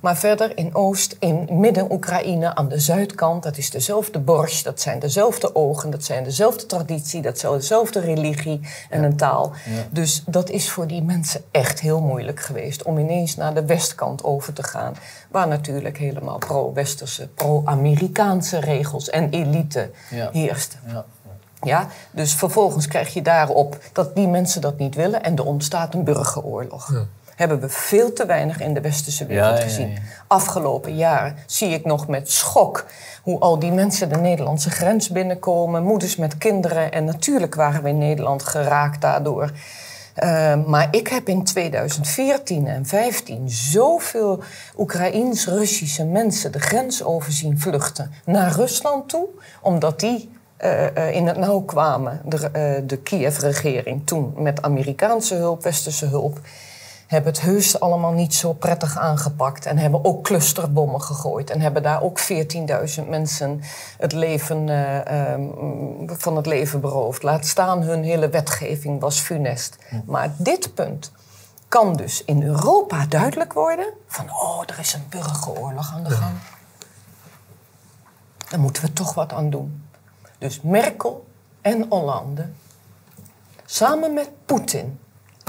Maar 0.00 0.16
verder 0.16 0.56
in 0.56 0.74
Oost, 0.74 1.16
in 1.18 1.48
Midden-Oekraïne, 1.50 2.54
aan 2.54 2.68
de 2.68 2.78
zuidkant... 2.78 3.42
dat 3.42 3.56
is 3.56 3.70
dezelfde 3.70 4.18
borst, 4.18 4.64
dat 4.64 4.80
zijn 4.80 4.98
dezelfde 4.98 5.54
ogen... 5.54 5.90
dat 5.90 6.04
zijn 6.04 6.24
dezelfde 6.24 6.66
traditie, 6.66 7.22
dat 7.22 7.36
is 7.36 7.40
dezelfde 7.40 8.00
religie 8.00 8.60
en 8.90 9.04
een 9.04 9.16
taal. 9.16 9.52
Dus 9.90 10.22
dat 10.26 10.50
is 10.50 10.70
voor 10.70 10.86
die 10.86 11.02
mensen 11.02 11.44
echt 11.50 11.80
heel 11.80 12.00
moeilijk 12.00 12.40
geweest... 12.40 12.82
om 12.82 12.98
ineens 12.98 13.36
naar 13.36 13.54
de 13.54 13.64
westkant 13.66 14.24
over 14.24 14.52
te 14.52 14.62
gaan 14.62 14.74
Waar 15.30 15.48
natuurlijk 15.48 15.98
helemaal 15.98 16.38
pro-westerse, 16.38 17.28
pro-Amerikaanse 17.28 18.58
regels 18.60 19.10
en 19.10 19.30
elite 19.30 19.90
Ja. 20.10 20.28
heersten. 20.32 20.80
Ja. 20.86 21.04
Ja, 21.62 21.86
dus 22.10 22.34
vervolgens 22.34 22.88
krijg 22.88 23.14
je 23.14 23.22
daarop 23.22 23.78
dat 23.92 24.14
die 24.14 24.28
mensen 24.28 24.60
dat 24.60 24.78
niet 24.78 24.94
willen 24.94 25.22
en 25.22 25.36
er 25.36 25.44
ontstaat 25.44 25.94
een 25.94 26.04
burgeroorlog. 26.04 27.06
Hebben 27.36 27.60
we 27.60 27.68
veel 27.68 28.12
te 28.12 28.26
weinig 28.26 28.60
in 28.60 28.74
de 28.74 28.80
westerse 28.80 29.26
wereld 29.26 29.46
Ja, 29.48 29.54
ja, 29.54 29.60
ja. 29.60 29.66
gezien. 29.66 29.98
Afgelopen 30.26 30.96
jaren 30.96 31.36
zie 31.46 31.68
ik 31.68 31.84
nog 31.84 32.08
met 32.08 32.30
schok 32.32 32.86
hoe 33.22 33.38
al 33.38 33.58
die 33.58 33.72
mensen 33.72 34.08
de 34.08 34.16
Nederlandse 34.16 34.70
grens 34.70 35.08
binnenkomen, 35.08 35.82
moeders 35.82 36.16
met 36.16 36.38
kinderen. 36.38 36.92
En 36.92 37.04
natuurlijk 37.04 37.54
waren 37.54 37.82
we 37.82 37.88
in 37.88 37.98
Nederland 37.98 38.42
geraakt 38.42 39.00
daardoor. 39.00 39.50
Uh, 40.24 40.64
maar 40.66 40.88
ik 40.90 41.08
heb 41.08 41.28
in 41.28 41.44
2014 41.44 42.56
en 42.56 42.82
2015 42.82 43.48
zoveel 43.48 44.42
Oekraïens-Russische 44.76 46.04
mensen 46.04 46.52
de 46.52 46.60
grens 46.60 47.04
over 47.04 47.32
zien 47.32 47.58
vluchten 47.58 48.12
naar 48.24 48.52
Rusland 48.52 49.08
toe, 49.08 49.26
omdat 49.62 50.00
die 50.00 50.30
uh, 50.64 50.82
uh, 50.82 51.14
in 51.14 51.26
het 51.26 51.36
nauw 51.36 51.60
kwamen, 51.60 52.20
de, 52.24 52.36
uh, 52.36 52.88
de 52.88 52.96
Kiev-regering 52.96 54.06
toen 54.06 54.32
met 54.36 54.62
Amerikaanse 54.62 55.34
hulp, 55.34 55.62
westerse 55.62 56.06
hulp, 56.06 56.40
hebben 57.06 57.32
het 57.32 57.40
heus 57.40 57.80
allemaal 57.80 58.12
niet 58.12 58.34
zo 58.34 58.52
prettig 58.52 58.98
aangepakt 58.98 59.66
en 59.66 59.78
hebben 59.78 60.04
ook 60.04 60.24
clusterbommen 60.24 61.02
gegooid 61.02 61.50
en 61.50 61.60
hebben 61.60 61.82
daar 61.82 62.02
ook 62.02 62.20
14.000 63.00 63.08
mensen 63.08 63.60
het 63.98 64.12
leven, 64.12 64.68
van 66.06 66.36
het 66.36 66.46
leven 66.46 66.80
beroofd. 66.80 67.22
Laat 67.22 67.46
staan, 67.46 67.82
hun 67.82 68.02
hele 68.02 68.28
wetgeving 68.28 69.00
was 69.00 69.20
funest. 69.20 69.78
Maar 70.04 70.34
dit 70.36 70.74
punt 70.74 71.12
kan 71.68 71.96
dus 71.96 72.24
in 72.24 72.42
Europa 72.42 73.06
duidelijk 73.06 73.52
worden 73.52 73.86
van 74.06 74.30
oh, 74.30 74.62
er 74.66 74.78
is 74.78 74.94
een 74.94 75.06
burgeroorlog 75.08 75.92
aan 75.94 76.04
de 76.04 76.10
gang. 76.10 76.34
Daar 78.48 78.60
moeten 78.60 78.82
we 78.82 78.92
toch 78.92 79.14
wat 79.14 79.32
aan 79.32 79.50
doen. 79.50 79.84
Dus 80.38 80.60
Merkel 80.60 81.26
en 81.60 81.86
Hollande, 81.88 82.48
samen 83.64 84.14
met 84.14 84.30
Poetin 84.44 84.98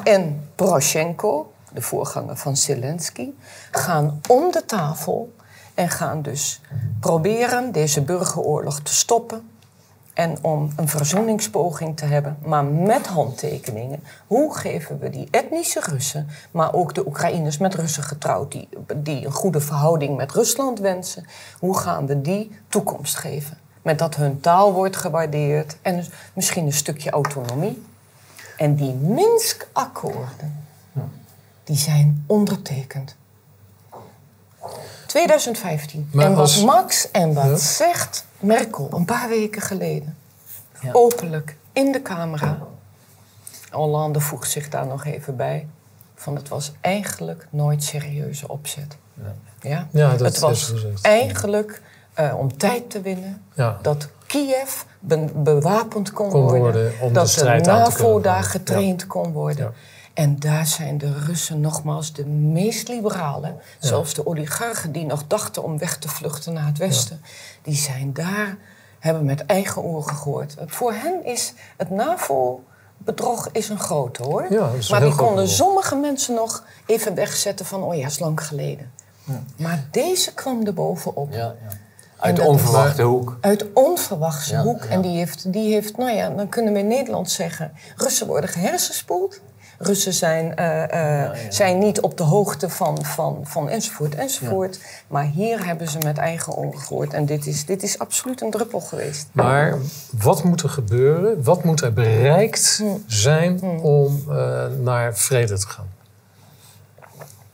en 0.04 0.50
Poroshenko, 0.56 1.52
de 1.74 1.82
voorganger 1.82 2.38
van 2.38 2.58
Zelensky, 2.58 3.30
gaan 3.72 4.22
om 4.28 4.52
de 4.52 4.66
tafel 4.66 5.36
en 5.74 5.90
gaan 5.90 6.22
dus 6.22 6.62
proberen 7.00 7.72
deze 7.72 8.02
burgeroorlog 8.02 8.80
te 8.80 8.94
stoppen. 8.94 9.50
En 10.14 10.38
om 10.42 10.72
een 10.76 10.88
verzoeningspoging 10.88 11.98
te 11.98 12.06
hebben, 12.06 12.38
maar 12.46 12.66
met 12.66 13.08
handtekeningen. 13.08 14.04
Hoe 14.28 14.58
geven 14.58 15.00
we 15.00 15.10
die 15.10 15.28
etnische 15.32 15.80
Russen, 15.80 16.28
maar 16.52 16.74
ook 16.74 16.94
de 16.94 17.08
Oekraïners 17.08 17.58
met 17.58 17.76
Russen 17.76 18.04
getrouwd, 18.04 18.52
die, 18.52 18.70
die 18.96 19.26
een 19.26 19.32
goede 19.32 19.60
verhouding 19.60 20.18
met 20.18 20.32
Rusland 20.32 20.80
wensen, 20.80 21.26
hoe 21.60 21.78
gaan 21.78 22.06
we 22.06 22.22
die 22.22 22.52
toekomst 22.68 23.16
geven? 23.16 23.58
Met 23.82 24.00
dat 24.00 24.16
hun 24.16 24.40
taal 24.40 24.74
wordt 24.74 24.96
gewaardeerd 24.96 25.78
en 25.82 25.96
dus 25.96 26.10
misschien 26.34 26.66
een 26.66 26.74
stukje 26.74 27.10
autonomie. 27.10 27.84
En 28.58 28.76
die 28.76 28.94
Minsk-akkoorden, 28.94 30.66
die 31.64 31.78
zijn 31.78 32.24
ondertekend. 32.28 33.16
2015. 35.08 36.10
Maar 36.14 36.26
en 36.26 36.32
wat 36.32 36.40
als- 36.40 36.64
Max 36.64 37.12
en 37.12 37.34
wat 37.34 37.46
Ja. 37.46 37.56
zegt 37.58 38.26
Merkel 38.40 38.90
een 38.94 39.06
paar 39.06 39.30
weken 39.30 39.62
geleden. 39.62 40.18
Ja. 40.82 40.90
Openlijk, 40.94 41.56
in 41.74 41.92
de 41.92 42.02
camera. 42.02 42.60
Hollande 43.72 44.20
voegt 44.20 44.52
zich 44.52 44.70
daar 44.70 44.88
nog 44.88 45.06
even 45.06 45.36
bij. 45.36 45.68
Van 46.16 46.36
het 46.36 46.48
was 46.50 46.72
eigenlijk 46.82 47.48
nooit 47.50 47.84
serieuze 47.84 48.48
opzet. 48.48 48.98
Ja. 49.62 49.88
Ja, 49.92 50.10
dat 50.10 50.20
het 50.20 50.40
was 50.40 50.74
eigenlijk 51.02 51.82
eh, 52.14 52.38
om 52.38 52.58
tijd 52.58 52.90
te 52.90 53.02
winnen. 53.02 53.42
Ja. 53.54 53.80
Dat 53.82 54.08
Kiev 54.28 54.82
be- 55.00 55.30
bewapend 55.36 56.12
kon, 56.12 56.30
Kon 56.30 56.42
worden. 56.42 56.60
worden 56.60 56.92
om 57.02 57.08
de 57.08 57.14
dat 57.14 57.34
de 57.34 57.60
NAVO 57.64 58.22
daar 58.22 58.44
getraind 58.44 59.08
kon 59.08 59.32
worden. 59.32 59.66
Ja. 59.66 59.72
En 60.14 60.40
daar 60.40 60.66
zijn 60.66 60.98
de 60.98 61.14
Russen 61.26 61.62
nogmaals 61.62 62.14
de 62.14 62.26
meest 62.26 62.88
liberale. 62.88 63.56
Zelfs 63.80 64.14
de 64.14 64.26
oligarchen 64.28 64.92
die 64.92 65.06
nog 65.06 65.24
dachten 65.28 65.64
om 65.64 65.78
weg 65.78 65.98
te 65.98 66.08
vluchten 66.10 66.54
naar 66.54 66.66
het 66.66 66.78
westen. 66.78 67.22
Die 67.62 67.76
zijn 67.76 68.14
daar, 68.14 68.58
hebben 69.00 69.26
met 69.26 69.46
eigen 69.46 69.82
oren 69.82 70.16
gehoord. 70.16 70.56
Voor 70.66 70.94
hen 70.94 71.26
is 71.26 71.54
het 71.78 71.90
NAVO-bedrog 71.90 73.50
is 73.52 73.70
een 73.70 73.80
grote 73.80 74.24
hoor. 74.24 74.46
Ja, 74.50 74.70
maar 74.90 75.00
die 75.02 75.16
konden 75.16 75.36
bedrog. 75.36 75.56
sommige 75.56 75.96
mensen 75.96 76.34
nog 76.36 76.64
even 76.86 77.16
wegzetten 77.16 77.66
van... 77.66 77.84
oh 77.84 77.96
ja, 77.96 78.06
is 78.06 78.20
lang 78.20 78.44
geleden. 78.48 78.92
Maar 79.58 79.88
deze 79.92 80.34
kwam 80.34 80.66
er 80.66 80.74
bovenop. 80.74 81.32
Ja, 81.32 81.38
ja. 81.38 81.56
Uit 82.20 82.36
de 82.36 82.42
dat 82.42 82.52
is- 82.54 82.58
onverwachte 82.60 83.02
hoek. 83.02 83.38
Uit 83.42 83.66
onverwachte 83.74 84.52
Ja, 84.54 84.62
hoek. 84.64 84.84
ja. 84.84 84.90
En 84.90 85.02
die 85.02 85.18
heeft, 85.18 85.54
die 85.54 85.74
heeft, 85.74 85.98
nou 85.98 86.12
ja, 86.12 86.30
dan 86.30 86.50
kunnen 86.50 86.74
we 86.74 86.80
in 86.80 86.88
Nederland 86.88 87.32
zeggen... 87.32 87.72
Russen 87.96 88.28
worden 88.28 88.50
gehersenspoeld. 88.50 89.40
Russen 89.80 90.14
zijn, 90.14 90.56
eh, 90.56 91.24
eh, 91.24 91.32
zijn 91.50 91.78
niet 91.80 92.02
op 92.02 92.18
de 92.18 92.24
hoogte 92.24 92.70
van, 92.70 93.04
van, 93.06 93.40
van 93.44 93.70
enzovoort, 93.70 94.16
enzovoort. 94.16 94.80
Maar 95.08 95.24
hier 95.26 95.66
hebben 95.66 95.88
ze 95.90 95.98
met 96.06 96.18
eigen 96.18 96.58
ogen 96.58 96.80
gehoord. 96.80 97.14
En 97.14 97.26
dit 97.26 97.46
is, 97.48 97.66
dit 97.66 97.84
is 97.84 98.00
absoluut 98.00 98.42
een 98.42 98.52
druppel 98.52 98.80
geweest. 98.80 99.28
Maar 99.32 99.76
wat 100.22 100.44
moet 100.44 100.62
er 100.62 100.70
gebeuren? 100.70 101.44
Wat 101.44 101.64
moet 101.64 101.82
er 101.82 101.94
bereikt 101.94 102.78
Hmm. 102.78 103.04
zijn 103.08 103.62
om 103.82 104.24
eh, 104.30 104.66
naar 104.80 105.16
vrede 105.18 105.60
te 105.60 105.68
gaan? 105.68 105.88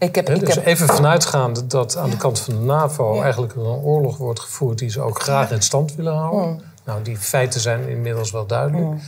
Ik 0.04 0.16
heb, 0.16 0.30
ik 0.30 0.40
dus 0.40 0.56
heb, 0.56 0.66
even 0.66 0.88
vanuitgaande 0.88 1.68
dat 1.68 1.98
aan 1.98 2.10
de 2.10 2.18
kant 2.18 2.40
van 2.40 2.54
de 2.54 2.60
NAVO 2.60 3.16
Ja. 3.16 3.24
eigenlijk 3.24 3.56
een 3.56 3.62
oorlog 3.62 4.18
wordt 4.18 4.40
gevoerd 4.40 4.78
die 4.78 4.90
ze 4.90 5.02
ook 5.02 5.22
graag 5.22 5.52
in 5.52 5.62
stand 5.62 5.96
willen 5.96 6.14
houden. 6.14 6.62
Nou, 6.86 7.02
die 7.02 7.18
feiten 7.18 7.62
zijn 7.62 7.90
inmiddels 7.90 8.32
wel 8.32 8.46
duidelijk. 8.46 9.02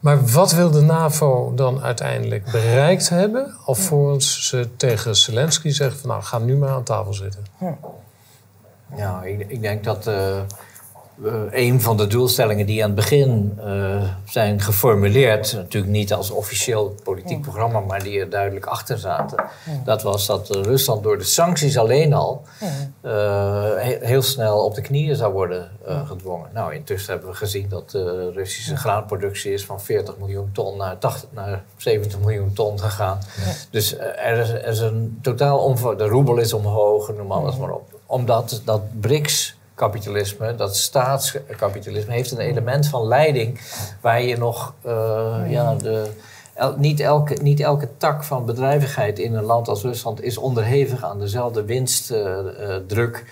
Maar 0.00 0.26
wat 0.26 0.52
wil 0.52 0.70
de 0.70 0.80
NAVO 0.80 1.52
dan 1.54 1.82
uiteindelijk 1.82 2.50
bereikt 2.50 3.08
hebben, 3.08 3.54
alvorens 3.64 4.48
ze 4.48 4.68
tegen 4.76 5.16
Zelensky 5.16 5.70
zeggen 5.70 5.98
van 6.00 6.08
nou, 6.08 6.22
ga 6.22 6.38
nu 6.38 6.56
maar 6.56 6.68
aan 6.68 6.82
tafel 6.82 7.14
zitten? 7.14 7.44
Ja, 8.96 9.22
ik, 9.22 9.44
ik 9.48 9.60
denk 9.60 9.84
dat 9.84 10.06
eh, 10.06 10.40
eh, 11.24 11.32
een 11.50 11.80
van 11.80 11.96
de 11.96 12.06
doelstellingen 12.06 12.66
die 12.66 12.82
aan 12.82 12.86
het 12.90 12.96
begin 12.98 13.58
eh, 13.64 14.02
zijn 14.28 14.60
geformuleerd, 14.60 15.52
natuurlijk 15.52 15.92
niet 15.92 16.12
als 16.12 16.30
officieel 16.30 16.94
politiek 17.04 17.40
programma, 17.40 17.80
maar 17.80 18.02
die 18.02 18.20
er 18.20 18.30
duidelijk 18.30 18.66
achter 18.66 18.98
zaten, 18.98 19.44
dat 19.84 20.02
was 20.02 20.26
dat 20.26 20.50
eh, 20.56 20.62
Rusland 20.62 21.02
door 21.02 21.18
de 21.18 21.24
sancties 21.24 21.78
alleen 21.78 22.12
al 22.12 22.42
he- 23.00 23.98
heel 24.00 24.22
snel 24.22 24.64
op 24.64 24.74
de 24.74 24.80
knieën 24.80 25.16
zou 25.16 25.32
worden 25.32 25.70
gedwongen. 26.06 26.48
Nou, 26.54 26.74
intussen 26.74 27.12
hebben 27.12 27.30
we 27.30 27.36
gezien 27.36 27.68
dat 27.68 27.90
de 27.90 28.30
Russische 28.34 28.76
graanproductie 28.76 29.52
is 29.52 29.64
van 29.64 29.80
40 29.80 30.18
miljoen 30.18 30.50
ton 30.52 30.76
naar, 30.76 30.98
80, 30.98 31.28
naar 31.32 31.62
70 31.76 32.18
miljoen 32.18 32.52
ton 32.52 32.80
gegaan. 32.80 33.18
Dus 33.70 33.98
er, 33.98 34.38
is, 34.38 34.48
er 34.50 34.66
is 34.66 34.78
een 34.80 35.18
totaal 35.22 35.58
omvang. 35.58 35.98
De 35.98 36.06
roebel 36.06 36.36
is 36.36 36.52
omhoog, 36.52 37.12
noem 37.16 37.32
alles 37.32 37.56
maar 37.56 37.70
op. 37.70 38.00
Omdat 38.06 38.62
dat 38.64 38.80
BRICS-kapitalisme, 39.74 40.54
dat 40.54 40.76
staatskapitalisme, 40.76 42.12
heeft 42.12 42.30
een 42.30 42.38
element 42.38 42.86
van 42.86 43.06
leiding 43.06 43.60
waar 44.00 44.22
je 44.22 44.36
nog 44.36 44.74
eh, 44.82 45.40
ja, 45.48 45.74
de, 45.74 46.10
el- 46.54 46.76
niet, 46.78 47.00
elke, 47.00 47.34
niet 47.42 47.60
elke 47.60 47.88
tak 47.96 48.24
van 48.24 48.46
bedrijvigheid 48.46 49.18
in 49.18 49.34
een 49.34 49.44
land 49.44 49.68
als 49.68 49.82
Rusland 49.82 50.22
is 50.22 50.36
onderhevig 50.36 51.04
aan 51.04 51.18
dezelfde 51.18 51.64
winstdruk 51.64 53.24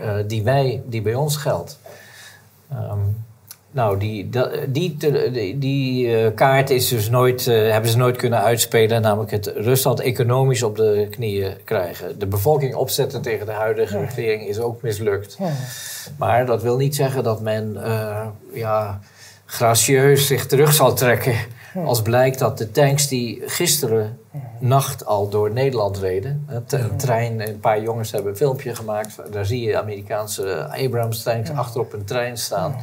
eh, 0.00 0.14
die, 0.26 0.42
wij, 0.42 0.82
die 0.86 1.02
bij 1.02 1.14
ons 1.14 1.36
geldt. 1.36 1.78
Ehm, 2.70 2.98
nou, 3.76 3.98
die, 3.98 4.28
die, 4.68 4.96
die, 4.96 5.58
die, 5.58 6.16
eh, 6.16 6.34
kaart 6.34 6.70
is 6.70 6.88
dus 6.88 7.10
nooit, 7.10 7.46
eh, 7.46 7.70
hebben 7.70 7.90
ze 7.90 7.96
nooit 7.96 8.16
kunnen 8.16 8.42
uitspelen. 8.42 9.02
Namelijk 9.02 9.30
het 9.30 9.46
Rusland 9.46 10.00
economisch 10.00 10.62
op 10.62 10.76
de 10.76 11.06
knieën 11.10 11.54
krijgen. 11.64 12.18
De 12.18 12.26
bevolking 12.26 12.74
opzetten 12.74 13.22
tegen 13.22 13.46
de 13.46 13.52
huidige 13.52 13.98
regering 13.98 14.46
is 14.48 14.58
ook 14.58 14.82
mislukt. 14.82 15.38
Maar 16.18 16.46
dat 16.46 16.62
wil 16.62 16.76
niet 16.76 16.94
zeggen 16.94 17.22
dat 17.22 17.40
men 17.40 17.84
eh, 17.84 18.26
ja, 18.52 19.00
gracieus 19.44 20.26
zich 20.26 20.46
terug 20.46 20.72
zal 20.72 20.94
trekken. 20.94 21.34
Als 21.84 22.02
blijkt 22.02 22.38
dat 22.38 22.58
de 22.58 22.70
tanks 22.70 23.08
die 23.08 23.42
gisteren 23.46 24.18
nacht 24.58 25.06
al 25.06 25.28
door 25.28 25.52
Nederland 25.52 25.98
reden. 25.98 26.46
Een 26.68 26.96
trein, 26.96 27.48
een 27.48 27.60
paar 27.60 27.82
jongens 27.82 28.10
hebben 28.10 28.30
een 28.30 28.36
filmpje 28.36 28.74
gemaakt. 28.74 29.32
Daar 29.32 29.46
zie 29.46 29.60
je 29.60 29.78
Amerikaanse 29.78 30.68
Abrams-tanks 30.84 31.50
achter 31.50 31.80
op 31.80 31.92
een 31.92 32.04
trein 32.04 32.36
staan. 32.36 32.76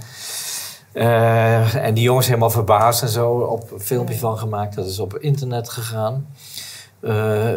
Uh, 0.94 1.76
en 1.76 1.94
die 1.94 2.04
jongens 2.04 2.28
helemaal 2.28 2.50
verbaasd 2.50 3.02
en 3.02 3.10
zo 3.10 3.30
op 3.30 3.72
een 3.72 3.80
filmpje 3.80 4.18
van 4.18 4.38
gemaakt. 4.38 4.76
Dat 4.76 4.86
is 4.86 5.00
op 5.00 5.18
internet 5.18 5.70
gegaan. 5.70 6.28
Uh, 7.02 7.52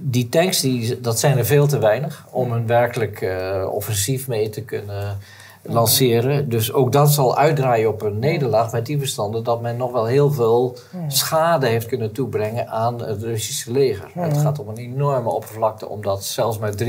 die 0.00 0.28
tanks, 0.28 0.60
die, 0.60 1.00
dat 1.00 1.18
zijn 1.18 1.38
er 1.38 1.46
veel 1.46 1.66
te 1.66 1.78
weinig 1.78 2.26
om 2.30 2.52
een 2.52 2.66
werkelijk 2.66 3.20
uh, 3.20 3.66
offensief 3.70 4.28
mee 4.28 4.48
te 4.48 4.62
kunnen 4.62 5.18
lanceren. 5.62 6.48
Dus 6.48 6.72
ook 6.72 6.92
dat 6.92 7.10
zal 7.10 7.36
uitdraaien 7.36 7.88
op 7.88 8.02
een 8.02 8.18
nederlaag 8.18 8.72
met 8.72 8.86
die 8.86 8.98
verstanden 8.98 9.44
dat 9.44 9.60
men 9.60 9.76
nog 9.76 9.92
wel 9.92 10.04
heel 10.04 10.32
veel 10.32 10.76
schade 11.08 11.66
heeft 11.66 11.86
kunnen 11.86 12.12
toebrengen 12.12 12.68
aan 12.68 13.02
het 13.02 13.22
Russische 13.22 13.72
leger. 13.72 14.10
Het 14.14 14.38
gaat 14.38 14.58
om 14.58 14.68
een 14.68 14.76
enorme 14.76 15.30
oppervlakte 15.30 15.88
om 15.88 16.02
dat 16.02 16.24
zelfs 16.24 16.58
met 16.58 16.84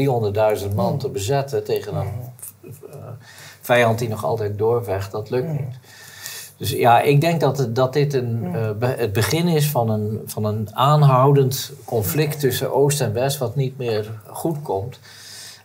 300.000 0.69 0.75
man 0.75 0.97
te 0.97 1.09
bezetten 1.09 1.63
tegen 1.63 1.95
een 1.95 2.11
vijand 3.67 3.99
die 3.99 4.09
nog 4.09 4.23
altijd 4.23 4.57
doorvecht. 4.57 5.11
Dat 5.11 5.29
lukt 5.29 5.51
niet. 5.51 5.75
Dus 6.57 6.71
ja, 6.71 7.01
ik 7.01 7.21
denk 7.21 7.39
dat, 7.39 7.67
dat 7.69 7.93
dit 7.93 8.13
een, 8.13 8.51
uh, 8.55 8.89
het 8.97 9.13
begin 9.13 9.47
is 9.47 9.69
van 9.69 9.89
een, 9.89 10.21
van 10.25 10.45
een 10.45 10.67
aanhoudend 10.75 11.71
conflict 11.85 12.39
tussen 12.39 12.73
Oost 12.73 13.01
en 13.01 13.13
West, 13.13 13.37
wat 13.37 13.55
niet 13.55 13.77
meer 13.77 14.21
goed 14.27 14.61
komt. 14.61 14.99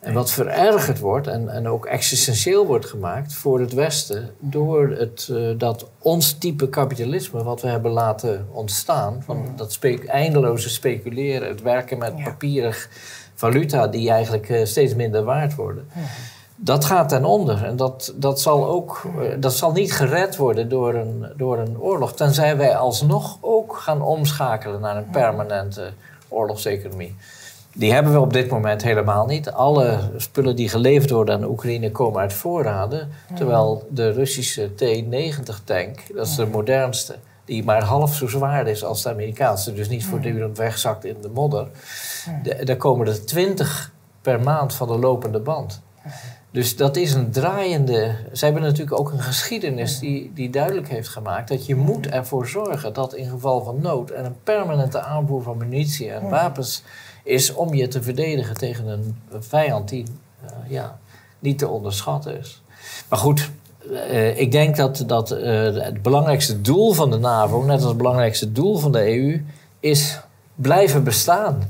En 0.00 0.14
wat 0.14 0.30
verergerd 0.30 0.98
wordt 0.98 1.26
en, 1.26 1.48
en 1.48 1.68
ook 1.68 1.86
existentieel 1.86 2.66
wordt 2.66 2.86
gemaakt 2.86 3.32
voor 3.32 3.60
het 3.60 3.72
Westen 3.72 4.30
door 4.38 4.88
het, 4.88 5.28
uh, 5.30 5.58
dat 5.58 5.86
ons 5.98 6.32
type 6.32 6.68
kapitalisme 6.68 7.42
wat 7.42 7.60
we 7.60 7.68
hebben 7.68 7.90
laten 7.90 8.48
ontstaan. 8.52 9.22
Van 9.24 9.44
dat 9.56 9.72
spe 9.72 10.06
eindeloze 10.06 10.68
speculeren, 10.68 11.48
het 11.48 11.62
werken 11.62 11.98
met 11.98 12.24
papierig 12.24 12.88
valuta 13.34 13.86
die 13.86 14.10
eigenlijk 14.10 14.48
uh, 14.48 14.64
steeds 14.64 14.94
minder 14.94 15.24
waard 15.24 15.54
worden. 15.54 15.86
Dat 16.64 16.84
gaat 16.84 17.08
ten 17.08 17.24
onder. 17.24 17.64
En 17.64 17.76
dat, 17.76 18.12
dat, 18.16 18.40
zal 18.40 18.68
ook, 18.68 19.02
eh, 19.04 19.40
dat 19.40 19.54
zal 19.54 19.72
niet 19.72 19.92
gered 19.92 20.36
worden 20.36 20.68
door 20.68 20.94
een, 20.94 21.26
door 21.36 21.58
een 21.58 21.80
oorlog. 21.80 22.14
Tenzij 22.14 22.56
wij 22.56 22.76
alsnog 22.76 23.38
ook 23.40 23.76
gaan 23.76 24.02
omschakelen 24.02 24.80
naar 24.80 24.96
een 24.96 25.10
permanente 25.10 25.90
oorlogseconomie. 26.28 27.16
Die 27.74 27.92
hebben 27.92 28.12
we 28.12 28.20
op 28.20 28.32
dit 28.32 28.50
moment 28.50 28.82
helemaal 28.82 29.26
niet. 29.26 29.50
Alle 29.50 29.98
spullen 30.16 30.56
die 30.56 30.68
geleverd 30.68 31.10
worden 31.10 31.34
aan 31.34 31.44
Oekraïne 31.44 31.90
komen 31.90 32.20
uit 32.20 32.32
voorraden. 32.32 33.08
Terwijl 33.34 33.88
de 33.90 34.10
Russische 34.10 34.74
T-90-tank, 34.74 36.14
dat 36.14 36.26
is 36.26 36.34
de 36.34 36.46
modernste, 36.46 37.14
die 37.44 37.64
maar 37.64 37.84
half 37.84 38.14
zo 38.14 38.28
zwaar 38.28 38.66
is 38.66 38.84
als 38.84 39.02
de 39.02 39.10
Amerikaanse, 39.10 39.74
dus 39.74 39.88
niet 39.88 40.04
voortdurend 40.04 40.58
wegzakt 40.58 41.04
in 41.04 41.16
de 41.20 41.28
modder. 41.28 41.68
daar 42.64 42.76
komen 42.76 43.06
er 43.06 43.26
twintig 43.26 43.92
per 44.20 44.40
maand 44.40 44.74
van 44.74 44.88
de 44.88 44.98
lopende 44.98 45.40
band. 45.40 45.82
Dus 46.52 46.76
dat 46.76 46.96
is 46.96 47.12
een 47.12 47.30
draaiende. 47.30 48.14
Ze 48.32 48.44
hebben 48.44 48.62
natuurlijk 48.62 48.98
ook 48.98 49.12
een 49.12 49.22
geschiedenis 49.22 49.98
die, 49.98 50.30
die 50.34 50.50
duidelijk 50.50 50.88
heeft 50.88 51.08
gemaakt 51.08 51.48
dat 51.48 51.66
je 51.66 51.76
moet 51.76 52.06
ervoor 52.06 52.48
zorgen 52.48 52.92
dat 52.92 53.14
in 53.14 53.30
geval 53.30 53.62
van 53.62 53.80
nood 53.80 54.10
er 54.10 54.24
een 54.24 54.42
permanente 54.42 55.00
aanvoer 55.00 55.42
van 55.42 55.56
munitie 55.56 56.10
en 56.10 56.28
wapens 56.28 56.82
is 57.24 57.54
om 57.54 57.74
je 57.74 57.88
te 57.88 58.02
verdedigen 58.02 58.56
tegen 58.56 58.86
een 58.86 59.16
vijand 59.38 59.88
die 59.88 60.04
uh, 60.44 60.50
ja, 60.68 60.98
niet 61.38 61.58
te 61.58 61.68
onderschatten 61.68 62.38
is. 62.38 62.62
Maar 63.08 63.18
goed, 63.18 63.50
uh, 63.90 64.40
ik 64.40 64.52
denk 64.52 64.76
dat, 64.76 65.04
dat 65.06 65.32
uh, 65.32 65.38
het 65.74 66.02
belangrijkste 66.02 66.60
doel 66.60 66.92
van 66.92 67.10
de 67.10 67.18
NAVO, 67.18 67.62
net 67.62 67.76
als 67.76 67.84
het 67.84 67.96
belangrijkste 67.96 68.52
doel 68.52 68.78
van 68.78 68.92
de 68.92 69.18
EU, 69.18 69.44
is 69.80 70.20
blijven 70.54 71.04
bestaan 71.04 71.62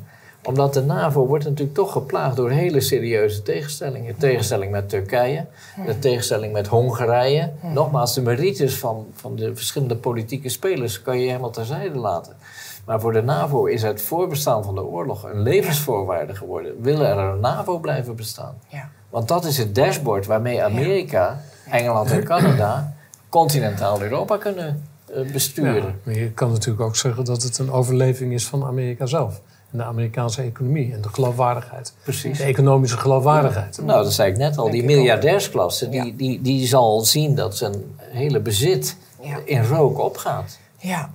omdat 0.44 0.74
de 0.74 0.82
NAVO 0.82 1.26
wordt 1.26 1.44
natuurlijk 1.44 1.74
toch 1.74 1.92
geplaagd 1.92 2.36
door 2.36 2.50
hele 2.50 2.80
serieuze 2.80 3.42
tegenstellingen. 3.42 4.16
Tegenstelling 4.16 4.70
met 4.70 4.88
Turkije, 4.88 5.46
de 5.86 5.98
tegenstelling 5.98 6.52
met 6.52 6.66
Hongarije. 6.66 7.52
Nogmaals, 7.60 8.14
de 8.14 8.22
merites 8.22 8.78
van, 8.78 9.06
van 9.14 9.36
de 9.36 9.56
verschillende 9.56 9.96
politieke 9.96 10.48
spelers 10.48 11.02
kan 11.02 11.18
je 11.18 11.26
helemaal 11.26 11.50
terzijde 11.50 11.98
laten. 11.98 12.36
Maar 12.84 13.00
voor 13.00 13.12
de 13.12 13.22
NAVO 13.22 13.64
is 13.64 13.82
het 13.82 14.02
voorbestaan 14.02 14.64
van 14.64 14.74
de 14.74 14.84
oorlog 14.84 15.22
een 15.22 15.42
levensvoorwaarde 15.42 16.34
geworden. 16.34 16.82
Willen 16.82 17.06
er 17.06 17.18
een 17.18 17.40
NAVO 17.40 17.78
blijven 17.78 18.16
bestaan? 18.16 18.54
Ja. 18.68 18.88
Want 19.10 19.28
dat 19.28 19.44
is 19.44 19.58
het 19.58 19.74
dashboard 19.74 20.26
waarmee 20.26 20.62
Amerika, 20.62 21.40
Engeland 21.70 22.10
en 22.10 22.24
Canada 22.24 22.94
continentaal 23.28 24.02
Europa 24.02 24.36
kunnen 24.36 24.82
uh, 25.16 25.32
besturen. 25.32 25.74
Ja, 25.74 25.94
maar 26.02 26.14
je 26.14 26.30
kan 26.30 26.50
natuurlijk 26.50 26.84
ook 26.84 26.96
zeggen 26.96 27.24
dat 27.24 27.42
het 27.42 27.58
een 27.58 27.70
overleving 27.70 28.32
is 28.32 28.46
van 28.46 28.64
Amerika 28.64 29.06
zelf 29.06 29.40
en 29.72 29.78
de 29.78 29.84
Amerikaanse 29.84 30.42
economie 30.42 30.92
en 30.92 31.00
de 31.00 31.08
geloofwaardigheid. 31.08 31.94
Precies. 32.02 32.38
De 32.38 32.44
economische 32.44 32.96
geloofwaardigheid. 32.96 33.80
Nou, 33.84 34.02
dat 34.02 34.12
zei 34.12 34.30
ik 34.30 34.36
net 34.36 34.58
al. 34.58 34.70
Die 34.70 34.84
miljardairsklasse, 34.84 35.88
die, 35.88 36.16
die, 36.16 36.40
die 36.40 36.66
zal 36.66 37.00
zien 37.00 37.34
dat 37.34 37.56
zijn 37.56 37.74
hele 37.98 38.40
bezit 38.40 38.96
in 39.44 39.64
rook 39.64 39.98
opgaat. 39.98 40.58
Ja. 40.76 41.10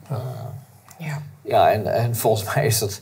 ja. 0.98 1.22
Ja, 1.42 1.72
en, 1.72 1.94
en 1.94 2.16
volgens 2.16 2.56
mij 2.56 2.66
is 2.66 2.80
dat... 2.80 3.02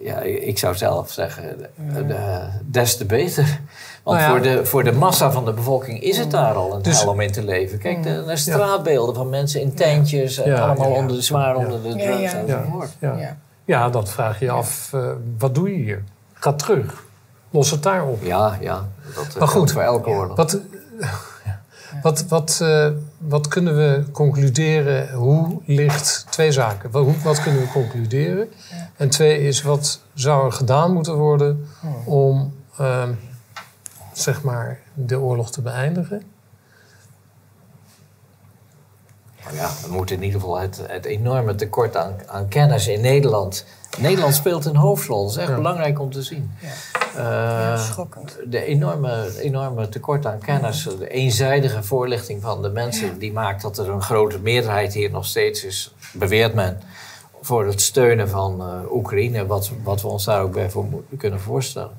Ja, 0.00 0.20
ik 0.20 0.58
zou 0.58 0.76
zelf 0.76 1.10
zeggen, 1.10 1.68
de, 2.06 2.48
des 2.64 2.96
te 2.96 3.04
beter. 3.04 3.60
Want 4.02 4.18
nou 4.18 4.30
voor, 4.30 4.42
de, 4.42 4.66
voor 4.66 4.84
de 4.84 4.92
massa 4.92 5.32
van 5.32 5.44
de 5.44 5.52
bevolking 5.52 6.02
is 6.02 6.18
het 6.18 6.30
daar 6.30 6.54
al 6.54 6.74
een 6.74 6.82
dus, 6.82 7.00
hel 7.00 7.10
om 7.10 7.20
in 7.20 7.32
te 7.32 7.44
leven. 7.44 7.78
Kijk, 7.78 8.02
de, 8.02 8.24
de 8.24 8.36
straatbeelden 8.36 9.14
van 9.14 9.28
mensen 9.28 9.60
in 9.60 9.74
tentjes... 9.74 10.38
en 10.38 10.60
allemaal 10.60 10.90
onder 10.90 11.16
de, 11.16 11.22
zwaar 11.22 11.56
onder 11.56 11.82
de 11.82 11.96
drugs 11.96 12.32
enzovoort. 12.32 12.90
ja. 13.00 13.36
Ja, 13.66 13.88
dan 13.88 14.06
vraag 14.06 14.38
je 14.38 14.44
je 14.44 14.50
af, 14.50 14.92
uh, 14.94 15.10
wat 15.38 15.54
doe 15.54 15.70
je 15.70 15.82
hier? 15.82 16.04
Ga 16.32 16.52
terug. 16.52 17.04
Los 17.50 17.70
het 17.70 17.82
daar 17.82 18.06
op. 18.06 18.22
Ja, 18.22 18.58
ja. 18.60 18.88
Dat 19.14 19.38
maar 19.38 19.48
goed, 19.48 19.72
voor 19.72 19.82
elke 19.82 20.08
oorlog. 20.08 20.36
Wat, 20.36 20.60
wat, 22.02 22.24
wat, 22.28 22.58
uh, 22.62 22.88
wat 23.18 23.48
kunnen 23.48 23.76
we 23.76 24.04
concluderen? 24.12 25.12
Hoe 25.12 25.60
ligt... 25.64 26.26
Twee 26.30 26.52
zaken. 26.52 26.90
Wat, 26.90 27.06
wat 27.22 27.42
kunnen 27.42 27.60
we 27.60 27.68
concluderen? 27.68 28.48
En 28.96 29.08
twee 29.10 29.38
is, 29.46 29.62
wat 29.62 30.00
zou 30.14 30.46
er 30.46 30.52
gedaan 30.52 30.92
moeten 30.92 31.14
worden... 31.14 31.66
om, 32.04 32.54
uh, 32.80 33.02
zeg 34.12 34.42
maar, 34.42 34.78
de 34.94 35.18
oorlog 35.18 35.50
te 35.50 35.62
beëindigen? 35.62 36.22
Ja, 39.52 39.70
we 39.86 39.92
moeten 39.92 40.16
in 40.16 40.22
ieder 40.22 40.40
geval 40.40 40.58
het, 40.58 40.80
het 40.86 41.04
enorme 41.04 41.54
tekort 41.54 41.96
aan, 41.96 42.16
aan 42.26 42.48
kennis 42.48 42.88
in 42.88 43.00
Nederland. 43.00 43.64
Nederland 43.98 44.34
speelt 44.34 44.64
een 44.64 44.76
hoofdrol. 44.76 45.22
Dat 45.22 45.30
is 45.30 45.36
echt 45.36 45.54
belangrijk 45.54 46.00
om 46.00 46.12
te 46.12 46.22
zien. 46.22 46.50
Ja. 46.60 47.72
Uh, 47.72 47.80
schokkend. 47.80 48.36
De 48.46 48.64
enorme, 48.64 49.30
enorme 49.40 49.88
tekort 49.88 50.26
aan 50.26 50.38
kennis, 50.38 50.82
de 50.98 51.08
eenzijdige 51.08 51.82
voorlichting 51.82 52.42
van 52.42 52.62
de 52.62 52.68
mensen, 52.68 53.18
die 53.18 53.32
maakt 53.32 53.62
dat 53.62 53.78
er 53.78 53.88
een 53.88 54.02
grote 54.02 54.38
meerderheid 54.38 54.94
hier 54.94 55.10
nog 55.10 55.26
steeds 55.26 55.64
is, 55.64 55.94
beweert 56.12 56.54
men, 56.54 56.80
voor 57.46 57.66
het 57.66 57.80
steunen 57.80 58.28
van 58.28 58.60
uh, 58.60 58.92
Oekraïne, 58.92 59.46
wat, 59.46 59.70
wat 59.82 60.02
we 60.02 60.08
ons 60.08 60.24
daar 60.24 60.42
ook 60.42 60.52
bij 60.52 60.70
voor 60.70 60.86
kunnen 61.18 61.40
voorstellen. 61.40 61.98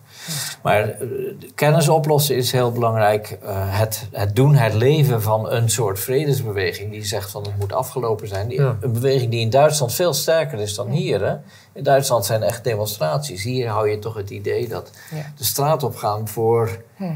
Maar 0.64 1.02
uh, 1.02 1.34
kennis 1.56 1.90
oplossen 1.90 2.36
is 2.36 2.52
heel 2.52 2.72
belangrijk. 2.72 3.38
Uh, 3.44 3.50
het, 3.54 4.08
het 4.12 4.36
doen, 4.36 4.56
het 4.56 4.74
leven 4.74 5.22
van 5.22 5.52
een 5.52 5.70
soort 5.70 6.00
vredesbeweging 6.00 6.92
die 6.92 7.06
zegt 7.06 7.32
van 7.32 7.44
het 7.44 7.58
moet 7.60 7.74
afgelopen 7.74 8.28
zijn. 8.28 8.48
Die, 8.48 8.60
Een 8.60 8.92
beweging 8.94 9.32
die 9.32 9.40
in 9.40 9.50
Duitsland 9.50 9.94
veel 9.94 10.14
sterker 10.14 10.60
is 10.60 10.76
dan 10.76 10.90
hier. 10.90 11.26
Hè? 11.26 11.36
In 11.74 11.84
Duitsland 11.84 12.26
zijn 12.26 12.44
echt 12.44 12.64
demonstraties. 12.64 13.44
Hier 13.44 13.68
hou 13.68 13.90
je 13.90 14.00
toch 14.00 14.16
het 14.16 14.30
idee 14.30 14.68
dat 14.68 14.92
de 15.38 15.44
straat 15.44 15.84
op 15.84 15.96
gaan 15.96 16.28
voor. 16.28 16.70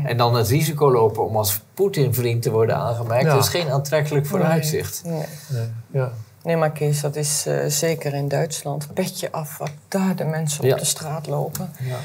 En 0.04 0.18
dan 0.18 0.36
het 0.36 0.48
risico 0.48 0.92
lopen 0.92 1.26
om 1.26 1.38
als 1.38 1.62
Poetin-vriend 1.74 2.42
te 2.42 2.52
worden 2.52 2.76
aangemerkt. 2.76 3.26
Dat 3.26 3.44
is 3.44 3.50
geen 3.50 3.72
aantrekkelijk 3.72 4.26
vooruitzicht. 4.26 5.02
Nee. 5.06 5.26
Nee. 5.48 5.68
Ja. 5.92 6.12
Nee, 6.44 6.56
maar 6.56 6.72
Kees, 6.72 7.02
dat 7.02 7.16
is 7.16 7.48
uh, 7.48 7.66
zeker 7.66 8.14
in 8.14 8.28
Duitsland. 8.28 8.94
Petje 8.94 9.32
af 9.32 9.58
wat 9.58 9.72
daar 9.88 10.16
de 10.16 10.24
mensen 10.24 10.72
op 10.72 10.80
de 10.80 10.86
straat 10.86 11.28
lopen. 11.28 11.74
Ja. 11.80 11.98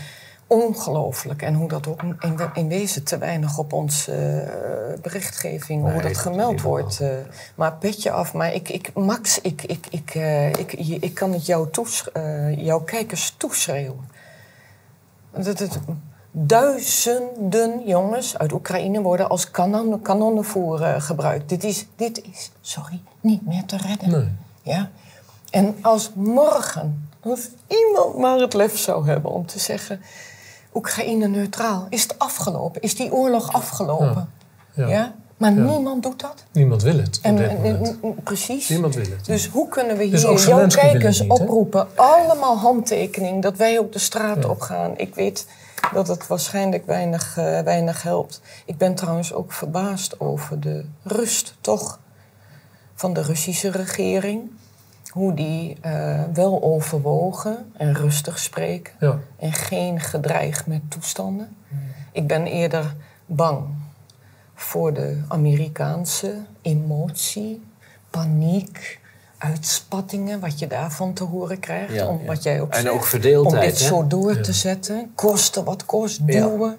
Ongelooflijk. 0.46 1.42
En 1.42 1.54
hoe 1.54 1.68
dat 1.68 1.86
ook 1.86 2.02
in, 2.02 2.38
in 2.54 2.68
wezen 2.68 3.04
te 3.04 3.18
weinig 3.18 3.58
op 3.58 3.72
onze 3.72 4.12
uh, 4.12 5.00
berichtgeving, 5.02 5.82
nee, 5.82 5.92
hoe 5.92 6.02
dat 6.02 6.16
gemeld 6.16 6.60
wordt. 6.60 7.00
Uh, 7.00 7.08
maar 7.54 7.72
petje 7.72 8.10
af. 8.10 8.32
Maar 8.32 8.54
ik, 8.54 8.68
ik 8.68 8.94
Max, 8.94 9.40
ik, 9.40 9.62
ik, 9.62 9.86
ik, 9.90 10.14
ik, 10.58 10.72
ik 11.02 11.14
kan 11.14 11.32
het 11.32 11.46
jou 11.46 11.70
toes, 11.70 12.08
jouw 12.56 12.80
kijkers 12.80 13.34
toeschreeuwen. 13.36 14.10
Dat, 15.30 15.58
dat, 15.58 15.78
duizenden 16.30 17.82
jongens 17.86 18.38
uit 18.38 18.52
Oekraïne 18.52 19.02
worden 19.02 19.28
als 19.28 19.50
kanon, 19.50 20.02
kanonnenvoer 20.02 20.78
gebruikt. 20.78 21.48
Dit 21.48 21.64
is, 21.64 21.86
dit 21.96 22.22
is, 22.24 22.50
sorry, 22.60 23.00
niet 23.26 23.46
meer 23.46 23.64
te 23.64 23.76
redden. 23.76 24.10
Nee. 24.10 24.28
Ja? 24.62 24.90
En 25.50 25.76
als 25.82 26.10
morgen, 26.14 27.08
als 27.20 27.48
iemand 27.68 28.18
maar 28.18 28.38
het 28.38 28.54
lef 28.54 28.78
zou 28.78 29.06
hebben 29.06 29.30
om 29.30 29.46
te 29.46 29.58
zeggen... 29.58 30.00
Oekraïne 30.74 31.26
neutraal, 31.28 31.86
is 31.90 32.02
het 32.02 32.18
afgelopen? 32.18 32.82
Is 32.82 32.94
die 32.96 33.12
oorlog 33.12 33.52
afgelopen? 33.52 34.28
Ja. 34.74 34.86
ja. 34.88 35.14
Maar 35.36 35.52
niemand 35.52 36.02
doet 36.02 36.20
dat. 36.20 36.44
Niemand 36.52 36.82
wil 36.82 36.96
het 36.98 37.16
op 37.18 37.24
En, 37.24 37.36
dit 37.36 37.48
en- 37.48 37.54
moment. 37.56 37.96
en- 38.02 38.14
precies. 38.22 38.68
Niemand 38.68 38.94
wil 38.94 39.04
het. 39.10 39.24
Dus 39.24 39.46
hoe 39.48 39.68
kunnen 39.68 39.96
we 39.96 40.08
Dus 40.08 40.22
hier 40.22 40.30
ook 40.30 40.38
jouw 40.38 40.66
kijkers 40.66 41.20
niet, 41.20 41.30
oproepen? 41.30 41.86
Allemaal 41.96 42.58
handtekening, 42.58 43.42
dat 43.42 43.56
wij 43.56 43.78
ook 43.78 43.92
de 43.92 43.98
straat 43.98 44.42
Ja. 44.42 44.48
op 44.48 44.60
gaan. 44.60 44.92
Ik 44.98 45.14
weet 45.14 45.46
dat 45.92 46.08
het 46.08 46.26
waarschijnlijk 46.26 46.86
weinig, 46.86 47.36
eh, 47.36 47.60
weinig 47.60 48.02
helpt. 48.02 48.40
Ik 48.64 48.76
ben 48.78 48.94
trouwens 48.94 49.32
ook 49.32 49.52
verbaasd 49.52 50.20
over 50.20 50.60
de 50.60 50.84
rust, 51.02 51.54
toch, 51.60 51.98
van 52.96 53.12
de 53.12 53.22
Russische 53.22 53.70
regering. 53.70 54.50
Hoe 55.10 55.34
die 55.34 55.76
eh, 55.80 56.22
wel 56.32 56.62
overwogen 56.62 57.72
en 57.76 57.94
rustig 57.94 58.38
spreken. 58.38 58.92
Ja. 59.00 59.18
En 59.38 59.52
geen 59.52 60.00
gedreig 60.00 60.66
met 60.66 60.80
toestanden. 60.88 61.56
Ik 62.12 62.26
ben 62.26 62.46
eerder 62.46 62.94
bang 63.26 63.64
voor 64.54 64.92
de 64.94 65.20
Amerikaanse 65.28 66.34
emotie, 66.62 67.62
paniek, 68.10 69.00
uitspattingen, 69.38 70.40
wat 70.40 70.58
je 70.58 70.66
daarvan 70.66 71.12
te 71.12 71.24
horen 71.24 71.60
krijgt. 71.60 71.92
Ja, 71.94 72.06
om, 72.06 72.18
ja. 72.20 72.26
Wat 72.26 72.42
jij 72.42 72.60
ook 72.60 72.72
En 72.72 72.80
zegt. 72.82 72.94
ook 72.94 73.04
verdeeldheid, 73.04 73.62
Om 73.64 73.68
dit 73.70 73.78
hè? 73.80 73.86
zo 73.86 74.06
door 74.06 74.40
te 74.40 74.52
zetten. 74.52 75.10
Kosten 75.14 75.64
wat 75.64 75.84
kost, 75.84 76.26
duwen, 76.26 76.78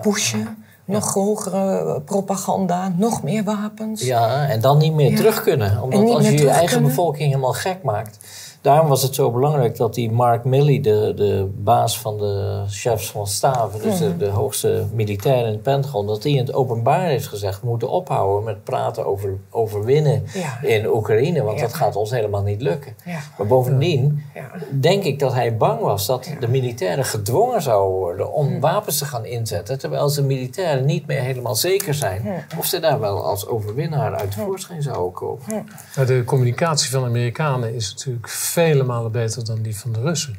pushen. 0.00 0.64
Nog 0.90 1.14
hogere 1.14 2.00
propaganda, 2.00 2.92
nog 2.96 3.22
meer 3.22 3.44
wapens. 3.44 4.02
Ja, 4.02 4.48
en 4.48 4.60
dan 4.60 4.78
niet 4.78 4.92
meer 4.92 5.16
terug 5.16 5.42
kunnen. 5.42 5.82
Omdat 5.82 6.14
als 6.14 6.26
je 6.26 6.32
je 6.32 6.48
eigen 6.48 6.68
kunnen. 6.68 6.88
bevolking 6.88 7.28
helemaal 7.28 7.52
gek 7.52 7.82
maakt. 7.82 8.18
Daarom 8.60 8.88
was 8.88 9.02
het 9.02 9.14
zo 9.14 9.30
belangrijk 9.30 9.76
dat 9.76 9.94
die 9.94 10.10
Mark 10.10 10.44
Milley, 10.44 10.80
de, 10.80 11.12
de 11.16 11.50
baas 11.56 11.98
van 12.00 12.18
de 12.18 12.64
chefs 12.68 13.10
van 13.10 13.26
staven, 13.26 13.82
dus 13.82 13.98
de, 13.98 14.16
de 14.16 14.28
hoogste 14.28 14.84
militair 14.92 15.46
in 15.46 15.52
het 15.52 15.62
Pentagon, 15.62 16.06
dat 16.06 16.22
hij 16.22 16.32
in 16.32 16.38
het 16.38 16.52
openbaar 16.54 17.06
heeft 17.06 17.26
gezegd: 17.26 17.60
we 17.60 17.66
moeten 17.68 17.88
ophouden 17.90 18.44
met 18.44 18.64
praten 18.64 19.06
over, 19.06 19.38
over 19.50 19.84
winnen 19.84 20.24
Ja. 20.34 20.62
in 20.62 20.86
Oekraïne, 20.86 21.42
want 21.42 21.58
Ja. 21.58 21.64
dat 21.66 21.74
gaat 21.74 21.96
ons 21.96 22.10
helemaal 22.10 22.42
niet 22.42 22.60
lukken. 22.62 22.94
Ja. 23.04 23.18
Maar 23.38 23.46
bovendien 23.46 24.22
Ja. 24.34 24.50
denk 24.70 25.02
ik 25.04 25.18
dat 25.18 25.32
hij 25.32 25.56
bang 25.56 25.80
was 25.80 26.06
dat 26.06 26.26
Ja. 26.26 26.40
de 26.40 26.48
militairen 26.48 27.04
gedwongen 27.04 27.62
zouden 27.62 27.98
worden 27.98 28.32
om 28.32 28.60
wapens 28.60 28.98
te 28.98 29.04
gaan 29.04 29.24
inzetten, 29.24 29.78
terwijl 29.78 30.14
de 30.14 30.22
militairen 30.22 30.84
niet 30.84 31.06
meer 31.06 31.20
helemaal 31.20 31.54
zeker 31.54 31.94
zijn 31.94 32.44
of 32.58 32.64
ze 32.66 32.80
daar 32.80 33.00
wel 33.00 33.24
als 33.24 33.46
overwinnaar 33.46 34.14
uit 34.14 34.34
voorschijn 34.34 34.82
zouden 34.82 35.12
komen. 35.12 35.66
Maar 35.96 36.06
de 36.06 36.22
communicatie 36.24 36.90
van 36.90 37.00
de 37.02 37.06
Amerikanen 37.08 37.74
is 37.74 37.90
natuurlijk 37.90 38.28
vele 38.50 38.82
malen 38.82 39.12
beter 39.12 39.44
dan 39.44 39.62
die 39.62 39.76
van 39.76 39.92
de 39.92 40.00
Russen. 40.00 40.36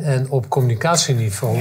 En 0.00 0.30
op 0.30 0.48
communicatieniveau 0.48 1.58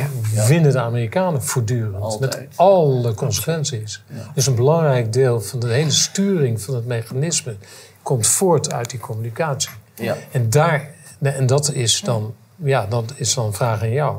winnen 0.48 0.72
de 0.72 0.80
Amerikanen 0.80 1.44
voortdurend. 1.44 2.04
Altijd. 2.04 2.32
Met 2.32 2.48
alle 2.56 3.14
consequenties. 3.14 4.04
Dus 4.34 4.48
een 4.48 4.56
belangrijk 4.56 5.14
deel 5.14 5.42
van 5.42 5.60
de 5.60 5.68
hele 5.68 5.92
sturing 5.92 6.62
van 6.62 6.76
het 6.76 6.86
mechanisme 6.86 7.56
komt 8.04 8.28
voort 8.28 8.74
uit 8.74 8.90
die 8.90 9.00
communicatie. 9.00 9.70
Ja. 9.96 10.16
En, 10.32 10.50
daar, 10.50 10.90
en 11.22 11.46
dat 11.46 11.72
is 11.72 12.02
dan, 12.02 12.34
ja, 12.56 12.86
dat 12.86 13.14
is 13.16 13.34
dan 13.34 13.46
een 13.46 13.54
vraag 13.54 13.82
aan 13.82 13.92
jou. 13.92 14.18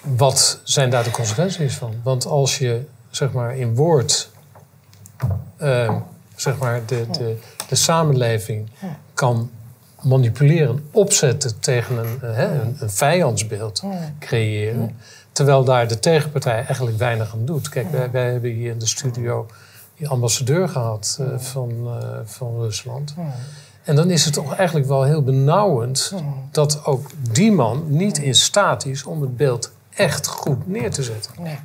Wat 0.00 0.60
zijn 0.62 0.90
daar 0.90 1.04
de 1.04 1.10
consequenties 1.10 1.74
van? 1.74 1.94
Want 2.02 2.26
als 2.26 2.58
je 2.58 2.84
zeg 3.10 3.32
maar 3.32 3.56
in 3.56 3.74
woord 3.74 4.30
eh, 5.56 5.96
zeg 6.36 6.58
maar 6.58 6.86
de, 6.86 7.06
de, 7.10 7.36
de 7.68 7.74
samenleving 7.74 8.70
kan 9.14 9.50
manipuleren, 10.02 10.88
opzetten 10.90 11.60
tegen 11.60 11.98
een, 11.98 12.22
eh, 12.22 12.34
hè, 12.34 12.60
een, 12.60 12.76
een 12.80 12.90
vijandsbeeld 12.90 13.82
creëren. 14.18 14.96
Terwijl 15.32 15.64
daar 15.64 15.88
de 15.88 15.98
tegenpartij 15.98 16.64
eigenlijk 16.64 16.98
weinig 16.98 17.32
aan 17.32 17.44
doet. 17.44 17.68
Kijk, 17.68 17.90
wij, 17.90 18.10
wij 18.10 18.32
hebben 18.32 18.50
hier 18.50 18.70
in 18.70 18.78
de 18.78 18.86
studio 18.86 19.46
die 19.96 20.08
ambassadeur 20.08 20.68
gehad 20.68 21.18
eh, 21.20 21.38
van, 21.38 21.70
eh, 21.70 22.18
van 22.24 22.58
Rusland. 22.58 23.14
En 23.84 23.96
dan 23.96 24.10
is 24.10 24.24
het 24.24 24.34
toch 24.34 24.54
eigenlijk 24.54 24.88
wel 24.88 25.02
heel 25.02 25.22
benauwend 25.22 26.14
dat 26.50 26.84
ook 26.84 27.10
die 27.32 27.52
man 27.52 27.84
niet 27.86 28.18
in 28.18 28.34
staat 28.34 28.84
is 28.84 29.04
om 29.04 29.20
het 29.20 29.36
beeld 29.36 29.72
echt 29.94 30.26
goed 30.26 30.66
neer 30.66 30.90
te 30.90 31.02
zetten. 31.02 31.32
Nee. 31.38 31.58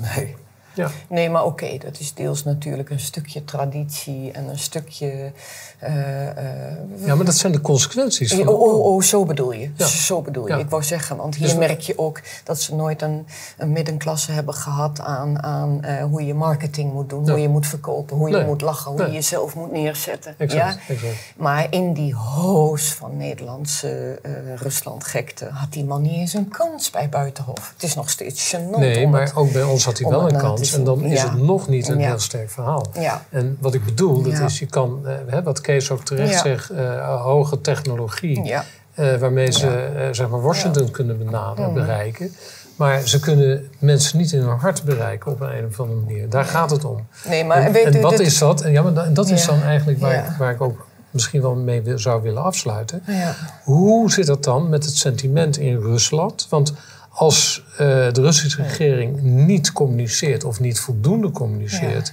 Nee. 0.00 0.34
Ja. 0.74 0.90
Nee, 1.08 1.30
maar 1.30 1.44
oké, 1.44 1.78
dat 1.78 2.00
is 2.00 2.14
deels 2.14 2.44
natuurlijk 2.44 2.90
een 2.90 3.00
stukje 3.00 3.44
traditie 3.44 4.30
en 4.32 4.48
een 4.48 4.58
stukje. 4.58 5.32
eh, 5.78 6.28
eh, 6.28 6.76
ja, 7.04 7.14
maar 7.14 7.24
dat 7.24 7.34
zijn 7.34 7.52
de 7.52 7.60
consequenties 7.60 8.34
van. 8.34 8.48
Oh, 8.48 8.60
oh, 8.60 8.84
oh, 8.84 9.02
zo 9.02 9.24
bedoel 9.24 9.52
je. 9.52 9.70
Ja. 9.76 9.86
Zo 9.86 10.22
bedoel 10.22 10.46
je. 10.46 10.52
Ja. 10.52 10.58
Ik 10.58 10.68
wou 10.70 10.82
zeggen, 10.82 11.16
want 11.16 11.34
hier 11.34 11.42
Dus 11.44 11.52
we- 11.52 11.58
merk 11.58 11.80
je 11.80 11.98
ook 11.98 12.20
dat 12.44 12.60
ze 12.60 12.74
nooit 12.74 13.02
een, 13.02 13.26
een 13.58 13.72
middenklasse 13.72 14.32
hebben 14.32 14.54
gehad 14.54 15.00
aan, 15.00 15.42
aan 15.42 15.82
eh, 15.84 16.04
hoe 16.04 16.26
je 16.26 16.34
marketing 16.34 16.92
moet 16.92 17.08
doen, 17.08 17.30
hoe 17.30 17.40
je 17.40 17.48
moet 17.48 17.66
verkopen, 17.66 18.16
hoe 18.16 18.30
je 18.30 18.44
moet 18.46 18.60
lachen, 18.60 18.90
hoe 18.90 19.00
Nee. 19.00 19.08
je 19.08 19.14
jezelf 19.14 19.54
moet 19.54 19.72
neerzetten. 19.72 20.34
Exact, 20.38 20.78
ja? 20.86 20.94
exact. 20.94 21.14
Maar 21.36 21.66
in 21.70 21.92
die 21.92 22.14
hoos 22.14 22.92
van 22.92 23.16
Nederlandse 23.16 24.18
eh 24.22 24.30
Rusland-gekte 24.56 25.48
had 25.52 25.72
die 25.72 25.84
man 25.84 26.02
niet 26.02 26.12
eens 26.12 26.32
een 26.34 26.48
kans 26.48 26.90
bij 26.90 27.08
Buitenhof. 27.08 27.72
Het 27.74 27.82
is 27.82 27.94
nog 27.94 28.10
steeds 28.10 28.54
gênant. 28.56 28.78
Nee, 28.78 29.08
maar 29.08 29.20
het- 29.22 29.36
ook 29.36 29.52
bij 29.52 29.62
ons 29.62 29.84
had 29.84 29.98
hij 29.98 30.10
wel 30.10 30.32
een 30.32 30.54
te 30.54 30.63
kans. 30.70 30.78
En 30.78 30.84
dan 30.84 31.04
is 31.04 31.22
Ja. 31.22 31.30
het 31.30 31.42
nog 31.42 31.68
niet 31.68 31.88
een 31.88 31.98
Ja. 31.98 32.06
heel 32.08 32.18
sterk 32.18 32.50
verhaal. 32.50 32.86
Ja. 32.98 33.24
En 33.30 33.56
wat 33.60 33.74
ik 33.74 33.84
bedoel, 33.84 34.22
dat 34.22 34.38
is, 34.38 34.58
je 34.58 34.66
kan, 34.66 35.00
eh, 35.04 35.14
hè, 35.26 35.42
wat 35.42 35.60
Kees 35.60 35.90
ook 35.90 36.04
terecht 36.04 36.40
zegt, 36.40 36.70
eh, 36.70 37.22
hoge 37.22 37.60
technologie, 37.60 38.52
eh, 38.94 39.14
waarmee 39.16 39.52
ze 39.52 40.08
zeg 40.12 40.28
maar 40.28 40.40
Washington 40.42 40.90
kunnen 40.90 41.18
benaderen, 41.18 41.68
Mm. 41.68 41.74
bereiken. 41.74 42.32
Maar 42.76 43.00
ze 43.08 43.20
kunnen 43.20 43.68
mensen 43.78 44.18
niet 44.18 44.32
in 44.32 44.40
hun 44.40 44.58
hart 44.58 44.82
bereiken 44.84 45.32
op 45.32 45.40
een 45.40 45.66
of 45.70 45.80
andere 45.80 46.00
manier. 46.00 46.28
Daar 46.28 46.44
gaat 46.44 46.70
het 46.70 46.84
om. 46.84 47.06
Nee, 47.28 47.44
maar 47.44 47.56
en, 47.62 47.72
weet 47.72 47.84
en 47.84 47.96
u, 47.96 48.00
wat 48.00 48.10
dit- 48.10 48.20
is 48.20 48.38
dat? 48.38 48.60
En 48.60 48.72
ja, 48.72 48.82
maar 48.82 48.92
da- 48.94 49.06
dat 49.08 49.28
is 49.30 49.46
dan 49.46 49.62
eigenlijk 49.62 50.00
waar, 50.00 50.14
ik, 50.14 50.24
waar 50.38 50.50
ik 50.52 50.60
ook 50.60 50.86
misschien 51.10 51.40
wel 51.42 51.54
mee 51.54 51.82
wil- 51.82 51.98
zou 51.98 52.22
willen 52.22 52.42
afsluiten. 52.42 53.02
Ja. 53.06 53.34
Hoe 53.64 54.10
zit 54.12 54.26
dat 54.26 54.44
dan 54.44 54.68
met 54.68 54.84
het 54.84 54.96
sentiment 54.96 55.56
in 55.58 55.76
Rusland? 55.80 56.46
Want 56.50 56.72
als 57.14 57.62
eh, 57.72 57.76
de 58.12 58.20
Russische 58.20 58.62
regering 58.62 59.22
niet 59.22 59.72
communiceert 59.72 60.44
of 60.44 60.60
niet 60.60 60.80
voldoende 60.80 61.30
communiceert 61.30 62.12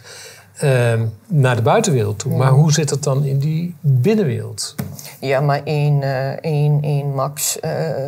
ehm, 0.58 1.06
naar 1.28 1.56
de 1.56 1.62
buitenwereld 1.62 2.20
toe, 2.20 2.38
maar 2.38 2.52
hoe 2.52 2.72
zit 2.72 2.90
het 2.90 3.04
dan 3.04 3.24
in 3.24 3.40
die 3.40 3.76
binnenwereld? 3.80 4.76
Ja, 5.20 5.42
maar 5.42 5.62
één, 5.64 6.04
eh, 6.04 6.30
één, 6.30 6.82
één 6.82 7.14
Max. 7.16 7.60
eh, 7.60 8.08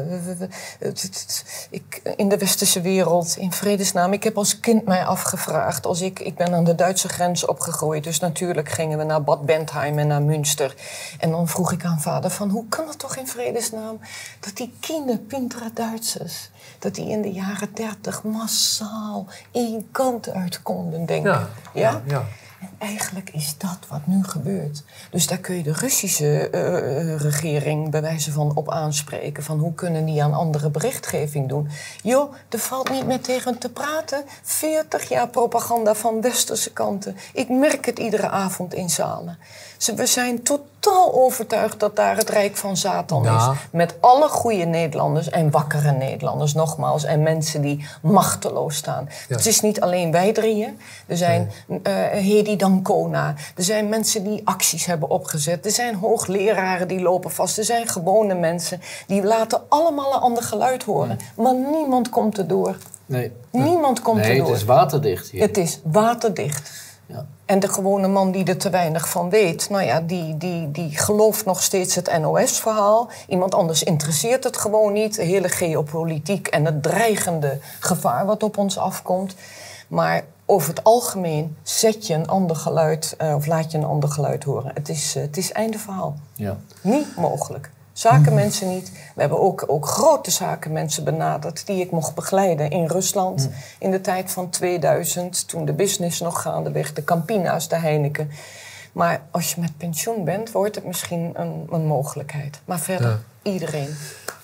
ik, 1.69 2.01
in 2.15 2.29
de 2.29 2.37
westerse 2.37 2.81
wereld, 2.81 3.37
in 3.37 3.51
vredesnaam. 3.51 4.13
Ik 4.13 4.23
heb 4.23 4.37
als 4.37 4.59
kind 4.59 4.85
mij 4.85 5.05
afgevraagd. 5.05 5.85
Als 5.85 6.01
ik, 6.01 6.19
ik 6.19 6.35
ben 6.35 6.53
aan 6.53 6.63
de 6.63 6.75
Duitse 6.75 7.09
grens 7.09 7.45
opgegroeid. 7.45 8.03
Dus 8.03 8.19
natuurlijk 8.19 8.69
gingen 8.69 8.97
we 8.97 9.03
naar 9.03 9.23
Bad 9.23 9.45
Bentheim 9.45 9.99
en 9.99 10.07
naar 10.07 10.21
Münster. 10.21 10.75
En 11.19 11.31
dan 11.31 11.47
vroeg 11.47 11.71
ik 11.71 11.85
aan 11.85 12.01
vader 12.01 12.29
van... 12.29 12.49
Hoe 12.49 12.65
kan 12.69 12.87
het 12.87 12.99
toch 12.99 13.15
in 13.15 13.27
vredesnaam 13.27 13.99
dat 14.39 14.55
die 14.55 14.73
kinderpintere 14.79 15.71
Duitsers... 15.73 16.51
dat 16.83 16.95
die 16.95 17.09
in 17.09 17.21
de 17.21 17.31
jaren 17.31 17.69
dertig 17.73 18.23
massaal 18.23 19.25
één 19.51 19.87
kant 19.91 20.29
uit 20.29 20.61
konden 20.61 21.05
denken? 21.05 21.31
Ja, 21.31 21.49
ja, 21.73 22.01
ja. 22.07 22.25
En 22.59 22.87
eigenlijk 22.87 23.29
is 23.29 23.57
dat 23.57 23.77
wat 23.89 24.07
nu 24.07 24.23
gebeurt. 24.23 24.83
Dus 25.11 25.27
daar 25.27 25.37
kun 25.37 25.55
je 25.55 25.63
de 25.63 25.73
Russische 25.73 26.49
eh, 26.49 27.15
regering 27.15 27.91
bij 27.91 28.01
wijze 28.01 28.31
van 28.31 28.55
op 28.55 28.71
aanspreken. 28.71 29.43
Van 29.43 29.59
hoe 29.59 29.73
kunnen 29.73 30.05
die 30.05 30.23
aan 30.23 30.33
andere 30.33 30.69
berichtgeving 30.69 31.49
doen? 31.49 31.69
Joh, 32.03 32.33
er 32.49 32.59
valt 32.59 32.89
niet 32.89 33.05
meer 33.05 33.21
tegen 33.21 33.57
te 33.57 33.69
praten. 33.69 34.23
40 34.41 35.09
jaar 35.09 35.29
propaganda 35.29 35.95
van 35.95 36.21
westerse 36.21 36.73
kanten. 36.73 37.15
Ik 37.33 37.49
merk 37.49 37.85
het 37.85 37.99
iedere 37.99 38.29
avond 38.29 38.73
in 38.73 38.89
zalen. 38.89 39.37
We 39.85 40.05
zijn 40.05 40.43
totaal 40.43 41.13
overtuigd 41.13 41.79
dat 41.79 41.95
daar 41.95 42.17
het 42.17 42.29
rijk 42.29 42.55
van 42.57 42.77
Satan 42.77 43.23
Ja. 43.23 43.51
is. 43.51 43.57
Met 43.71 43.95
alle 44.01 44.27
goede 44.29 44.65
Nederlanders 44.65 45.29
en 45.29 45.51
wakkere 45.51 45.91
Nederlanders, 45.91 46.53
nogmaals. 46.53 47.03
En 47.03 47.23
mensen 47.23 47.61
die 47.61 47.85
machteloos 48.01 48.75
staan. 48.75 49.09
Ja. 49.27 49.35
Het 49.35 49.45
is 49.45 49.61
niet 49.61 49.81
alleen 49.81 50.11
wij 50.11 50.31
drieën. 50.33 50.79
Er 51.07 51.17
zijn 51.17 51.51
eh 51.83 51.93
Hedy 52.11 52.55
Dancona. 52.55 53.33
Er 53.55 53.63
zijn 53.63 53.89
mensen 53.89 54.23
die 54.23 54.41
acties 54.43 54.85
hebben 54.85 55.09
opgezet. 55.09 55.65
Er 55.65 55.71
zijn 55.71 55.95
hoogleraren 55.95 56.87
die 56.87 56.99
lopen 57.01 57.31
vast. 57.31 57.57
Er 57.57 57.63
zijn 57.63 57.87
gewone 57.87 58.33
mensen 58.33 58.81
die 59.07 59.23
laten 59.23 59.61
allemaal 59.69 60.13
een 60.13 60.19
ander 60.21 60.43
geluid 60.43 60.83
horen. 60.83 61.19
Maar 61.35 61.53
niemand 61.55 62.09
komt 62.09 62.37
erdoor. 62.37 62.75
Nee. 63.05 63.31
Niemand 63.51 64.01
komt 64.01 64.21
Nee, 64.21 64.31
erdoor. 64.31 64.47
het 64.47 64.55
is 64.57 64.63
waterdicht 64.63 65.29
hier. 65.29 65.41
Het 65.41 65.57
is 65.57 65.79
waterdicht. 65.83 66.71
Ja. 67.05 67.25
En 67.53 67.59
de 67.59 67.67
gewone 67.67 68.07
man 68.07 68.31
die 68.31 68.45
er 68.45 68.57
te 68.57 68.69
weinig 68.69 69.09
van 69.09 69.29
weet, 69.29 69.69
nou 69.69 69.83
ja, 69.83 70.01
die, 70.01 70.37
die, 70.37 70.71
die 70.71 70.97
gelooft 70.97 71.45
nog 71.45 71.63
steeds 71.63 71.95
het 71.95 72.19
NOS-verhaal. 72.19 73.09
Iemand 73.27 73.55
anders 73.55 73.83
interesseert 73.83 74.43
het 74.43 74.57
gewoon 74.57 74.93
niet. 74.93 75.15
De 75.15 75.23
hele 75.23 75.49
geopolitiek 75.49 76.47
en 76.47 76.65
het 76.65 76.83
dreigende 76.83 77.59
gevaar 77.79 78.25
wat 78.25 78.43
op 78.43 78.57
ons 78.57 78.77
afkomt. 78.77 79.35
Maar 79.87 80.23
over 80.45 80.69
het 80.69 80.83
algemeen 80.83 81.57
zet 81.63 82.07
je 82.07 82.13
een 82.13 82.27
ander 82.27 82.55
geluid, 82.55 83.15
eh, 83.17 83.35
of 83.35 83.45
laat 83.45 83.71
je 83.71 83.77
een 83.77 83.83
ander 83.83 84.09
geluid 84.09 84.43
horen. 84.43 84.71
Het 84.73 84.89
is, 84.89 85.15
eh, 85.15 85.21
het 85.21 85.37
is 85.37 85.51
einde 85.51 85.79
verhaal. 85.79 86.15
Ja. 86.35 86.57
Niet 86.81 87.15
mogelijk. 87.15 87.69
Zakenmensen 87.93 88.67
niet. 88.67 88.91
We 88.91 89.21
hebben 89.21 89.39
ook, 89.39 89.63
ook 89.67 89.87
grote 89.87 90.31
zakenmensen 90.31 91.03
benaderd 91.03 91.65
die 91.65 91.81
ik 91.81 91.91
mocht 91.91 92.15
begeleiden 92.15 92.69
in 92.69 92.85
Rusland. 92.85 93.49
In 93.79 93.91
de 93.91 94.01
tijd 94.01 94.31
van 94.31 94.49
2000, 94.49 95.47
toen 95.47 95.65
de 95.65 95.73
business 95.73 96.19
nog 96.19 96.41
gaandeweg, 96.41 96.93
de 96.93 97.03
Campina's, 97.03 97.67
de 97.67 97.75
Heineken. 97.75 98.31
Maar 98.91 99.21
als 99.31 99.53
je 99.53 99.61
met 99.61 99.77
pensioen 99.77 100.23
bent, 100.23 100.51
wordt 100.51 100.75
het 100.75 100.85
misschien 100.85 101.31
een, 101.33 101.67
een 101.71 101.85
mogelijkheid. 101.85 102.59
Maar 102.65 102.79
verder, 102.79 103.19
iedereen. 103.41 103.95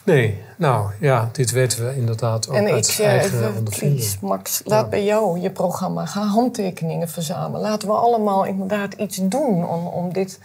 Nee, 0.03 0.43
nou 0.57 0.91
ja, 0.99 1.29
dit 1.31 1.51
weten 1.51 1.87
we 1.87 1.95
inderdaad 1.95 2.49
ook 2.49 2.55
En 2.55 2.67
ik 2.67 2.73
uit 2.73 2.99
eigen 2.99 3.37
even, 3.37 3.57
ondervinding. 3.57 3.99
please, 3.99 4.17
Max, 4.21 4.61
laat 4.65 4.89
bij 4.89 5.03
jou 5.03 5.39
je 5.39 5.49
programma. 5.51 6.05
Ga 6.05 6.21
handtekeningen 6.21 7.09
verzamelen. 7.09 7.61
Laten 7.61 7.87
we 7.87 7.93
allemaal 7.93 8.45
inderdaad 8.45 8.93
iets 8.93 9.17
doen 9.21 9.69
om, 9.69 9.87
om 9.87 10.13
dit 10.13 10.39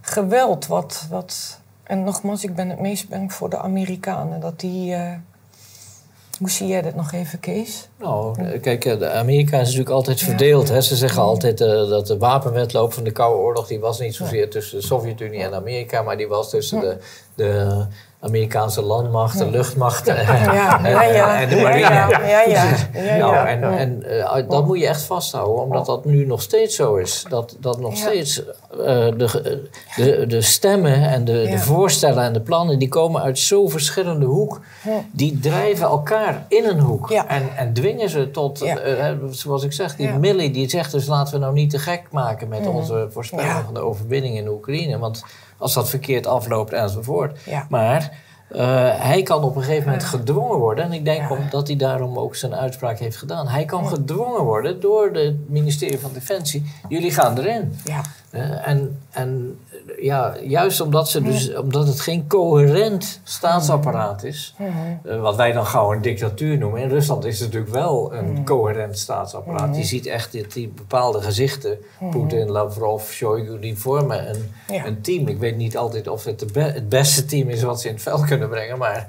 geweld 0.00 0.66
wat, 0.66 1.06
wat... 1.10 1.62
En 1.84 2.04
nogmaals, 2.04 2.44
ik 2.44 2.54
ben 2.54 2.68
het 2.68 2.80
meest 2.80 3.08
bang 3.08 3.32
voor 3.32 3.50
de 3.50 3.58
Amerikanen. 3.58 4.40
Dat 4.40 4.60
die... 4.60 4.94
eh, 4.94 5.12
hoe 6.38 6.50
zie 6.50 6.66
jij 6.66 6.82
dat 6.82 6.94
nog 6.94 7.12
even, 7.12 7.40
Kees? 7.40 7.88
Nou, 7.98 8.58
kijk, 8.58 8.84
eh, 8.84 8.98
de 8.98 9.10
Amerika 9.10 9.56
is 9.56 9.64
natuurlijk 9.64 9.90
altijd 9.90 10.20
verdeeld. 10.20 10.68
Hè. 10.68 10.80
Ze 10.80 10.96
zeggen 10.96 11.22
altijd 11.22 11.60
eh, 11.60 11.68
dat 11.68 12.06
de 12.06 12.18
wapenwetloop 12.18 12.92
van 12.92 13.04
de 13.04 13.12
Koude 13.12 13.38
Oorlog... 13.38 13.66
die 13.66 13.80
was 13.80 14.00
niet 14.00 14.14
zozeer 14.14 14.50
tussen 14.50 14.78
de 14.78 14.86
Sovjet-Unie 14.86 15.42
en 15.42 15.54
Amerika... 15.54 16.02
maar 16.02 16.16
die 16.16 16.28
was 16.28 16.50
tussen 16.50 16.80
de, 16.80 16.98
de 17.34 17.86
Amerikaanse 18.24 18.82
landmacht, 18.82 19.38
de 19.38 19.50
luchtmacht... 19.50 20.06
en- 20.08 20.16
de 21.48 21.60
marine. 21.62 23.18
Nou, 23.18 23.46
en, 23.46 23.62
en 23.78 24.02
eh, 24.02 24.48
dat 24.48 24.66
moet 24.66 24.78
je 24.80 24.86
echt 24.86 25.02
vasthouden, 25.02 25.62
omdat 25.62 25.86
dat 25.86 26.04
nu 26.04 26.26
nog 26.26 26.42
steeds 26.42 26.76
zo 26.76 26.94
is. 26.94 27.24
Dat, 27.28 27.56
dat 27.60 27.80
nog 27.80 27.90
Ja. 27.92 27.98
steeds 28.00 28.42
eh, 28.46 28.48
de, 29.16 29.28
ge- 29.28 29.68
de, 29.96 30.24
de 30.26 30.40
stemmen 30.40 31.08
en 31.08 31.24
de, 31.24 31.32
Ja. 31.32 31.50
de 31.50 31.58
voorstellen 31.58 32.22
en 32.22 32.32
de 32.32 32.40
plannen... 32.40 32.78
die 32.78 32.88
komen 32.88 33.22
uit 33.22 33.38
zo'n 33.38 33.70
verschillende 33.70 34.26
hoek. 34.26 34.60
Die 35.10 35.38
drijven 35.38 35.86
elkaar 35.86 36.44
in 36.48 36.64
een 36.64 36.80
hoek. 36.80 37.10
Ja. 37.10 37.28
En, 37.28 37.42
en 37.56 37.72
dwingen 37.72 38.08
ze 38.08 38.30
tot, 38.30 38.62
eh, 38.62 39.08
eh, 39.08 39.16
zoals 39.30 39.62
ik 39.64 39.72
zeg, 39.72 39.96
die. 39.96 40.12
Millie 40.12 40.50
die 40.50 40.68
zegt 40.70 40.92
dus 40.92 41.06
laten 41.06 41.34
we 41.34 41.40
nou 41.40 41.52
niet 41.52 41.70
te 41.70 41.78
gek 41.78 42.02
maken 42.10 42.48
met 42.48 42.66
onze 42.66 43.06
voorspelling 43.10 43.62
van 43.64 43.74
de 43.74 43.80
overwinning 43.80 44.36
in 44.36 44.48
Oekraïne. 44.48 44.98
Want 44.98 45.24
als 45.58 45.74
dat 45.74 45.88
verkeerd 45.88 46.26
afloopt 46.26 46.72
enzovoort. 46.72 47.40
Ja. 47.46 47.66
Maar 47.68 48.22
eh, 48.48 48.60
hij 48.96 49.22
kan 49.22 49.42
op 49.42 49.56
een 49.56 49.62
gegeven 49.62 49.84
moment 49.84 50.04
gedwongen 50.04 50.58
worden. 50.58 50.84
En 50.84 50.92
ik 50.92 51.04
denk 51.04 51.20
Ja. 51.20 51.30
om, 51.30 51.38
dat 51.50 51.66
hij 51.66 51.76
daarom 51.76 52.18
ook 52.18 52.36
zijn 52.36 52.54
uitspraak 52.54 52.98
heeft 52.98 53.16
gedaan. 53.16 53.48
Hij 53.48 53.64
kan 53.64 53.88
gedwongen 53.88 54.42
worden 54.42 54.80
door 54.80 55.10
het 55.12 55.48
ministerie 55.50 55.98
van 55.98 56.12
Defensie. 56.12 56.72
Jullie 56.88 57.10
gaan 57.10 57.38
erin. 57.38 57.78
Ja. 57.84 58.00
Eh, 58.34 58.68
en 58.68 58.98
en 59.10 59.58
ja, 60.00 60.34
juist 60.42 60.80
omdat, 60.80 61.08
ze 61.08 61.22
dus, 61.22 61.54
omdat 61.56 61.86
het 61.86 62.00
geen 62.00 62.26
coherent 62.26 63.20
staatsapparaat 63.24 64.24
is, 64.24 64.54
eh, 65.04 65.20
wat 65.20 65.36
wij 65.36 65.52
dan 65.52 65.66
gauw 65.66 65.92
een 65.92 66.02
dictatuur 66.02 66.58
noemen. 66.58 66.80
In 66.82 66.88
Rusland 66.88 67.24
is 67.24 67.40
het 67.40 67.48
natuurlijk 67.52 67.74
wel 67.74 68.14
een 68.14 68.44
coherent 68.44 68.98
staatsapparaat. 68.98 69.76
Je 69.76 69.84
ziet 69.84 70.06
echt 70.06 70.32
die, 70.32 70.46
die 70.46 70.68
bepaalde 70.68 71.20
gezichten, 71.20 71.78
Poetin, 72.10 72.50
Lavrov, 72.50 73.10
Shoigu, 73.10 73.58
die 73.58 73.78
vormen 73.78 74.28
een, 74.30 74.50
Ja. 74.74 74.86
een 74.86 75.00
team. 75.00 75.28
Ik 75.28 75.38
weet 75.38 75.56
niet 75.56 75.76
altijd 75.76 76.08
of 76.08 76.24
het 76.24 76.52
be- 76.52 76.60
het 76.60 76.88
beste 76.88 77.24
team 77.24 77.48
is 77.48 77.62
wat 77.62 77.80
ze 77.80 77.88
in 77.88 77.94
het 77.94 78.02
veld 78.02 78.24
kunnen 78.24 78.48
brengen, 78.48 78.78
maar 78.78 79.06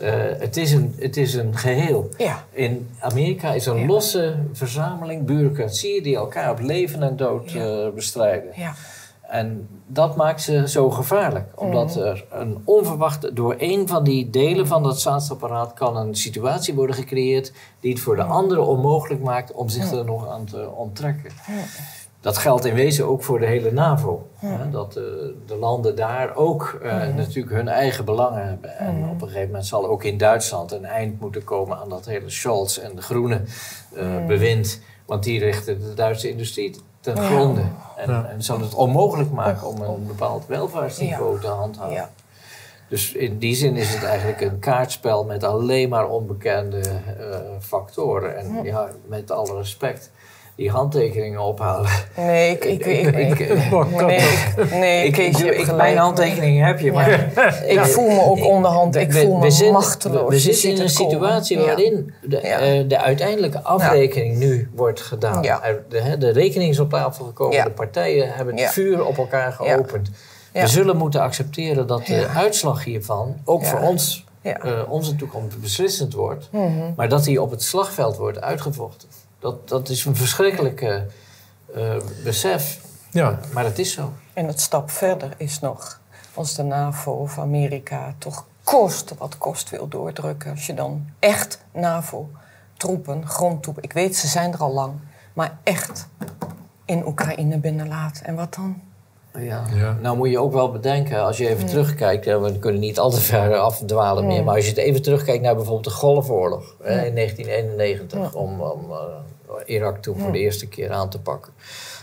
eh, 0.00 0.12
het, 0.38 0.56
is 0.56 0.72
een, 0.72 0.94
het 0.98 1.16
is 1.16 1.34
een 1.34 1.56
geheel. 1.56 2.08
Ja. 2.18 2.44
In 2.50 2.88
Amerika 3.00 3.52
is 3.52 3.66
een 3.66 3.76
Ja. 3.78 3.86
losse 3.86 4.34
verzameling 4.52 5.24
bureaucratie 5.24 6.02
die 6.02 6.16
elkaar 6.16 6.50
op 6.50 6.60
leven 6.60 7.02
en 7.02 7.16
dood 7.16 7.50
Ja. 7.50 7.64
eh, 7.84 7.88
bestrijden. 7.94 8.50
Ja. 8.56 8.74
En 9.28 9.68
dat 9.86 10.16
maakt 10.16 10.42
ze 10.42 10.68
zo 10.68 10.90
gevaarlijk. 10.90 11.46
Omdat 11.60 11.96
Mhm. 11.96 12.04
er 12.06 12.24
een 12.30 12.62
onverwachte, 12.64 13.32
door 13.32 13.54
een 13.58 13.88
van 13.88 14.04
die 14.04 14.30
delen 14.30 14.66
van 14.66 14.82
dat 14.82 15.00
staatsapparaat 15.00 15.72
kan 15.72 15.96
een 15.96 16.14
situatie 16.14 16.74
worden 16.74 16.96
gecreëerd 16.96 17.52
die 17.80 17.92
het 17.92 18.00
voor 18.02 18.16
de 18.16 18.22
anderen 18.22 18.66
onmogelijk 18.66 19.22
maakt 19.22 19.52
om 19.52 19.68
zich 19.68 19.90
er 19.92 20.04
nog 20.04 20.28
aan 20.28 20.44
te 20.44 20.68
onttrekken. 20.76 21.30
Dat 22.22 22.38
geldt 22.38 22.64
in 22.64 22.74
wezen 22.74 23.06
ook 23.08 23.22
voor 23.22 23.38
de 23.38 23.46
hele 23.46 23.72
NAVO. 23.72 24.28
Hè, 24.36 24.70
dat 24.70 24.96
eh, 24.96 25.02
de 25.46 25.56
landen 25.56 25.96
daar 25.96 26.36
ook 26.36 26.78
eh, 26.82 26.92
natuurlijk 27.16 27.54
hun 27.54 27.68
eigen 27.68 28.04
belangen 28.04 28.46
hebben. 28.46 28.78
En 28.78 29.08
op 29.10 29.22
een 29.22 29.28
gegeven 29.28 29.46
moment 29.46 29.66
zal 29.66 29.86
ook 29.86 30.04
in 30.04 30.16
Duitsland 30.18 30.72
een 30.72 30.84
eind 30.84 31.20
moeten 31.20 31.44
komen 31.44 31.78
aan 31.78 31.88
dat 31.88 32.06
hele 32.06 32.30
Scholz 32.30 32.78
en 32.78 32.94
de 32.96 33.02
Groene 33.02 33.40
eh, 33.94 34.26
bewind. 34.26 34.80
Want 35.06 35.24
die 35.24 35.38
richten 35.38 35.80
de 35.80 35.94
Duitse 35.94 36.30
industrie 36.30 36.76
ten 37.00 37.14
Ja. 37.16 37.22
gronde. 37.22 37.62
En, 37.96 38.10
Ja. 38.10 38.26
en 38.26 38.42
zal 38.42 38.60
het 38.60 38.74
onmogelijk 38.74 39.30
maken 39.30 39.66
om 39.66 39.80
een 39.80 40.06
bepaald 40.06 40.46
welvaartsniveau 40.46 41.40
te 41.40 41.46
handhaven. 41.46 41.94
Ja. 41.94 42.10
Dus 42.88 43.12
in 43.12 43.38
die 43.38 43.54
zin 43.54 43.76
is 43.76 43.94
het 43.94 44.04
eigenlijk 44.04 44.40
een 44.40 44.58
kaartspel 44.58 45.24
met 45.24 45.44
alleen 45.44 45.88
maar 45.88 46.08
onbekende 46.08 46.78
eh, 46.80 47.36
factoren. 47.60 48.36
En 48.36 48.62
ja, 48.62 48.88
met 49.06 49.30
alle 49.30 49.56
respect, 49.56 50.10
die 50.56 50.70
handtekeningen 50.70 51.40
ophalen. 51.40 51.90
Nee, 52.16 52.50
ik... 52.50 52.64
ik, 52.64 52.86
ik, 52.86 53.06
ik, 53.30 53.38
ik, 53.38 54.00
nee, 54.70 55.06
ik- 55.06 55.16
nee, 55.38 55.54
ik, 55.56 55.74
mijn 55.74 55.96
handtekeningen 55.96 56.66
heb 56.66 56.80
je, 56.80 56.92
maar 56.92 57.10
Ik 57.66 57.80
voel 57.80 58.08
me 58.10 58.22
ook 58.22 58.44
onderhand. 58.44 58.96
Ik 58.96 59.12
we- 59.12 59.20
voel 59.20 59.36
me 59.36 59.50
zitten- 59.50 59.72
machteloos. 59.72 60.30
We, 60.30 60.38
zitten 60.38 60.62
in 60.64 60.70
een 60.70 60.94
komen. 60.94 61.10
situatie 61.10 61.58
waarin 61.58 62.12
de, 62.22 62.40
Ja. 62.42 62.58
eh, 62.58 62.84
de 62.88 62.98
uiteindelijke 62.98 63.60
afrekening 63.62 64.36
nu 64.36 64.70
wordt 64.74 65.00
gedaan. 65.00 65.42
De, 65.42 66.16
de 66.18 66.30
rekening 66.30 66.70
is 66.70 66.78
op 66.78 66.90
tafel 66.90 67.24
gekomen, 67.24 67.64
de 67.64 67.70
partijen 67.70 68.32
hebben 68.32 68.56
het 68.58 68.70
vuur 68.70 69.04
op 69.06 69.18
elkaar 69.18 69.52
geopend. 69.52 70.10
We 70.52 70.66
zullen 70.66 70.96
moeten 70.96 71.20
accepteren 71.20 71.86
dat 71.86 72.06
de 72.06 72.26
uitslag 72.36 72.84
hiervan 72.84 73.36
ook 73.44 73.64
voor 73.64 73.80
ons, 73.80 74.24
eh, 74.42 74.54
onze 74.88 75.16
toekomst 75.16 75.60
beslissend 75.60 76.14
wordt. 76.14 76.48
Mhm. 76.52 76.70
Maar 76.96 77.08
dat 77.08 77.24
die 77.24 77.42
op 77.42 77.50
het 77.50 77.62
slagveld 77.62 78.16
wordt 78.16 78.40
uitgevochten. 78.40 79.08
Dat, 79.42 79.68
dat 79.68 79.88
is 79.88 80.04
een 80.04 80.16
verschrikkelijke 80.16 81.06
eh, 81.74 81.96
besef. 82.24 82.80
Ja, 83.10 83.38
Maar 83.52 83.64
het 83.64 83.78
is 83.78 83.92
zo. 83.92 84.12
En 84.32 84.46
het 84.46 84.60
stap 84.60 84.90
verder 84.90 85.34
is 85.36 85.60
nog, 85.60 86.00
als 86.34 86.54
de 86.54 86.62
NAVO 86.62 87.12
of 87.12 87.38
Amerika 87.38 88.14
toch 88.18 88.46
kost 88.64 89.14
wat 89.18 89.38
kost 89.38 89.70
wil 89.70 89.88
doordrukken. 89.88 90.50
Als 90.50 90.66
je 90.66 90.74
dan 90.74 91.06
echt 91.18 91.58
NAVO-troepen, 91.72 93.26
grondtroepen, 93.26 93.82
ik 93.82 93.92
weet 93.92 94.16
ze 94.16 94.26
zijn 94.26 94.52
er 94.52 94.58
al 94.58 94.72
lang, 94.72 94.92
maar 95.32 95.58
echt 95.62 96.08
in 96.84 97.06
Oekraïne 97.06 97.58
binnenlaat. 97.58 98.20
En 98.24 98.34
wat 98.34 98.54
dan? 98.54 98.80
Ja. 99.38 99.64
Ja. 99.74 99.96
Nou 100.00 100.16
moet 100.16 100.30
je 100.30 100.38
ook 100.38 100.52
wel 100.52 100.70
bedenken, 100.70 101.24
als 101.24 101.36
je 101.36 101.48
even 101.48 101.66
terugkijkt, 101.66 102.24
we 102.24 102.58
kunnen 102.58 102.80
niet 102.80 102.98
al 102.98 103.10
te 103.10 103.20
ver 103.20 103.56
afdwalen 103.56 104.26
meer, 104.26 104.44
maar 104.44 104.54
als 104.54 104.64
je 104.64 104.70
het 104.70 104.80
even 104.80 105.02
terugkijkt 105.02 105.42
naar 105.42 105.54
bijvoorbeeld 105.54 105.84
de 105.84 105.90
Golfoorlog 105.90 106.76
hè, 106.82 107.04
in 107.06 107.14
1991, 107.14 108.34
om, 108.34 108.60
om 108.60 108.90
eh, 108.90 108.98
Irak 109.66 110.02
toen 110.02 110.18
voor 110.18 110.32
de 110.32 110.38
eerste 110.38 110.68
keer 110.68 110.90
aan 110.92 111.10
te 111.10 111.20
pakken. 111.20 111.52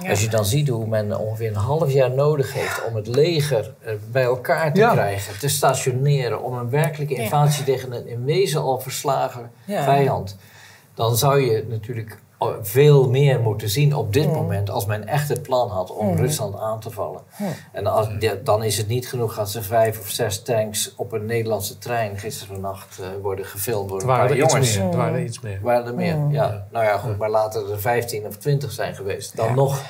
Ja. 0.03 0.09
Als 0.09 0.21
je 0.21 0.29
dan 0.29 0.45
ziet 0.45 0.67
hoe 0.67 0.87
men 0.87 1.19
ongeveer 1.19 1.47
een 1.47 1.55
half 1.55 1.91
jaar 1.91 2.11
nodig 2.11 2.53
heeft 2.53 2.85
om 2.87 2.95
het 2.95 3.07
leger 3.07 3.73
eh, 3.79 3.93
bij 4.11 4.23
elkaar 4.23 4.73
te 4.73 4.79
Ja. 4.79 4.91
krijgen, 4.91 5.39
te 5.39 5.47
stationeren, 5.49 6.41
om 6.43 6.53
een 6.53 6.69
werkelijke 6.69 7.15
invasie 7.15 7.63
tegen 7.63 7.91
een 7.91 8.07
in 8.07 8.25
wezen 8.25 8.61
al 8.61 8.79
verslagen 8.79 9.51
Ja. 9.65 9.83
vijand, 9.83 10.37
dan 10.93 11.17
zou 11.17 11.39
je 11.41 11.65
natuurlijk 11.69 12.17
veel 12.61 13.09
meer 13.09 13.39
moeten 13.39 13.69
zien 13.69 13.95
op 13.95 14.13
dit 14.13 14.33
moment 14.33 14.69
als 14.69 14.85
men 14.85 15.07
echt 15.07 15.29
het 15.29 15.41
plan 15.41 15.69
had 15.69 15.91
om 15.91 16.15
Rusland 16.15 16.55
aan 16.59 16.79
te 16.79 16.89
vallen. 16.89 17.21
En 17.71 17.87
als, 17.87 18.07
ja, 18.19 18.33
dan 18.43 18.63
is 18.63 18.77
het 18.77 18.87
niet 18.87 19.07
genoeg 19.07 19.35
dat 19.35 19.49
ze 19.49 19.61
vijf 19.61 19.99
of 19.99 20.09
zes 20.09 20.41
tanks 20.41 20.93
op 20.95 21.11
een 21.11 21.25
Nederlandse 21.25 21.77
trein 21.77 22.17
gisterennacht 22.17 22.99
eh 22.99 23.07
worden 23.21 23.45
gefilmd 23.45 23.89
door 23.89 23.97
er 23.97 24.03
een 24.03 24.09
waren 24.09 24.27
paar 24.27 24.37
er 24.37 24.43
iets 24.43 24.53
jongens. 24.53 24.77
meer. 24.77 24.89
Er 24.89 24.97
waren 24.97 25.13
er 25.13 25.23
iets 25.23 25.39
meer. 25.39 25.59
Waren 25.61 25.85
er 25.87 25.95
meer? 25.95 26.17
Ja. 26.29 26.67
Nou 26.71 26.85
ja, 26.85 26.97
goed, 26.97 27.17
maar 27.17 27.29
laten 27.29 27.71
er 27.71 27.79
15 27.79 28.25
of 28.25 28.37
20 28.37 28.71
zijn 28.71 28.95
geweest. 28.95 29.35
Dan 29.35 29.55
nog, 29.55 29.83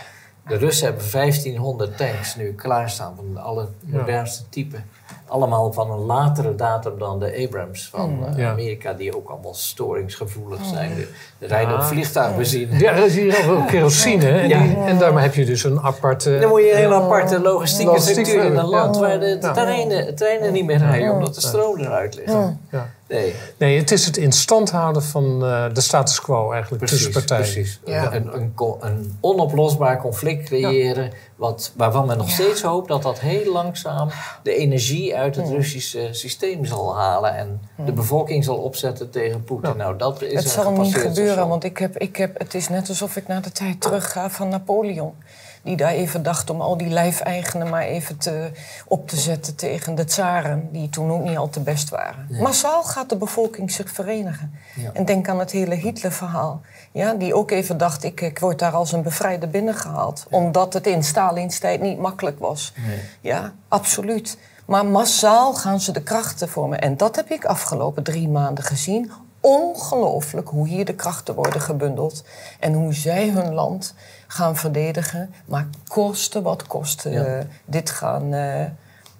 de 0.47 0.55
Russen 0.57 0.87
hebben 0.87 1.11
1500 1.11 1.97
tanks 1.97 2.35
nu 2.35 2.53
klaarstaan 2.53 3.15
van 3.15 3.33
de 3.33 3.39
alle 3.39 3.67
modernste 3.81 4.49
typen. 4.49 4.85
Allemaal 5.27 5.73
van 5.73 5.91
een 5.91 5.97
latere 6.05 6.55
datum 6.55 6.99
dan 6.99 7.19
de 7.19 7.43
Abrams 7.47 7.87
van 7.91 8.25
eh, 8.25 8.37
Ja. 8.37 8.51
Amerika, 8.51 8.93
die 8.93 9.15
ook 9.17 9.29
allemaal 9.29 9.53
storingsgevoelig 9.53 10.59
zijn. 10.73 10.95
De, 10.95 11.07
de 11.37 11.45
rijden 11.47 11.73
op 11.75 11.83
vliegtuigbenzine. 11.83 12.77
Ja, 12.79 12.93
dat 12.95 13.05
is 13.05 13.15
hier 13.15 13.51
ook 13.51 13.67
kerosine. 13.67 14.25
hè. 14.25 14.39
En, 14.39 14.47
Ja. 14.49 14.61
die- 14.61 14.75
en 14.75 14.97
daarmee 14.97 15.23
heb 15.23 15.33
je 15.33 15.45
dus 15.45 15.63
een 15.63 15.79
aparte... 15.79 16.39
Dan 16.39 16.49
moet 16.49 16.61
je 16.61 16.71
een 16.71 16.77
hele 16.77 16.93
aparte 16.95 17.39
logistieke 17.41 17.91
Logistiek 17.91 18.25
structuur 18.25 18.51
in 18.51 18.57
een 18.57 18.65
land 18.69 18.95
ja. 18.95 19.01
waar 19.01 19.19
de 19.19 19.37
Ja. 19.41 19.51
treinen, 19.51 20.15
treinen 20.15 20.53
niet 20.53 20.65
meer 20.65 20.77
rijden 20.77 21.11
omdat 21.13 21.35
de 21.35 21.41
stroom 21.41 21.79
eruit 21.79 22.15
ligt. 22.15 22.31
Ja. 22.71 22.89
Nee, 23.07 23.33
Nee, 23.57 23.77
het 23.77 23.91
is 23.91 24.05
het 24.05 24.17
in 24.17 24.31
stand 24.31 24.71
houden 24.71 25.03
van 25.03 25.45
eh, 25.45 25.65
de 25.73 25.81
status 25.81 26.21
quo 26.21 26.51
eigenlijk 26.51 26.85
tussen 26.85 27.11
precies. 27.11 27.27
partijen. 27.27 27.53
precies. 27.53 27.79
Ja. 27.85 28.13
Een, 28.13 28.33
een, 28.33 28.53
een 28.79 29.17
onoplosbaar 29.21 30.01
conflict 30.01 30.43
creëren, 30.45 31.11
wat, 31.35 31.71
waarvan 31.75 32.05
men 32.05 32.17
nog 32.17 32.27
Ja. 32.27 32.33
steeds 32.33 32.61
hoopt 32.61 32.87
dat 32.87 33.03
dat 33.03 33.19
heel 33.19 33.51
langzaam 33.51 34.09
de 34.43 34.55
energie 34.55 34.98
uit 35.07 35.35
het 35.35 35.49
Russische 35.49 36.07
systeem 36.11 36.65
zal 36.65 36.97
halen 36.97 37.35
en 37.35 37.61
de 37.85 37.91
bevolking 37.91 38.43
zal 38.43 38.57
opzetten 38.57 39.09
tegen 39.09 39.43
Poetin. 39.43 39.77
Nou, 39.77 39.97
dat 39.97 40.21
is 40.21 40.33
Het 40.33 40.49
zal 40.49 40.71
niet 40.71 40.95
gebeuren, 40.95 41.47
want 41.47 41.63
ik 41.63 41.77
heb, 41.77 41.97
ik 41.97 42.15
heb, 42.15 42.39
het 42.39 42.53
is 42.53 42.69
net 42.69 42.89
alsof 42.89 43.15
ik 43.15 43.27
naar 43.27 43.41
de 43.41 43.51
tijd 43.51 43.81
terug 43.81 44.11
ga 44.11 44.29
van 44.29 44.49
Napoleon. 44.49 45.13
die 45.61 45.75
daar 45.75 45.91
even 45.91 46.23
dacht 46.23 46.49
om 46.49 46.61
al 46.61 46.77
die 46.77 46.87
lijfeigenen 46.89 47.69
maar 47.69 47.83
even 47.83 48.17
te, 48.17 48.51
op 48.87 49.07
te 49.07 49.15
zetten 49.15 49.55
tegen 49.55 49.95
de 49.95 50.05
tsaren, 50.05 50.69
die 50.71 50.89
toen 50.89 51.11
ook 51.11 51.23
niet 51.23 51.37
al 51.37 51.49
te 51.49 51.59
best 51.59 51.89
waren. 51.89 52.27
Massaal 52.29 52.83
gaat 52.83 53.09
de 53.09 53.17
bevolking 53.17 53.71
zich 53.71 53.91
verenigen. 53.91 54.53
Ja. 54.75 54.89
En 54.93 55.05
denk 55.05 55.27
aan 55.29 55.39
het 55.39 55.51
hele 55.51 55.75
Hitler-verhaal. 55.75 56.61
Ja, 56.91 57.13
die 57.13 57.33
ook 57.33 57.51
even 57.51 57.77
dacht, 57.77 58.03
ik, 58.03 58.21
ik 58.21 58.39
word 58.39 58.59
daar 58.59 58.73
als 58.73 58.91
een 58.91 59.01
bevrijder 59.01 59.49
binnengehaald. 59.49 60.25
Omdat 60.29 60.73
het 60.73 60.87
in 60.87 61.03
Stalins 61.03 61.59
tijd 61.59 61.81
niet 61.81 61.97
makkelijk 61.99 62.39
was. 62.39 62.73
Nee. 62.87 62.99
Ja, 63.21 63.53
absoluut. 63.67 64.37
Maar 64.69 64.85
massaal 64.85 65.53
gaan 65.53 65.79
ze 65.79 65.91
de 65.91 66.03
krachten 66.03 66.49
vormen. 66.49 66.81
En 66.81 66.97
dat 66.97 67.15
heb 67.15 67.29
ik 67.29 67.45
afgelopen 67.45 68.03
drie 68.03 68.29
maanden 68.29 68.63
gezien. 68.63 69.11
Ongelooflijk 69.39 70.47
hoe 70.49 70.67
hier 70.67 70.85
de 70.85 70.93
krachten 70.93 71.35
worden 71.35 71.61
gebundeld. 71.61 72.23
En 72.59 72.73
hoe 72.73 72.93
zij 72.93 73.29
hun 73.29 73.53
land 73.53 73.93
gaan 74.27 74.55
verdedigen. 74.55 75.33
Maar 75.45 75.67
kosten 75.87 76.43
wat 76.43 76.67
kosten 76.67 77.11
Ja. 77.11 77.23
eh, 77.23 77.45
dit, 77.65 77.89
gaan, 77.89 78.33
eh, 78.33 78.65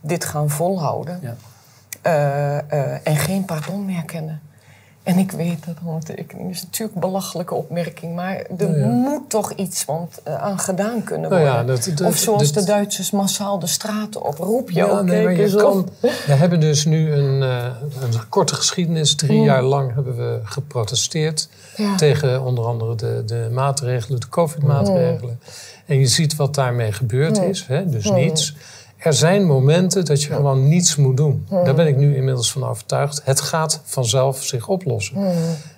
dit 0.02 0.26
gaan 0.26 0.50
volhouden. 0.50 1.20
Ja. 1.22 1.36
Eh, 2.02 3.08
en 3.08 3.16
geen 3.18 3.46
pardon 3.46 3.86
meer 3.86 4.06
kennen. 4.06 4.42
En 5.04 5.18
ik 5.18 5.32
weet 5.32 5.66
dat, 5.66 5.76
want 5.84 6.10
ik, 6.10 6.32
het 6.38 6.50
is 6.50 6.64
natuurlijk 6.64 6.96
een 6.96 7.02
belachelijke 7.02 7.54
opmerking, 7.56 8.16
maar 8.16 8.36
er 8.36 8.46
Nou 8.58 8.78
ja. 8.80 8.86
moet 8.88 9.30
toch 9.30 9.52
iets 9.52 9.86
want, 9.86 10.20
eh, 10.24 10.36
aan 10.42 10.60
gedaan 10.60 11.04
kunnen 11.04 11.30
Nou 11.30 11.42
worden. 11.44 11.60
ja, 11.60 11.64
dat- 11.74 11.92
dat- 11.96 12.08
of 12.08 12.18
zoals 12.18 12.52
dat- 12.52 12.64
de 12.64 12.72
Duitsers 12.72 13.12
massaal 13.12 13.60
de 13.60 13.68
straten 13.68 14.24
op. 14.26 14.38
Roep 14.38 14.70
je 14.70 14.76
Ja, 14.76 14.86
ook, 14.86 15.04
nee, 15.04 15.38
je 15.38 15.56
kan, 15.56 15.90
we 16.02 16.10
hebben 16.34 16.60
dus 16.60 16.86
nu 16.86 17.12
een, 17.14 17.42
eh, 17.44 17.66
een 18.02 18.30
korte 18.30 18.56
geschiedenis. 18.56 19.16
Drie 19.16 19.38
Mm. 19.40 19.44
jaar 19.46 19.64
lang 19.64 19.94
hebben 19.94 20.16
we 20.18 20.40
geprotesteerd 20.44 21.50
tegen 21.98 22.42
onder 22.46 22.66
andere 22.66 22.96
de, 22.96 23.24
de 23.26 23.50
maatregelen, 23.54 24.20
de 24.20 24.30
COVID-maatregelen. 24.30 25.40
En 25.86 26.00
je 26.00 26.08
ziet 26.08 26.36
wat 26.36 26.56
daarmee 26.56 26.92
gebeurd 26.92 27.42
is, 27.42 27.66
hè? 27.68 27.90
dus 27.90 28.10
niets. 28.12 28.56
Er 29.00 29.14
zijn 29.14 29.46
momenten 29.46 30.06
dat 30.06 30.24
je 30.24 30.34
gewoon 30.34 30.68
niets 30.68 30.96
moet 30.96 31.18
doen. 31.18 31.46
Daar 31.50 31.76
ben 31.76 31.88
ik 31.88 31.98
nu 31.98 32.16
inmiddels 32.16 32.52
van 32.52 32.64
overtuigd. 32.64 33.22
Het 33.24 33.42
gaat 33.42 33.82
vanzelf 33.84 34.44
zich 34.44 34.68
oplossen. 34.68 35.34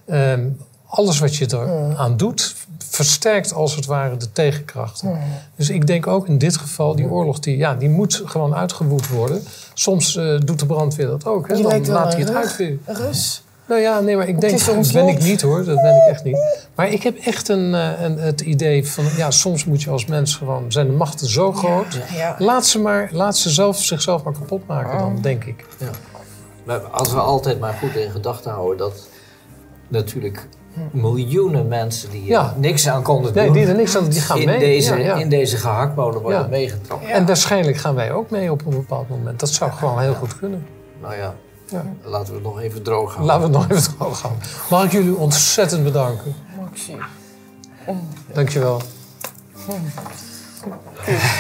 Ehm, 0.06 0.48
alles 0.86 1.20
wat 1.20 1.36
je 1.36 1.48
eraan 1.54 2.18
doet, 2.18 2.56
versterkt 2.78 3.54
als 3.54 3.76
het 3.76 3.86
ware 3.86 4.18
de 4.18 4.32
tegenkrachten. 4.32 5.18
Dus 5.56 5.70
ik 5.70 5.88
denk 5.88 6.08
ook 6.08 6.28
in 6.28 6.38
dit 6.38 6.58
geval, 6.58 6.96
die 6.96 7.10
oorlog, 7.10 7.40
die, 7.40 7.58
ja, 7.58 7.76
die 7.76 7.90
moet 7.90 8.22
gewoon 8.26 8.56
uitgewoed 8.56 9.08
worden. 9.08 9.44
Soms 9.74 10.16
eh, 10.16 10.40
doet 10.40 10.60
de 10.60 10.66
brandweer 10.66 11.08
dat 11.08 11.26
ook. 11.26 11.48
Hè? 11.48 11.62
Dan 11.62 11.88
laat 11.88 12.12
hij 12.12 12.22
het 12.22 12.30
rug. 12.30 12.38
uitweren. 12.38 12.80
Rus. 12.86 13.44
Nou 13.72 13.84
ja, 13.84 14.00
nee, 14.00 14.18
maar 14.18 14.28
ik 14.28 14.42
denk, 14.42 14.66
dat 14.66 14.92
ben 14.92 15.08
ik 15.08 15.22
niet 15.24 15.42
hoor, 15.42 15.64
dat 15.64 15.82
ben 15.82 15.96
ik 15.96 16.08
echt 16.10 16.24
niet. 16.24 16.68
Maar 16.76 16.90
ik 16.92 17.04
heb 17.04 17.18
echt 17.18 17.50
een, 17.50 17.74
eh, 17.74 18.02
een, 18.02 18.18
het 18.18 18.42
idee 18.42 18.88
van, 18.88 19.04
ja, 19.18 19.32
soms 19.32 19.66
moet 19.66 19.82
je 19.82 19.90
als 19.90 20.06
mens 20.06 20.36
gewoon, 20.36 20.72
zijn 20.72 20.88
de 20.88 20.94
machten 20.94 21.28
zo 21.28 21.52
groot. 21.54 22.00
Ja. 22.14 22.36
Laat 22.40 22.66
ze, 22.66 22.80
maar, 22.80 23.10
laat 23.12 23.38
ze 23.38 23.50
zelf, 23.50 23.78
zichzelf 23.84 24.24
maar 24.24 24.34
kapot 24.34 24.68
maken 24.68 24.98
dan, 24.98 25.18
denk 25.22 25.44
ik. 25.44 25.66
Ja. 25.78 25.90
Maar 26.64 26.80
als 26.80 27.14
we 27.14 27.20
altijd 27.20 27.60
maar 27.60 27.74
goed 27.74 27.96
in 27.96 28.12
gedachten 28.12 28.52
houden 28.52 28.78
dat 28.78 29.08
natuurlijk 29.88 30.48
miljoenen 30.92 31.68
mensen 31.68 32.10
die 32.10 32.22
er 32.22 32.28
Ja. 32.28 32.54
niks 32.58 32.88
aan 32.88 33.04
konden 33.04 33.34
Nee, 33.34 33.46
doen, 33.46 33.54
die 33.54 33.66
er 33.66 33.76
niks 33.76 33.98
aan, 33.98 34.10
die 34.10 34.22
gaan 34.22 34.38
in, 34.38 34.46
mee. 34.46 34.60
Deze, 34.60 34.96
Ja, 34.96 35.06
ja. 35.06 35.16
in 35.16 35.30
deze 35.30 35.58
gehaktmolen 35.58 36.22
worden 36.22 36.40
Ja. 36.40 36.48
meegetrokken. 36.48 37.08
Ja. 37.08 37.14
En 37.14 37.26
waarschijnlijk 37.26 37.78
gaan 37.78 37.96
wij 37.96 38.12
ook 38.12 38.30
mee 38.30 38.52
op 38.52 38.66
een 38.66 38.72
bepaald 38.76 39.10
moment. 39.10 39.40
Dat 39.40 39.50
zou 39.50 39.72
gewoon 39.72 40.00
heel 40.02 40.14
goed 40.14 40.38
kunnen. 40.40 40.66
Nou 41.02 41.16
ja, 41.16 41.36
Ja. 41.72 41.84
laten 42.04 42.28
we 42.28 42.34
het 42.34 42.44
nog 42.44 42.60
even 42.60 42.84
droog 42.84 43.16
houden. 43.16 43.26
Laten 43.26 43.52
we 43.52 43.58
het 43.58 43.70
nog 43.70 43.78
even 43.78 43.98
droog 43.98 44.22
houden. 44.22 44.44
Mag 44.70 44.84
ik 44.84 44.92
jullie 44.92 45.16
ontzettend 45.16 45.84
bedanken. 45.84 46.36
Maxi. 46.60 46.98
Dankjewel. 48.34 48.82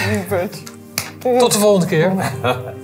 Lieverd. 0.10 0.64
Tot 1.40 1.52
de 1.52 1.60
volgende 1.60 1.86
keer. 1.86 2.14